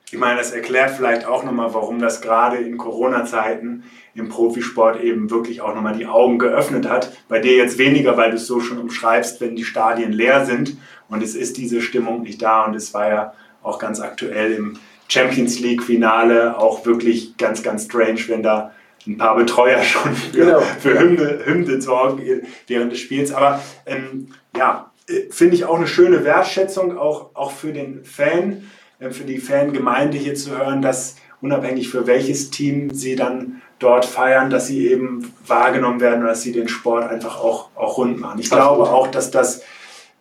Ich 0.10 0.17
meine, 0.17 0.38
das 0.38 0.52
erklärt 0.52 0.91
vielleicht 0.91 1.26
auch 1.26 1.43
nochmal, 1.43 1.74
warum 1.74 2.00
das 2.00 2.22
gerade 2.22 2.58
in 2.58 2.78
Corona-Zeiten 2.78 3.84
im 4.15 4.30
Profisport 4.30 5.02
eben 5.02 5.30
wirklich 5.30 5.60
auch 5.60 5.76
nochmal 5.76 5.98
die 5.98 6.08
Augen 6.08 6.39
geöffnet 6.39 6.88
hat. 6.88 7.12
Bei 7.28 7.39
dir 7.39 7.58
jetzt 7.58 7.78
weniger, 7.78 8.15
weil 8.15 8.32
du 8.32 8.38
es 8.38 8.48
so 8.48 8.62
schon 8.62 8.78
umschreibst, 8.78 9.41
wenn 9.41 9.58
die 9.58 9.65
Stadien 9.65 10.13
leer 10.13 10.46
sind 10.46 10.78
und 11.10 11.22
es 11.22 11.36
ist 11.36 11.58
diese 11.58 11.82
Stimmung 11.82 12.22
nicht 12.22 12.41
da 12.41 12.63
und 12.63 12.76
es 12.76 12.93
war 12.93 13.10
ja 13.10 13.34
auch 13.62 13.80
ganz 13.80 14.00
aktuell 14.00 14.54
im 14.54 14.80
Champions 15.10 15.60
League-Finale 15.60 16.58
auch 16.58 16.86
wirklich 16.86 17.36
ganz, 17.38 17.62
ganz 17.62 17.86
strange, 17.86 18.22
wenn 18.28 18.43
da 18.43 18.72
ein 19.06 19.18
paar 19.18 19.36
Betreuer 19.36 19.82
schon 19.84 20.16
für, 20.16 20.38
genau. 20.38 20.60
für 20.60 21.00
Hymne, 21.00 21.40
Hymne 21.46 21.82
sorgen 21.82 22.22
während 22.68 22.92
des 22.92 23.00
Spiels. 23.00 23.32
Aber 23.32 23.62
ähm, 23.86 24.30
ja, 24.56 24.92
äh, 25.08 25.32
finde 25.32 25.56
ich 25.56 25.66
auch 25.66 25.78
eine 25.78 25.88
schöne 25.88 26.24
Wertschätzung, 26.24 26.98
auch, 26.98 27.32
auch 27.34 27.52
für 27.52 27.72
den 27.72 28.04
Fan, 28.04 28.70
äh, 29.00 29.12
für 29.12 29.24
die 29.24 29.38
Fangemeinde 29.40 30.18
hier 30.18 30.36
zu 30.36 30.58
hören, 30.58 30.82
dass 30.82 31.16
unabhängig 31.42 31.90
für 31.90 32.08
welches 32.08 32.50
Team 32.50 32.94
sie 32.94 33.16
dann 33.16 33.62
dort 33.80 34.06
feiern, 34.06 34.50
dass 34.50 34.68
sie 34.68 34.88
eben 34.88 35.34
wahrgenommen 35.46 36.00
werden 36.00 36.22
und 36.22 36.28
dass 36.28 36.42
sie 36.42 36.52
den 36.52 36.68
Sport 36.68 37.10
einfach 37.10 37.40
auch, 37.40 37.70
auch 37.76 37.98
rund 37.98 38.20
machen. 38.20 38.40
Ich 38.40 38.50
glaube 38.50 38.84
auch, 38.84 39.08
dass 39.08 39.32
das, 39.32 39.62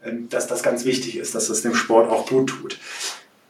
ähm, 0.04 0.28
dass 0.28 0.46
das 0.46 0.62
ganz 0.62 0.84
wichtig 0.84 1.16
ist, 1.16 1.34
dass 1.34 1.48
das 1.48 1.62
dem 1.62 1.74
Sport 1.74 2.10
auch 2.10 2.28
gut 2.28 2.50
tut. 2.50 2.78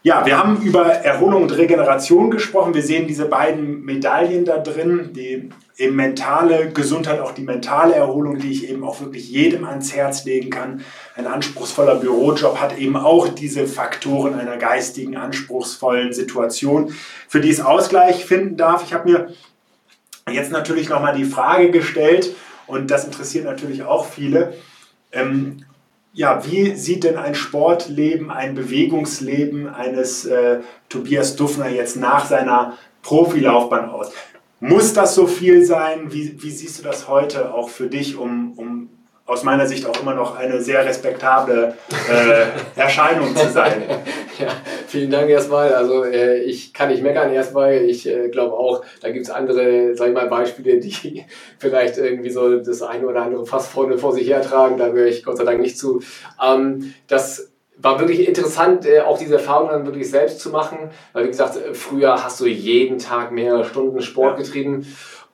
Ja, 0.06 0.24
wir 0.24 0.38
haben 0.38 0.62
über 0.62 0.84
Erholung 0.86 1.42
und 1.42 1.56
Regeneration 1.56 2.30
gesprochen. 2.30 2.74
Wir 2.74 2.82
sehen 2.84 3.08
diese 3.08 3.24
beiden 3.24 3.84
Medaillen 3.84 4.44
da 4.44 4.58
drin, 4.58 5.10
die 5.12 5.50
eben 5.76 5.96
mentale 5.96 6.70
Gesundheit, 6.70 7.18
auch 7.18 7.32
die 7.32 7.42
mentale 7.42 7.96
Erholung, 7.96 8.38
die 8.38 8.52
ich 8.52 8.70
eben 8.70 8.84
auch 8.84 9.00
wirklich 9.00 9.28
jedem 9.28 9.64
ans 9.64 9.92
Herz 9.92 10.24
legen 10.24 10.50
kann. 10.50 10.84
Ein 11.16 11.26
anspruchsvoller 11.26 11.96
Bürojob 11.96 12.60
hat 12.60 12.78
eben 12.78 12.96
auch 12.96 13.26
diese 13.26 13.66
Faktoren 13.66 14.38
einer 14.38 14.58
geistigen, 14.58 15.16
anspruchsvollen 15.16 16.12
Situation, 16.12 16.94
für 17.26 17.40
die 17.40 17.50
es 17.50 17.60
Ausgleich 17.60 18.24
finden 18.26 18.56
darf. 18.56 18.84
Ich 18.84 18.94
habe 18.94 19.10
mir 19.10 19.34
jetzt 20.30 20.52
natürlich 20.52 20.88
nochmal 20.88 21.16
die 21.16 21.24
Frage 21.24 21.72
gestellt, 21.72 22.32
und 22.68 22.92
das 22.92 23.06
interessiert 23.06 23.44
natürlich 23.44 23.82
auch 23.82 24.06
viele, 24.06 24.54
ähm, 25.10 25.65
ja, 26.16 26.42
wie 26.46 26.74
sieht 26.74 27.04
denn 27.04 27.18
ein 27.18 27.34
Sportleben, 27.34 28.30
ein 28.30 28.54
Bewegungsleben 28.54 29.68
eines 29.68 30.24
äh, 30.24 30.60
Tobias 30.88 31.36
Duffner 31.36 31.68
jetzt 31.68 31.96
nach 31.96 32.26
seiner 32.26 32.78
Profilaufbahn 33.02 33.90
aus? 33.90 34.10
Muss 34.58 34.94
das 34.94 35.14
so 35.14 35.26
viel 35.26 35.62
sein? 35.62 36.10
Wie, 36.14 36.42
wie 36.42 36.50
siehst 36.50 36.78
du 36.78 36.82
das 36.82 37.06
heute 37.06 37.52
auch 37.52 37.68
für 37.68 37.88
dich, 37.88 38.16
um, 38.16 38.54
um 38.56 38.88
aus 39.26 39.42
meiner 39.42 39.66
Sicht 39.66 39.84
auch 39.86 40.00
immer 40.00 40.14
noch 40.14 40.36
eine 40.36 40.62
sehr 40.62 40.84
respektable 40.84 41.74
äh, 42.08 42.80
Erscheinung 42.80 43.34
zu 43.34 43.50
sein. 43.50 43.82
ja, 44.38 44.48
vielen 44.86 45.10
Dank 45.10 45.28
erstmal. 45.28 45.74
Also 45.74 46.04
äh, 46.04 46.38
ich 46.42 46.72
kann 46.72 46.90
nicht 46.90 47.02
meckern 47.02 47.32
erstmal. 47.32 47.74
Ich 47.74 48.08
äh, 48.08 48.28
glaube 48.28 48.54
auch, 48.54 48.84
da 49.00 49.10
gibt 49.10 49.26
es 49.26 49.30
andere, 49.30 49.96
sag 49.96 50.08
ich 50.08 50.14
mal, 50.14 50.28
Beispiele, 50.28 50.78
die 50.78 51.24
vielleicht 51.58 51.98
irgendwie 51.98 52.30
so 52.30 52.60
das 52.60 52.82
eine 52.82 53.06
oder 53.06 53.22
andere 53.22 53.44
fast 53.46 53.70
vorne 53.70 53.98
vor 53.98 54.12
sich 54.12 54.28
hertragen. 54.28 54.78
Da 54.78 54.90
gehöre 54.90 55.08
ich 55.08 55.24
Gott 55.24 55.38
sei 55.38 55.44
Dank 55.44 55.60
nicht 55.60 55.76
zu. 55.76 56.02
Ähm, 56.40 56.94
das 57.08 57.50
war 57.78 57.98
wirklich 57.98 58.26
interessant, 58.26 58.86
äh, 58.86 59.00
auch 59.00 59.18
diese 59.18 59.34
Erfahrung 59.34 59.70
dann 59.70 59.86
wirklich 59.86 60.08
selbst 60.08 60.38
zu 60.38 60.50
machen. 60.50 60.90
Weil 61.12 61.24
wie 61.24 61.28
gesagt, 61.28 61.58
früher 61.72 62.24
hast 62.24 62.40
du 62.40 62.46
jeden 62.46 62.98
Tag 62.98 63.32
mehrere 63.32 63.64
Stunden 63.64 64.00
Sport 64.00 64.38
ja. 64.38 64.44
getrieben. 64.44 64.86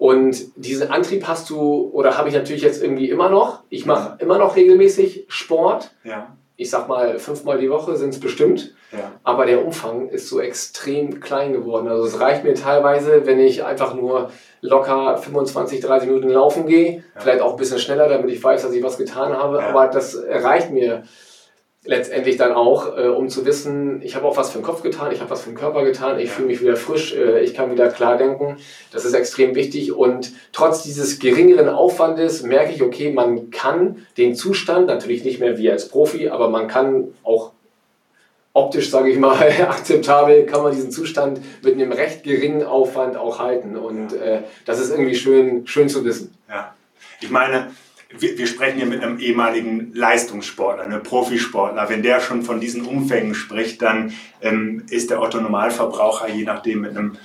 Und 0.02 0.56
diesen 0.56 0.90
Antrieb 0.90 1.28
hast 1.28 1.48
du, 1.48 1.88
oder 1.92 2.18
habe 2.18 2.28
ich 2.28 2.34
natürlich 2.34 2.62
jetzt 2.62 2.82
irgendwie 2.82 3.08
immer 3.08 3.28
noch. 3.28 3.60
Ich 3.68 3.86
mache 3.86 4.16
immer 4.18 4.36
noch 4.36 4.56
regelmäßig 4.56 5.26
Sport. 5.28 5.92
Ja. 6.02 6.36
Ich 6.56 6.70
sag 6.70 6.88
mal, 6.88 7.20
fünfmal 7.20 7.58
die 7.58 7.70
Woche 7.70 7.94
sind 7.94 8.08
es 8.08 8.18
bestimmt. 8.18 8.74
Ja. 8.90 9.12
Aber 9.22 9.46
der 9.46 9.64
Umfang 9.64 10.08
ist 10.08 10.28
so 10.28 10.40
extrem 10.40 11.20
klein 11.20 11.52
geworden. 11.52 11.86
Also 11.86 12.04
es 12.04 12.18
reicht 12.18 12.42
mir 12.42 12.54
teilweise, 12.54 13.26
wenn 13.26 13.38
ich 13.38 13.62
einfach 13.62 13.94
nur 13.94 14.30
locker 14.60 15.18
25, 15.18 15.78
30 15.78 16.08
Minuten 16.08 16.30
laufen 16.30 16.66
gehe. 16.66 16.96
Ja. 17.14 17.20
Vielleicht 17.20 17.40
auch 17.40 17.52
ein 17.52 17.58
bisschen 17.58 17.78
schneller, 17.78 18.08
damit 18.08 18.28
ich 18.28 18.42
weiß, 18.42 18.60
dass 18.62 18.72
ich 18.72 18.82
was 18.82 18.98
getan 18.98 19.32
habe. 19.32 19.62
Aber 19.62 19.86
das 19.86 20.20
reicht 20.28 20.72
mir 20.72 21.04
letztendlich 21.84 22.36
dann 22.36 22.52
auch, 22.52 22.96
äh, 22.96 23.08
um 23.08 23.28
zu 23.28 23.44
wissen, 23.44 24.02
ich 24.02 24.14
habe 24.14 24.26
auch 24.26 24.36
was 24.36 24.50
für 24.50 24.58
den 24.58 24.64
Kopf 24.64 24.82
getan, 24.82 25.10
ich 25.12 25.20
habe 25.20 25.30
was 25.30 25.42
für 25.42 25.50
den 25.50 25.58
Körper 25.58 25.84
getan, 25.84 26.18
ich 26.20 26.30
fühle 26.30 26.48
mich 26.48 26.60
wieder 26.60 26.76
frisch, 26.76 27.14
äh, 27.14 27.40
ich 27.40 27.54
kann 27.54 27.72
wieder 27.72 27.88
klar 27.88 28.16
denken. 28.16 28.56
Das 28.92 29.04
ist 29.04 29.14
extrem 29.14 29.54
wichtig 29.54 29.92
und 29.92 30.32
trotz 30.52 30.84
dieses 30.84 31.18
geringeren 31.18 31.68
Aufwandes 31.68 32.42
merke 32.42 32.72
ich, 32.72 32.82
okay, 32.82 33.12
man 33.12 33.50
kann 33.50 34.06
den 34.16 34.34
Zustand, 34.34 34.86
natürlich 34.86 35.24
nicht 35.24 35.40
mehr 35.40 35.58
wie 35.58 35.70
als 35.70 35.88
Profi, 35.88 36.28
aber 36.28 36.48
man 36.48 36.68
kann 36.68 37.08
auch 37.24 37.50
optisch, 38.52 38.90
sage 38.90 39.10
ich 39.10 39.18
mal, 39.18 39.38
akzeptabel, 39.68 40.46
kann 40.46 40.62
man 40.62 40.72
diesen 40.72 40.92
Zustand 40.92 41.40
mit 41.64 41.74
einem 41.74 41.90
recht 41.90 42.22
geringen 42.22 42.62
Aufwand 42.62 43.16
auch 43.16 43.40
halten 43.40 43.76
und 43.76 44.12
äh, 44.12 44.42
das 44.66 44.78
ist 44.78 44.90
irgendwie 44.90 45.16
schön, 45.16 45.66
schön 45.66 45.88
zu 45.88 46.04
wissen. 46.04 46.32
Ja, 46.48 46.74
ich 47.20 47.30
meine, 47.30 47.72
wir, 48.18 48.38
wir, 48.38 48.46
sprechen 48.46 48.78
hier 48.78 48.86
mit 48.86 49.02
einem 49.02 49.18
ehemaligen 49.18 49.92
Leistungssportler, 49.94 50.84
einem 50.84 51.02
Profisportler. 51.02 51.88
Wenn 51.88 52.02
der 52.02 52.20
schon 52.20 52.42
von 52.42 52.60
diesen 52.60 52.84
Umfängen 52.84 53.34
spricht, 53.34 53.82
dann 53.82 54.12
ähm, 54.40 54.84
ist 54.90 55.10
der 55.10 55.20
Otto 55.20 55.40
Normalverbraucher 55.40 56.28
je 56.28 56.44
nachdem 56.44 56.82
mit 56.82 56.96
einem 56.96 57.16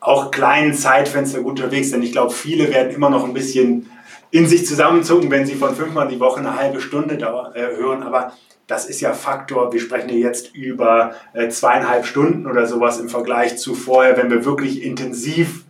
auch 0.00 0.30
kleinen 0.30 0.74
Zeitfenster 0.74 1.44
unterwegs. 1.44 1.90
Denn 1.90 2.02
ich 2.02 2.12
glaube, 2.12 2.32
viele 2.32 2.72
werden 2.72 2.92
immer 2.92 3.10
noch 3.10 3.24
ein 3.24 3.34
bisschen 3.34 3.90
in 4.30 4.46
sich 4.46 4.66
zusammenzucken, 4.66 5.30
wenn 5.30 5.46
sie 5.46 5.54
von 5.54 5.74
fünfmal 5.74 6.08
die 6.08 6.20
Woche 6.20 6.40
eine 6.40 6.56
halbe 6.56 6.80
Stunde 6.80 7.18
da, 7.18 7.52
äh, 7.54 7.76
hören. 7.76 8.02
Aber 8.02 8.32
das 8.66 8.86
ist 8.86 9.00
ja 9.00 9.12
Faktor, 9.12 9.72
wir 9.72 9.80
sprechen 9.80 10.08
hier 10.08 10.20
jetzt 10.20 10.54
über 10.54 11.14
äh, 11.34 11.48
zweieinhalb 11.48 12.06
Stunden 12.06 12.46
oder 12.46 12.66
sowas 12.66 13.00
im 13.00 13.08
Vergleich 13.08 13.58
zu 13.58 13.74
vorher, 13.74 14.16
wenn 14.16 14.30
wir 14.30 14.44
wirklich 14.44 14.82
intensiv 14.82 15.64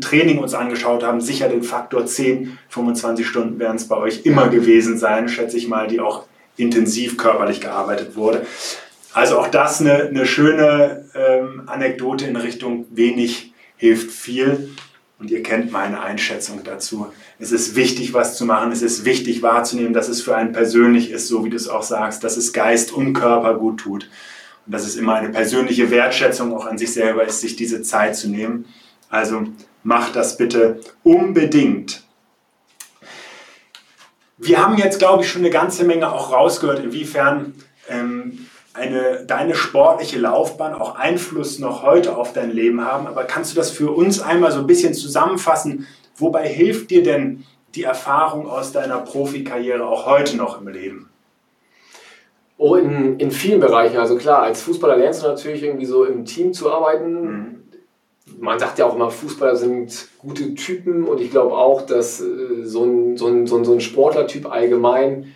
Training 0.00 0.38
uns 0.38 0.54
angeschaut 0.54 1.02
haben, 1.02 1.20
sicher 1.20 1.48
den 1.48 1.62
Faktor 1.62 2.06
10, 2.06 2.58
25 2.68 3.26
Stunden 3.26 3.58
werden 3.58 3.76
es 3.76 3.88
bei 3.88 3.96
euch 3.96 4.24
immer 4.24 4.48
gewesen 4.48 4.98
sein, 4.98 5.28
schätze 5.28 5.56
ich 5.56 5.68
mal, 5.68 5.88
die 5.88 6.00
auch 6.00 6.24
intensiv 6.56 7.16
körperlich 7.16 7.60
gearbeitet 7.60 8.16
wurde. 8.16 8.46
Also 9.12 9.38
auch 9.38 9.48
das 9.48 9.80
eine, 9.80 10.08
eine 10.08 10.26
schöne 10.26 11.04
ähm, 11.14 11.62
Anekdote 11.66 12.26
in 12.26 12.36
Richtung 12.36 12.86
wenig 12.90 13.52
hilft 13.76 14.10
viel. 14.10 14.70
Und 15.20 15.30
ihr 15.30 15.42
kennt 15.42 15.70
meine 15.70 16.02
Einschätzung 16.02 16.62
dazu. 16.64 17.06
Es 17.38 17.52
ist 17.52 17.76
wichtig, 17.76 18.12
was 18.12 18.36
zu 18.36 18.44
machen. 18.44 18.72
Es 18.72 18.82
ist 18.82 19.04
wichtig 19.04 19.42
wahrzunehmen, 19.42 19.92
dass 19.92 20.08
es 20.08 20.20
für 20.20 20.36
einen 20.36 20.52
persönlich 20.52 21.10
ist, 21.10 21.28
so 21.28 21.44
wie 21.44 21.50
du 21.50 21.56
es 21.56 21.68
auch 21.68 21.84
sagst, 21.84 22.24
dass 22.24 22.36
es 22.36 22.52
Geist 22.52 22.92
und 22.92 23.14
Körper 23.14 23.54
gut 23.54 23.80
tut. 23.80 24.10
Und 24.66 24.72
dass 24.72 24.84
es 24.84 24.96
immer 24.96 25.14
eine 25.14 25.28
persönliche 25.28 25.90
Wertschätzung 25.90 26.52
auch 26.52 26.66
an 26.66 26.78
sich 26.78 26.92
selber 26.92 27.24
ist, 27.24 27.40
sich 27.40 27.54
diese 27.54 27.82
Zeit 27.82 28.16
zu 28.16 28.28
nehmen. 28.28 28.66
Also 29.08 29.44
macht 29.82 30.16
das 30.16 30.36
bitte 30.36 30.80
unbedingt. 31.02 32.02
Wir 34.36 34.62
haben 34.62 34.76
jetzt, 34.76 34.98
glaube 34.98 35.22
ich, 35.22 35.30
schon 35.30 35.42
eine 35.42 35.50
ganze 35.50 35.84
Menge 35.84 36.12
auch 36.12 36.32
rausgehört, 36.32 36.80
inwiefern 36.80 37.54
ähm, 37.88 38.46
eine, 38.72 39.24
deine 39.24 39.54
sportliche 39.54 40.18
Laufbahn 40.18 40.74
auch 40.74 40.96
Einfluss 40.96 41.60
noch 41.60 41.82
heute 41.82 42.16
auf 42.16 42.32
dein 42.32 42.50
Leben 42.50 42.84
haben. 42.84 43.06
Aber 43.06 43.24
kannst 43.24 43.52
du 43.52 43.56
das 43.56 43.70
für 43.70 43.92
uns 43.92 44.20
einmal 44.20 44.50
so 44.50 44.60
ein 44.60 44.66
bisschen 44.66 44.94
zusammenfassen? 44.94 45.86
Wobei 46.16 46.48
hilft 46.48 46.90
dir 46.90 47.02
denn 47.02 47.44
die 47.76 47.84
Erfahrung 47.84 48.48
aus 48.48 48.72
deiner 48.72 48.98
Profikarriere 48.98 49.86
auch 49.86 50.06
heute 50.06 50.36
noch 50.36 50.60
im 50.60 50.68
Leben? 50.68 51.10
Oh, 52.56 52.74
in, 52.74 53.18
in 53.18 53.30
vielen 53.30 53.60
Bereichen. 53.60 53.98
Also 53.98 54.16
klar, 54.16 54.42
als 54.42 54.62
Fußballer 54.62 54.96
lernst 54.96 55.22
du 55.22 55.28
natürlich 55.28 55.62
irgendwie 55.62 55.86
so 55.86 56.04
im 56.04 56.24
Team 56.24 56.52
zu 56.52 56.72
arbeiten. 56.72 57.22
Mhm 57.22 57.63
man 58.38 58.58
sagt 58.58 58.78
ja 58.78 58.86
auch 58.86 58.94
immer, 58.94 59.10
Fußballer 59.10 59.56
sind 59.56 60.08
gute 60.18 60.54
Typen 60.54 61.04
und 61.04 61.20
ich 61.20 61.30
glaube 61.30 61.54
auch, 61.54 61.82
dass 61.82 62.20
äh, 62.20 62.64
so 62.64 62.84
ein, 62.84 63.16
so 63.16 63.26
ein, 63.26 63.46
so 63.46 63.56
ein, 63.56 63.64
so 63.64 63.72
ein 63.72 63.80
Sportlertyp 63.80 64.50
allgemein, 64.50 65.34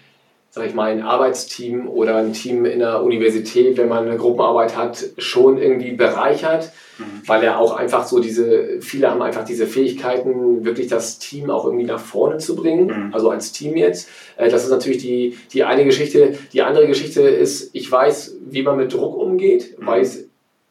sag 0.51 0.67
ich 0.67 0.75
mal, 0.75 0.91
ein 0.91 1.03
Arbeitsteam 1.03 1.89
oder 1.89 2.17
ein 2.17 2.33
Team 2.33 2.65
in 2.65 2.79
der 2.79 3.03
Universität, 3.03 3.77
wenn 3.77 3.89
man 3.89 4.07
eine 4.07 4.17
Gruppenarbeit 4.17 4.77
hat, 4.77 5.05
schon 5.19 5.59
irgendwie 5.59 5.93
bereichert, 5.93 6.73
mhm. 6.97 7.23
weil 7.27 7.43
er 7.43 7.59
auch 7.59 7.77
einfach 7.77 8.07
so 8.07 8.21
diese, 8.21 8.81
viele 8.81 9.11
haben 9.11 9.21
einfach 9.21 9.45
diese 9.45 9.67
Fähigkeiten, 9.67 10.65
wirklich 10.65 10.87
das 10.87 11.19
Team 11.19 11.51
auch 11.51 11.67
irgendwie 11.67 11.85
nach 11.85 12.01
vorne 12.01 12.39
zu 12.39 12.57
bringen, 12.57 12.87
mhm. 12.87 13.15
also 13.15 13.31
als 13.31 13.53
Team 13.53 13.77
jetzt. 13.77 14.09
Äh, 14.39 14.49
das 14.49 14.65
ist 14.65 14.71
natürlich 14.71 15.03
die, 15.03 15.37
die 15.53 15.65
eine 15.65 15.85
Geschichte. 15.85 16.39
Die 16.55 16.63
andere 16.63 16.87
Geschichte 16.87 17.21
ist, 17.21 17.69
ich 17.75 17.91
weiß, 17.93 18.37
wie 18.49 18.63
man 18.63 18.79
mit 18.79 18.95
Druck 18.95 19.15
umgeht, 19.19 19.79
mhm. 19.79 19.87
weiß, 19.87 20.28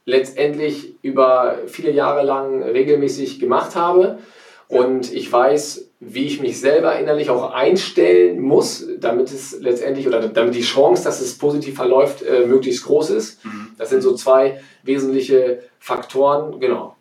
letztendlich 0.08 0.96
über 1.02 1.60
viele 1.68 1.92
Jahre 1.92 2.24
lang 2.24 2.64
regelmäßig 2.64 3.40
gemacht 3.40 3.76
habe. 3.76 4.20
Und 4.70 5.14
ich 5.14 5.32
weiß, 5.32 5.90
wie 6.00 6.26
ich 6.26 6.40
mich 6.40 6.60
selber 6.62 6.98
innerlich 6.98 7.30
auch 7.30 7.54
einstellen 7.54 8.40
muss, 8.40 8.88
damit 9.00 9.28
es 9.32 9.58
letztendlich 9.60 10.08
oder 10.08 10.28
damit 10.30 10.56
die 10.56 10.62
Chance, 10.62 11.04
dass 11.04 11.20
es 11.20 11.38
positiv 11.38 11.76
verläuft, 11.76 12.22
äh, 12.22 12.46
möglichst 12.46 12.86
groß 12.86 13.10
ist. 13.12 13.44
Mhm. 13.44 13.72
Das 13.78 13.90
sind 13.90 14.02
so 14.02 14.16
zwei 14.16 14.62
wesentliche 14.84 15.64
Faktoren, 15.78 16.60
genau. 16.60 16.96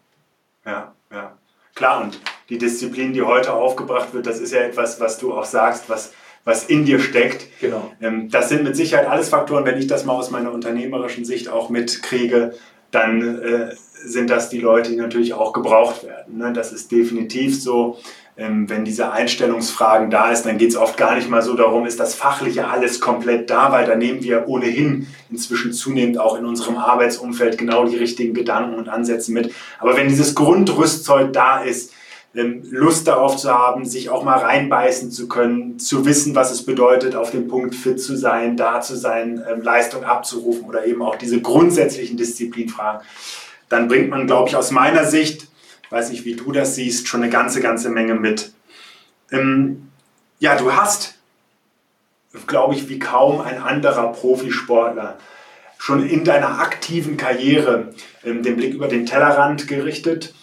Ja, 0.64 0.92
ja. 1.12 1.36
Klar, 1.76 2.02
und 2.02 2.18
die 2.48 2.58
Disziplin, 2.58 3.12
die 3.12 3.22
heute 3.22 3.52
aufgebracht 3.52 4.14
wird, 4.14 4.26
das 4.26 4.40
ist 4.40 4.52
ja 4.52 4.60
etwas, 4.60 5.00
was 5.00 5.18
du 5.18 5.32
auch 5.32 5.44
sagst, 5.44 5.88
was, 5.88 6.12
was 6.44 6.64
in 6.64 6.84
dir 6.84 6.98
steckt. 6.98 7.46
Genau. 7.60 7.92
Ähm, 8.00 8.30
das 8.30 8.48
sind 8.48 8.64
mit 8.64 8.74
Sicherheit 8.74 9.06
alles 9.06 9.28
Faktoren, 9.28 9.64
wenn 9.64 9.78
ich 9.78 9.86
das 9.86 10.04
mal 10.04 10.14
aus 10.14 10.30
meiner 10.30 10.52
unternehmerischen 10.52 11.24
Sicht 11.24 11.48
auch 11.48 11.68
mitkriege, 11.68 12.54
dann 12.96 13.38
äh, 13.42 13.74
sind 14.04 14.30
das 14.30 14.48
die 14.48 14.60
Leute, 14.60 14.90
die 14.90 14.96
natürlich 14.96 15.34
auch 15.34 15.52
gebraucht 15.52 16.04
werden. 16.04 16.38
Ne? 16.38 16.52
Das 16.52 16.72
ist 16.72 16.90
definitiv 16.90 17.60
so. 17.60 17.98
Ähm, 18.38 18.68
wenn 18.68 18.84
diese 18.84 19.12
Einstellungsfragen 19.12 20.10
da 20.10 20.30
ist, 20.30 20.44
dann 20.44 20.58
geht 20.58 20.68
es 20.68 20.76
oft 20.76 20.98
gar 20.98 21.14
nicht 21.14 21.30
mal 21.30 21.40
so 21.40 21.54
darum, 21.54 21.86
ist 21.86 21.98
das 21.98 22.14
Fachliche 22.14 22.68
alles 22.68 23.00
komplett 23.00 23.48
da, 23.48 23.72
weil 23.72 23.86
da 23.86 23.96
nehmen 23.96 24.22
wir 24.22 24.46
ohnehin 24.46 25.06
inzwischen 25.30 25.72
zunehmend 25.72 26.18
auch 26.18 26.38
in 26.38 26.44
unserem 26.44 26.76
Arbeitsumfeld 26.76 27.56
genau 27.56 27.86
die 27.86 27.96
richtigen 27.96 28.34
Gedanken 28.34 28.74
und 28.74 28.90
Ansätze 28.90 29.32
mit. 29.32 29.54
Aber 29.78 29.96
wenn 29.96 30.08
dieses 30.08 30.34
Grundrüstzeug 30.34 31.32
da 31.32 31.62
ist, 31.62 31.92
Lust 32.36 33.08
darauf 33.08 33.36
zu 33.36 33.50
haben, 33.50 33.86
sich 33.86 34.10
auch 34.10 34.22
mal 34.22 34.38
reinbeißen 34.38 35.10
zu 35.10 35.26
können, 35.26 35.78
zu 35.78 36.04
wissen, 36.04 36.34
was 36.34 36.50
es 36.50 36.66
bedeutet, 36.66 37.16
auf 37.16 37.30
dem 37.30 37.48
Punkt 37.48 37.74
fit 37.74 38.00
zu 38.00 38.16
sein, 38.16 38.56
da 38.56 38.80
zu 38.80 38.96
sein, 38.96 39.42
ähm, 39.50 39.62
Leistung 39.62 40.04
abzurufen 40.04 40.64
oder 40.64 40.86
eben 40.86 41.02
auch 41.02 41.16
diese 41.16 41.40
grundsätzlichen 41.40 42.16
Disziplinfragen, 42.16 43.00
dann 43.68 43.88
bringt 43.88 44.10
man, 44.10 44.26
glaube 44.26 44.50
ich, 44.50 44.56
aus 44.56 44.70
meiner 44.70 45.04
Sicht, 45.04 45.48
weiß 45.90 46.10
nicht, 46.10 46.24
wie 46.24 46.36
du 46.36 46.52
das 46.52 46.74
siehst, 46.74 47.08
schon 47.08 47.22
eine 47.22 47.30
ganze, 47.30 47.60
ganze 47.60 47.88
Menge 47.88 48.14
mit. 48.14 48.52
Ähm, 49.32 49.88
ja, 50.38 50.56
du 50.56 50.74
hast, 50.74 51.14
glaube 52.46 52.74
ich, 52.74 52.88
wie 52.88 52.98
kaum 52.98 53.40
ein 53.40 53.62
anderer 53.62 54.12
Profisportler 54.12 55.16
schon 55.78 56.06
in 56.06 56.24
deiner 56.24 56.60
aktiven 56.60 57.16
Karriere 57.16 57.94
ähm, 58.24 58.42
den 58.42 58.56
Blick 58.56 58.74
über 58.74 58.88
den 58.88 59.06
Tellerrand 59.06 59.68
gerichtet. 59.68 60.34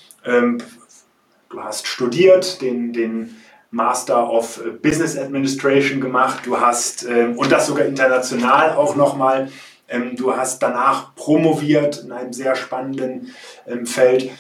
Du 1.54 1.64
hast 1.64 1.86
studiert, 1.86 2.64
den, 2.64 2.94
den 2.94 3.36
Master 3.70 4.28
of 4.28 4.60
Business 4.82 5.16
Administration 5.16 6.02
gemacht, 6.02 6.48
du 6.48 6.60
hast, 6.60 7.06
ähm, 7.06 7.38
und 7.38 7.52
das 7.52 7.68
sogar 7.68 7.86
international 7.86 8.72
auch 8.72 8.96
nochmal, 8.96 9.50
ähm, 9.88 10.16
du 10.16 10.36
hast 10.36 10.64
danach 10.64 11.14
promoviert 11.14 12.04
in 12.04 12.12
einem 12.12 12.34
sehr 12.34 12.56
spannenden 12.56 13.36
ähm, 13.68 13.86
Feld. 13.86 14.32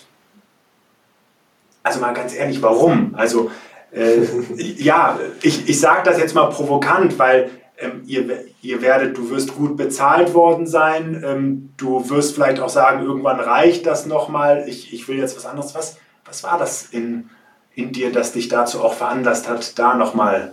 Also 1.84 2.00
mal 2.00 2.16
ganz 2.16 2.34
ehrlich, 2.34 2.64
warum? 2.64 3.14
Also 3.14 3.52
äh, 3.92 4.24
ja, 4.58 5.20
ich, 5.44 5.70
ich 5.70 5.80
sage 5.80 6.02
das 6.06 6.18
jetzt 6.18 6.34
mal 6.34 6.48
provokant, 6.48 7.20
weil 7.20 7.52
ähm, 7.78 8.02
ihr, 8.08 8.46
ihr 8.64 8.82
werdet, 8.82 9.16
du 9.16 9.30
wirst 9.30 9.54
gut 9.54 9.78
bezahlt 9.78 10.34
worden 10.34 10.66
sein, 10.66 11.24
ähm, 11.24 11.74
du 11.78 12.10
wirst 12.10 12.34
vielleicht 12.34 12.60
auch 12.60 12.70
sagen, 12.70 13.06
irgendwann 13.06 13.40
reicht 13.40 13.86
das 13.86 14.08
nochmal, 14.08 14.66
ich, 14.68 14.92
ich 14.92 15.08
will 15.08 15.20
jetzt 15.20 15.38
was 15.38 15.46
anderes. 15.46 15.76
Was, 15.76 15.98
was 16.34 16.44
war 16.44 16.58
das 16.58 16.88
in, 16.90 17.30
in 17.76 17.92
dir, 17.92 18.12
das 18.12 18.32
dich 18.32 18.48
dazu 18.48 18.82
auch 18.82 18.96
veranlasst 18.96 19.48
hat, 19.48 19.78
da 19.78 19.94
nochmal 19.94 20.52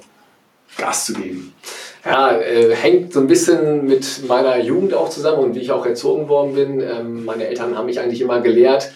Gas 0.76 1.07
zu 1.07 1.14
geben? 1.14 1.55
Ja, 2.05 2.37
äh, 2.37 2.74
hängt 2.74 3.14
so 3.14 3.20
ein 3.20 3.26
bisschen 3.26 3.87
mit 3.87 4.28
meiner 4.28 4.59
Jugend 4.59 4.93
auch 4.93 5.09
zusammen 5.09 5.39
und 5.39 5.55
wie 5.55 5.61
ich 5.61 5.72
auch 5.72 5.87
erzogen 5.87 6.28
worden 6.28 6.55
bin. 6.55 6.81
Ähm, 6.83 7.24
meine 7.24 7.47
Eltern 7.47 7.78
haben 7.78 7.87
mich 7.87 7.99
eigentlich 7.99 8.20
immer 8.20 8.43
gelehrt, 8.43 8.93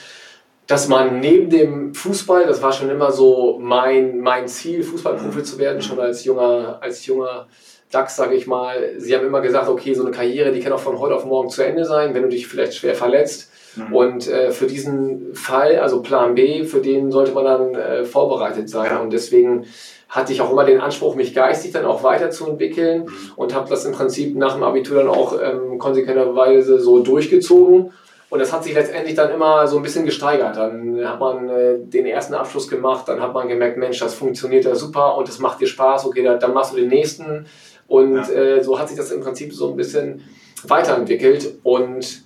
dass 0.66 0.88
man 0.88 1.20
neben 1.20 1.48
dem 1.48 1.94
Fußball, 1.94 2.44
das 2.44 2.60
war 2.60 2.72
schon 2.72 2.90
immer 2.90 3.10
so 3.10 3.58
mein, 3.62 4.20
mein 4.20 4.46
Ziel, 4.46 4.82
Fußballprofi 4.82 5.42
zu 5.42 5.58
werden, 5.58 5.80
schon 5.80 5.98
als 6.00 6.22
junger, 6.24 6.80
als 6.82 7.06
junger 7.06 7.48
Dachs, 7.90 8.16
sage 8.16 8.34
ich 8.34 8.46
mal. 8.46 8.92
Sie 8.98 9.16
haben 9.16 9.26
immer 9.26 9.40
gesagt, 9.40 9.70
okay, 9.70 9.94
so 9.94 10.02
eine 10.04 10.14
Karriere, 10.14 10.52
die 10.52 10.60
kann 10.60 10.72
auch 10.74 10.80
von 10.80 10.98
heute 10.98 11.14
auf 11.14 11.24
morgen 11.24 11.48
zu 11.48 11.64
Ende 11.64 11.86
sein, 11.86 12.12
wenn 12.12 12.24
du 12.24 12.28
dich 12.28 12.46
vielleicht 12.46 12.74
schwer 12.74 12.94
verletzt. 12.94 13.50
Mhm. 13.76 13.94
Und 13.94 14.28
äh, 14.28 14.50
für 14.50 14.66
diesen 14.66 15.34
Fall, 15.34 15.78
also 15.78 16.02
Plan 16.02 16.34
B, 16.34 16.64
für 16.64 16.80
den 16.80 17.10
sollte 17.10 17.32
man 17.32 17.44
dann 17.44 17.74
äh, 17.74 18.04
vorbereitet 18.04 18.68
sein. 18.68 18.90
Ja. 18.90 19.00
Und 19.00 19.12
deswegen 19.12 19.66
hatte 20.08 20.32
ich 20.32 20.40
auch 20.40 20.52
immer 20.52 20.64
den 20.64 20.80
Anspruch, 20.80 21.16
mich 21.16 21.34
geistig 21.34 21.72
dann 21.72 21.84
auch 21.84 22.02
weiterzuentwickeln 22.02 23.04
mhm. 23.04 23.10
und 23.36 23.54
habe 23.54 23.68
das 23.68 23.84
im 23.84 23.92
Prinzip 23.92 24.36
nach 24.36 24.54
dem 24.54 24.62
Abitur 24.62 24.98
dann 24.98 25.08
auch 25.08 25.38
ähm, 25.42 25.78
konsequenterweise 25.78 26.78
so 26.78 27.00
durchgezogen. 27.00 27.90
Und 28.30 28.40
das 28.40 28.52
hat 28.52 28.64
sich 28.64 28.74
letztendlich 28.74 29.14
dann 29.14 29.30
immer 29.30 29.66
so 29.68 29.76
ein 29.76 29.82
bisschen 29.82 30.04
gesteigert. 30.04 30.56
Dann 30.56 31.06
hat 31.06 31.20
man 31.20 31.48
äh, 31.48 31.78
den 31.78 32.06
ersten 32.06 32.34
Abschluss 32.34 32.68
gemacht, 32.68 33.06
dann 33.06 33.20
hat 33.20 33.32
man 33.32 33.48
gemerkt, 33.48 33.76
Mensch, 33.76 33.98
das 34.00 34.14
funktioniert 34.14 34.64
ja 34.64 34.74
super 34.74 35.16
und 35.16 35.28
das 35.28 35.38
macht 35.38 35.60
dir 35.60 35.66
Spaß, 35.66 36.06
okay, 36.06 36.22
dann, 36.40 36.52
machst 36.52 36.72
du 36.72 36.76
den 36.76 36.88
nächsten. 36.88 37.46
Und 37.86 38.16
ja. 38.16 38.28
äh, 38.30 38.64
so 38.64 38.78
hat 38.78 38.88
sich 38.88 38.96
das 38.96 39.10
im 39.12 39.20
Prinzip 39.20 39.52
so 39.52 39.70
ein 39.70 39.76
bisschen 39.76 40.22
weiterentwickelt. 40.66 41.58
Und 41.62 42.24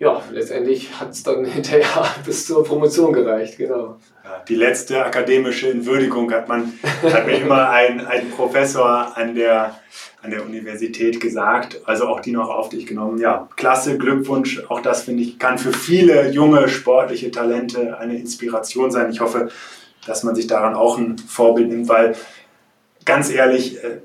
ja, 0.00 0.22
letztendlich 0.32 0.98
hat 0.98 1.10
es 1.10 1.22
dann 1.22 1.44
hinterher 1.56 2.06
bis 2.24 2.46
zur 2.46 2.64
Promotion 2.64 3.12
gereicht, 3.12 3.58
genau. 3.58 3.98
Ja, 4.24 4.42
die 4.48 4.54
letzte 4.54 5.04
akademische 5.04 5.84
Würdigung 5.84 6.32
hat 6.32 6.48
man, 6.48 6.72
hat 7.02 7.26
mir 7.26 7.36
immer 7.36 7.68
ein, 7.68 8.04
ein 8.06 8.30
Professor 8.30 9.16
an 9.16 9.34
der, 9.34 9.78
an 10.22 10.30
der 10.30 10.44
Universität 10.44 11.20
gesagt, 11.20 11.82
also 11.84 12.06
auch 12.08 12.20
die 12.20 12.32
noch 12.32 12.48
auf 12.48 12.70
dich 12.70 12.86
genommen. 12.86 13.18
Ja, 13.18 13.48
klasse, 13.56 13.98
Glückwunsch. 13.98 14.62
Auch 14.70 14.80
das 14.80 15.02
finde 15.02 15.22
ich, 15.22 15.38
kann 15.38 15.58
für 15.58 15.72
viele 15.72 16.30
junge 16.30 16.68
sportliche 16.70 17.30
Talente 17.30 17.98
eine 17.98 18.18
Inspiration 18.18 18.90
sein. 18.90 19.10
Ich 19.10 19.20
hoffe, 19.20 19.50
dass 20.06 20.22
man 20.22 20.34
sich 20.34 20.46
daran 20.46 20.74
auch 20.74 20.96
ein 20.96 21.18
Vorbild 21.18 21.68
nimmt, 21.68 21.88
weil 21.90 22.16
ganz 23.04 23.30
ehrlich, 23.30 23.84
äh, 23.84 23.98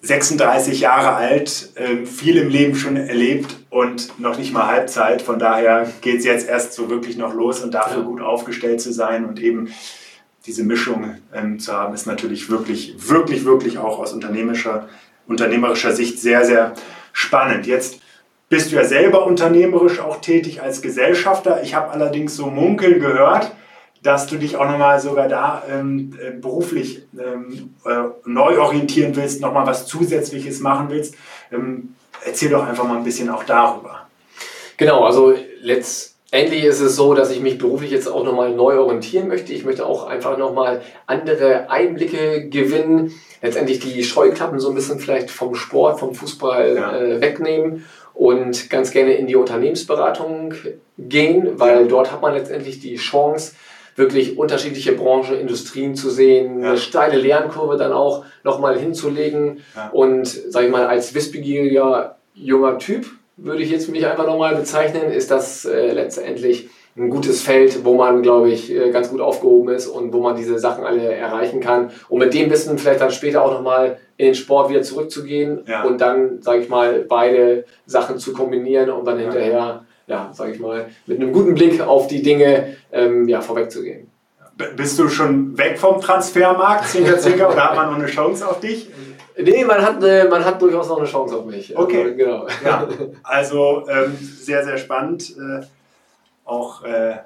36 0.00 0.80
Jahre 0.80 1.14
alt, 1.14 1.70
ähm, 1.76 2.06
viel 2.06 2.36
im 2.36 2.48
Leben 2.48 2.76
schon 2.76 2.96
erlebt 2.96 3.56
und 3.68 4.18
noch 4.20 4.38
nicht 4.38 4.52
mal 4.52 4.66
Halbzeit. 4.66 5.22
Von 5.22 5.38
daher 5.38 5.92
geht 6.00 6.20
es 6.20 6.24
jetzt 6.24 6.48
erst 6.48 6.74
so 6.74 6.88
wirklich 6.88 7.16
noch 7.16 7.34
los 7.34 7.60
und 7.60 7.74
dafür 7.74 8.02
gut 8.02 8.20
aufgestellt 8.20 8.80
zu 8.80 8.92
sein 8.92 9.24
und 9.24 9.40
eben 9.40 9.72
diese 10.46 10.64
Mischung 10.64 11.16
ähm, 11.34 11.58
zu 11.58 11.72
haben, 11.72 11.94
ist 11.94 12.06
natürlich 12.06 12.48
wirklich, 12.48 13.08
wirklich, 13.08 13.44
wirklich 13.44 13.78
auch 13.78 13.98
aus 13.98 14.12
unternehmerischer, 14.12 14.88
unternehmerischer 15.26 15.92
Sicht 15.92 16.20
sehr, 16.20 16.44
sehr 16.44 16.74
spannend. 17.12 17.66
Jetzt 17.66 18.00
bist 18.48 18.72
du 18.72 18.76
ja 18.76 18.84
selber 18.84 19.26
unternehmerisch 19.26 20.00
auch 20.00 20.20
tätig 20.20 20.62
als 20.62 20.80
Gesellschafter. 20.80 21.62
Ich 21.62 21.74
habe 21.74 21.90
allerdings 21.90 22.34
so 22.34 22.46
munkeln 22.46 23.00
gehört, 23.00 23.52
dass 24.02 24.26
du 24.26 24.36
dich 24.36 24.56
auch 24.56 24.68
nochmal 24.68 25.00
sogar 25.00 25.28
da 25.28 25.62
ähm, 25.70 26.16
äh, 26.20 26.30
beruflich 26.30 27.02
ähm, 27.18 27.74
äh, 27.84 28.04
neu 28.24 28.60
orientieren 28.60 29.16
willst, 29.16 29.40
nochmal 29.40 29.66
was 29.66 29.86
Zusätzliches 29.86 30.60
machen 30.60 30.86
willst. 30.90 31.14
Ähm, 31.52 31.94
erzähl 32.24 32.50
doch 32.50 32.66
einfach 32.66 32.84
mal 32.84 32.98
ein 32.98 33.04
bisschen 33.04 33.28
auch 33.30 33.44
darüber. 33.44 34.06
Genau, 34.76 35.04
also 35.04 35.34
letztendlich 35.60 36.64
ist 36.64 36.80
es 36.80 36.94
so, 36.94 37.14
dass 37.14 37.30
ich 37.30 37.40
mich 37.40 37.58
beruflich 37.58 37.90
jetzt 37.90 38.06
auch 38.06 38.24
nochmal 38.24 38.52
neu 38.54 38.78
orientieren 38.78 39.28
möchte. 39.28 39.52
Ich 39.52 39.64
möchte 39.64 39.84
auch 39.84 40.06
einfach 40.06 40.38
nochmal 40.38 40.82
andere 41.06 41.68
Einblicke 41.70 42.48
gewinnen, 42.48 43.12
letztendlich 43.42 43.80
die 43.80 44.04
Scheuklappen 44.04 44.60
so 44.60 44.68
ein 44.68 44.74
bisschen 44.74 45.00
vielleicht 45.00 45.30
vom 45.30 45.54
Sport, 45.54 45.98
vom 45.98 46.14
Fußball 46.14 46.74
ja. 46.76 46.96
äh, 46.96 47.20
wegnehmen 47.20 47.84
und 48.14 48.68
ganz 48.70 48.90
gerne 48.90 49.14
in 49.14 49.26
die 49.26 49.36
Unternehmensberatung 49.36 50.54
gehen, 50.98 51.58
weil 51.58 51.86
dort 51.86 52.12
hat 52.12 52.20
man 52.20 52.34
letztendlich 52.34 52.80
die 52.80 52.96
Chance, 52.96 53.54
wirklich 53.98 54.38
unterschiedliche 54.38 54.92
Branchen, 54.92 55.38
Industrien 55.38 55.94
zu 55.94 56.08
sehen, 56.08 56.62
ja. 56.62 56.70
eine 56.70 56.78
steile 56.78 57.18
Lernkurve 57.18 57.76
dann 57.76 57.92
auch 57.92 58.24
nochmal 58.44 58.78
hinzulegen. 58.78 59.58
Ja. 59.74 59.90
Und 59.90 60.26
sage 60.26 60.66
ich 60.66 60.72
mal, 60.72 60.86
als 60.86 61.14
wissbegieriger 61.14 62.16
junger 62.34 62.78
Typ 62.78 63.06
würde 63.36 63.62
ich 63.62 63.70
jetzt 63.70 63.88
mich 63.88 64.06
einfach 64.06 64.26
nochmal 64.26 64.54
bezeichnen, 64.54 65.12
ist 65.12 65.30
das 65.30 65.64
äh, 65.64 65.92
letztendlich 65.92 66.70
ein 66.96 67.10
gutes 67.10 67.42
Feld, 67.42 67.84
wo 67.84 67.94
man, 67.94 68.22
glaube 68.22 68.50
ich, 68.50 68.74
äh, 68.74 68.90
ganz 68.90 69.10
gut 69.10 69.20
aufgehoben 69.20 69.68
ist 69.68 69.86
und 69.86 70.12
wo 70.12 70.20
man 70.20 70.36
diese 70.36 70.58
Sachen 70.58 70.84
alle 70.84 71.12
erreichen 71.14 71.60
kann. 71.60 71.90
Und 72.08 72.18
mit 72.18 72.34
dem 72.34 72.50
Wissen 72.50 72.78
vielleicht 72.78 73.00
dann 73.00 73.12
später 73.12 73.44
auch 73.44 73.52
nochmal 73.52 73.98
in 74.16 74.26
den 74.26 74.34
Sport 74.34 74.70
wieder 74.70 74.82
zurückzugehen 74.82 75.60
ja. 75.66 75.84
und 75.84 76.00
dann, 76.00 76.42
sage 76.42 76.60
ich 76.60 76.68
mal, 76.68 77.04
beide 77.08 77.64
Sachen 77.86 78.18
zu 78.18 78.32
kombinieren 78.32 78.90
und 78.90 79.06
dann 79.06 79.18
hinterher 79.18 79.84
ja, 80.08 80.30
sage 80.32 80.52
ich 80.52 80.58
mal, 80.58 80.88
mit 81.06 81.20
einem 81.20 81.32
guten 81.32 81.54
Blick 81.54 81.80
auf 81.80 82.08
die 82.08 82.22
Dinge 82.22 82.76
ähm, 82.90 83.28
ja, 83.28 83.40
vorwegzugehen. 83.40 84.10
Bist 84.76 84.98
du 84.98 85.08
schon 85.08 85.56
weg 85.56 85.78
vom 85.78 86.00
Transfermarkt, 86.00 86.88
circa, 86.88 87.18
circa, 87.18 87.48
oder 87.48 87.64
hat 87.64 87.76
man 87.76 87.90
noch 87.90 87.98
eine 87.98 88.06
Chance 88.06 88.48
auf 88.48 88.58
dich? 88.58 88.90
Nee, 89.40 89.64
man 89.64 89.80
hat, 89.82 90.02
äh, 90.02 90.24
man 90.28 90.44
hat 90.44 90.60
durchaus 90.60 90.88
noch 90.88 90.98
eine 90.98 91.06
Chance 91.06 91.36
auf 91.36 91.46
mich. 91.46 91.76
Okay. 91.76 92.02
Also, 92.02 92.16
genau. 92.16 92.46
Ja, 92.64 92.88
also 93.22 93.86
ähm, 93.88 94.16
sehr, 94.18 94.64
sehr 94.64 94.78
spannend. 94.78 95.36
Äh, 95.36 95.64
auch 96.44 96.82
äh, 96.82 97.18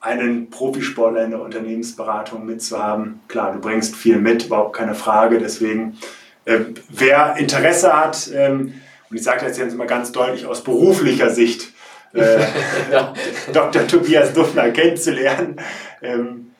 einen 0.00 0.50
Profisportler 0.50 1.24
in 1.24 1.30
der 1.30 1.40
Unternehmensberatung 1.40 2.46
mitzuhaben. 2.46 3.20
Klar, 3.26 3.52
du 3.52 3.60
bringst 3.60 3.96
viel 3.96 4.18
mit, 4.18 4.46
überhaupt 4.46 4.76
keine 4.76 4.94
Frage. 4.94 5.38
Deswegen, 5.38 5.98
äh, 6.44 6.60
wer 6.88 7.36
Interesse 7.36 7.92
hat, 7.92 8.30
ähm, 8.32 8.74
und 9.10 9.16
ich 9.16 9.24
sage 9.24 9.44
das 9.44 9.58
jetzt 9.58 9.76
mal 9.76 9.86
ganz 9.86 10.12
deutlich 10.12 10.46
aus 10.46 10.62
beruflicher 10.62 11.30
Sicht, 11.30 11.73
Dr. 13.52 13.86
Tobias 13.86 14.32
Duffner 14.32 14.70
kennenzulernen, 14.70 15.56
ähm, 16.00 16.52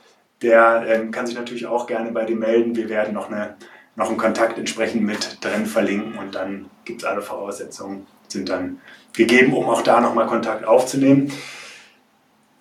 der 0.43 0.85
ähm, 0.89 1.11
kann 1.11 1.27
sich 1.27 1.37
natürlich 1.37 1.67
auch 1.67 1.87
gerne 1.87 2.11
bei 2.11 2.25
dir 2.25 2.37
melden. 2.37 2.75
Wir 2.75 2.89
werden 2.89 3.15
noch, 3.15 3.31
eine, 3.31 3.57
noch 3.97 4.09
einen 4.09 4.19
Kontakt 4.19 4.59
entsprechend 4.59 5.03
mit 5.03 5.39
drin 5.45 5.67
verlinken 5.67 6.19
und 6.19 6.35
dann 6.35 6.71
gibt 6.85 7.03
es 7.03 7.09
alle 7.09 7.23
Voraussetzungen, 7.23 8.07
sind 8.29 8.49
dann 8.49 8.81
gegeben, 9.13 9.55
um 9.55 9.67
auch 9.67 9.83
da 9.83 10.01
nochmal 10.01 10.27
Kontakt 10.27 10.65
aufzunehmen. 10.65 11.31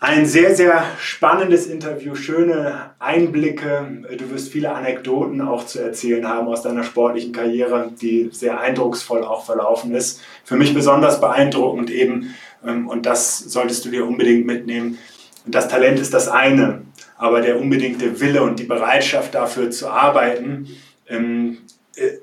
Ein 0.04 0.26
sehr, 0.26 0.54
sehr 0.54 0.84
spannendes 1.00 1.66
Interview, 1.68 2.14
schöne 2.16 2.92
Einblicke. 3.00 4.04
Du 4.18 4.30
wirst 4.32 4.52
viele 4.52 4.74
Anekdoten 4.74 5.40
auch 5.40 5.66
zu 5.66 5.80
erzählen 5.80 6.28
haben 6.28 6.50
aus 6.50 6.62
deiner 6.62 6.84
sportlichen 6.84 7.32
Karriere, 7.32 7.90
die 8.02 8.30
sehr 8.34 8.60
eindrucksvoll 8.60 9.24
auch 9.24 9.46
verlaufen 9.46 9.96
ist. 9.96 10.22
Für 10.44 10.58
mich 10.58 10.74
besonders 10.74 11.22
beeindruckend 11.22 11.90
eben, 11.90 12.36
und 12.64 13.06
das 13.06 13.40
solltest 13.40 13.86
du 13.86 13.90
dir 13.90 14.06
unbedingt 14.06 14.46
mitnehmen. 14.46 14.98
Das 15.46 15.68
Talent 15.68 16.00
ist 16.00 16.14
das 16.14 16.28
eine, 16.28 16.84
aber 17.18 17.42
der 17.42 17.60
unbedingte 17.60 18.20
Wille 18.20 18.42
und 18.44 18.60
die 18.60 18.64
Bereitschaft 18.64 19.36
dafür 19.36 19.72
zu 19.72 19.90
arbeiten, 19.90 20.68
ähm, 21.08 21.58
äh, 21.96 22.18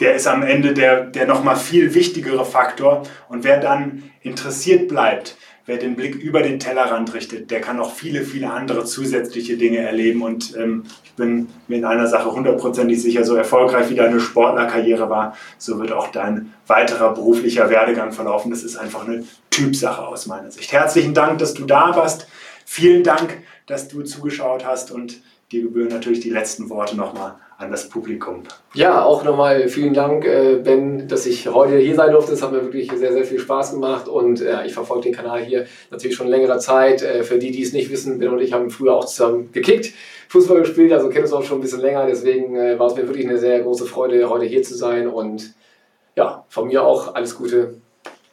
der 0.00 0.14
ist 0.14 0.26
am 0.26 0.42
Ende 0.42 0.74
der, 0.74 1.04
der 1.04 1.26
nochmal 1.26 1.56
viel 1.56 1.92
wichtigere 1.94 2.44
Faktor. 2.44 3.02
Und 3.28 3.42
wer 3.42 3.58
dann 3.58 4.04
interessiert 4.22 4.88
bleibt, 4.88 5.36
wer 5.68 5.76
den 5.76 5.96
Blick 5.96 6.14
über 6.14 6.40
den 6.40 6.58
Tellerrand 6.58 7.12
richtet, 7.12 7.50
der 7.50 7.60
kann 7.60 7.76
noch 7.76 7.94
viele, 7.94 8.22
viele 8.22 8.50
andere 8.50 8.86
zusätzliche 8.86 9.58
Dinge 9.58 9.78
erleben. 9.78 10.22
Und 10.22 10.56
ähm, 10.56 10.84
ich 11.04 11.12
bin 11.12 11.48
mir 11.68 11.76
in 11.76 11.84
einer 11.84 12.06
Sache 12.06 12.32
hundertprozentig 12.32 13.02
sicher, 13.02 13.22
so 13.22 13.34
erfolgreich 13.34 13.90
wie 13.90 13.94
deine 13.94 14.18
Sportlerkarriere 14.18 15.10
war, 15.10 15.36
so 15.58 15.78
wird 15.78 15.92
auch 15.92 16.08
dein 16.10 16.54
weiterer 16.66 17.12
beruflicher 17.12 17.68
Werdegang 17.68 18.12
verlaufen. 18.12 18.50
Das 18.50 18.62
ist 18.62 18.78
einfach 18.78 19.06
eine 19.06 19.24
Typsache 19.50 20.06
aus 20.06 20.26
meiner 20.26 20.50
Sicht. 20.50 20.72
Herzlichen 20.72 21.12
Dank, 21.12 21.38
dass 21.38 21.52
du 21.52 21.66
da 21.66 21.94
warst. 21.94 22.26
Vielen 22.64 23.02
Dank, 23.02 23.36
dass 23.66 23.88
du 23.88 24.02
zugeschaut 24.02 24.64
hast 24.64 24.90
und 24.90 25.20
dir 25.50 25.62
gebühren 25.62 25.88
natürlich 25.88 26.20
die 26.20 26.30
letzten 26.30 26.68
Worte 26.68 26.96
nochmal 26.96 27.36
an 27.56 27.70
das 27.70 27.88
Publikum. 27.88 28.44
Ja, 28.74 29.02
auch 29.02 29.24
nochmal 29.24 29.68
vielen 29.68 29.94
Dank, 29.94 30.24
äh, 30.24 30.60
Ben, 30.62 31.08
dass 31.08 31.26
ich 31.26 31.48
heute 31.48 31.78
hier 31.78 31.96
sein 31.96 32.12
durfte. 32.12 32.32
Es 32.32 32.42
hat 32.42 32.52
mir 32.52 32.62
wirklich 32.62 32.90
sehr, 32.92 33.12
sehr 33.12 33.24
viel 33.24 33.40
Spaß 33.40 33.72
gemacht 33.72 34.06
und 34.06 34.40
äh, 34.40 34.64
ich 34.64 34.74
verfolge 34.74 35.04
den 35.04 35.14
Kanal 35.14 35.40
hier 35.40 35.66
natürlich 35.90 36.16
schon 36.16 36.28
längere 36.28 36.58
Zeit. 36.58 37.02
Äh, 37.02 37.24
für 37.24 37.38
die, 37.38 37.50
die 37.50 37.62
es 37.62 37.72
nicht 37.72 37.90
wissen, 37.90 38.18
Ben 38.18 38.28
und 38.28 38.40
ich 38.40 38.52
haben 38.52 38.70
früher 38.70 38.94
auch 38.94 39.06
zusammen 39.06 39.50
gekickt, 39.52 39.92
Fußball 40.28 40.60
gespielt, 40.60 40.92
also 40.92 41.08
kennen 41.08 41.24
uns 41.24 41.32
auch 41.32 41.42
schon 41.42 41.58
ein 41.58 41.62
bisschen 41.62 41.80
länger. 41.80 42.06
Deswegen 42.06 42.54
war 42.78 42.86
es 42.86 42.94
mir 42.94 43.08
wirklich 43.08 43.26
eine 43.26 43.38
sehr 43.38 43.60
große 43.60 43.86
Freude, 43.86 44.28
heute 44.28 44.44
hier 44.44 44.62
zu 44.62 44.74
sein 44.74 45.08
und 45.08 45.54
ja, 46.14 46.44
von 46.48 46.66
mir 46.68 46.84
auch 46.84 47.14
alles 47.14 47.34
Gute. 47.34 47.80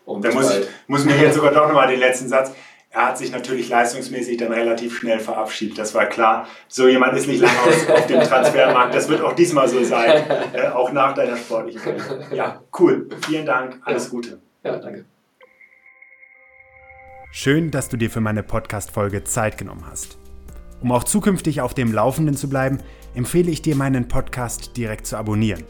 Und 0.06 0.24
da 0.24 0.32
muss, 0.32 0.56
ich, 0.56 0.66
muss 0.88 1.06
mir 1.06 1.16
jetzt 1.16 1.36
sogar 1.36 1.52
doch 1.52 1.68
nochmal 1.68 1.88
den 1.88 2.00
letzten 2.00 2.28
Satz 2.28 2.52
er 2.96 3.08
hat 3.08 3.18
sich 3.18 3.32
natürlich 3.32 3.68
leistungsmäßig 3.68 4.38
dann 4.38 4.54
relativ 4.54 4.98
schnell 4.98 5.20
verabschiedet. 5.20 5.78
Das 5.78 5.94
war 5.94 6.06
klar. 6.06 6.48
So 6.70 6.88
jemand 6.88 7.18
ist 7.18 7.28
nicht 7.28 7.42
lange 7.42 7.58
auf 7.94 8.08
dem 8.08 8.22
Transfermarkt. 8.22 8.96
Das 8.96 9.10
wird 9.10 9.22
auch 9.22 9.34
diesmal 9.34 9.68
so 9.68 9.84
sein, 9.84 10.24
äh, 10.54 10.68
auch 10.70 10.94
nach 10.94 11.14
deiner 11.14 11.36
sportlichen 11.36 11.82
Karriere. 11.82 12.26
Ja, 12.34 12.62
cool. 12.80 13.10
Vielen 13.28 13.46
Dank. 13.46 13.82
Alles 13.84 14.10
Gute. 14.10 14.40
Ja, 14.64 14.78
danke. 14.78 15.04
Schön, 17.32 17.70
dass 17.70 17.90
du 17.90 17.98
dir 17.98 18.10
für 18.10 18.22
meine 18.22 18.44
Podcast-Folge 18.44 19.26
Zeit 19.26 19.58
genommen 19.58 19.86
hast. 19.90 20.18
Um 20.82 20.94
auch 20.94 21.04
zukünftig 21.04 21.60
auf 21.60 21.74
dem 21.74 21.92
Laufenden 21.92 22.38
zu 22.38 22.48
bleiben, 22.48 22.78
empfehle 23.14 23.52
ich 23.52 23.62
dir, 23.62 23.76
meinen 23.76 24.08
Podcast 24.08 24.78
direkt 24.78 25.06
zu 25.06 25.18
abonnieren. 25.18 25.66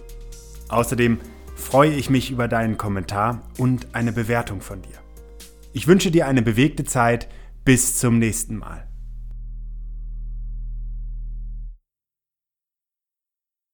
Außerdem 0.69 1.19
freue 1.55 1.91
ich 1.91 2.11
mich 2.11 2.29
über 2.29 2.47
deinen 2.47 2.77
Kommentar 2.77 3.41
und 3.57 3.87
eine 3.93 4.11
Bewertung 4.11 4.61
von 4.61 4.83
dir. 4.83 5.04
Ich 5.75 5.87
wünsche 5.87 6.09
dir 6.09 6.25
eine 6.25 6.41
bewegte 6.41 6.85
Zeit. 6.85 7.27
Bis 7.65 7.97
zum 7.97 8.17
nächsten 8.17 8.55
Mal. 8.55 8.87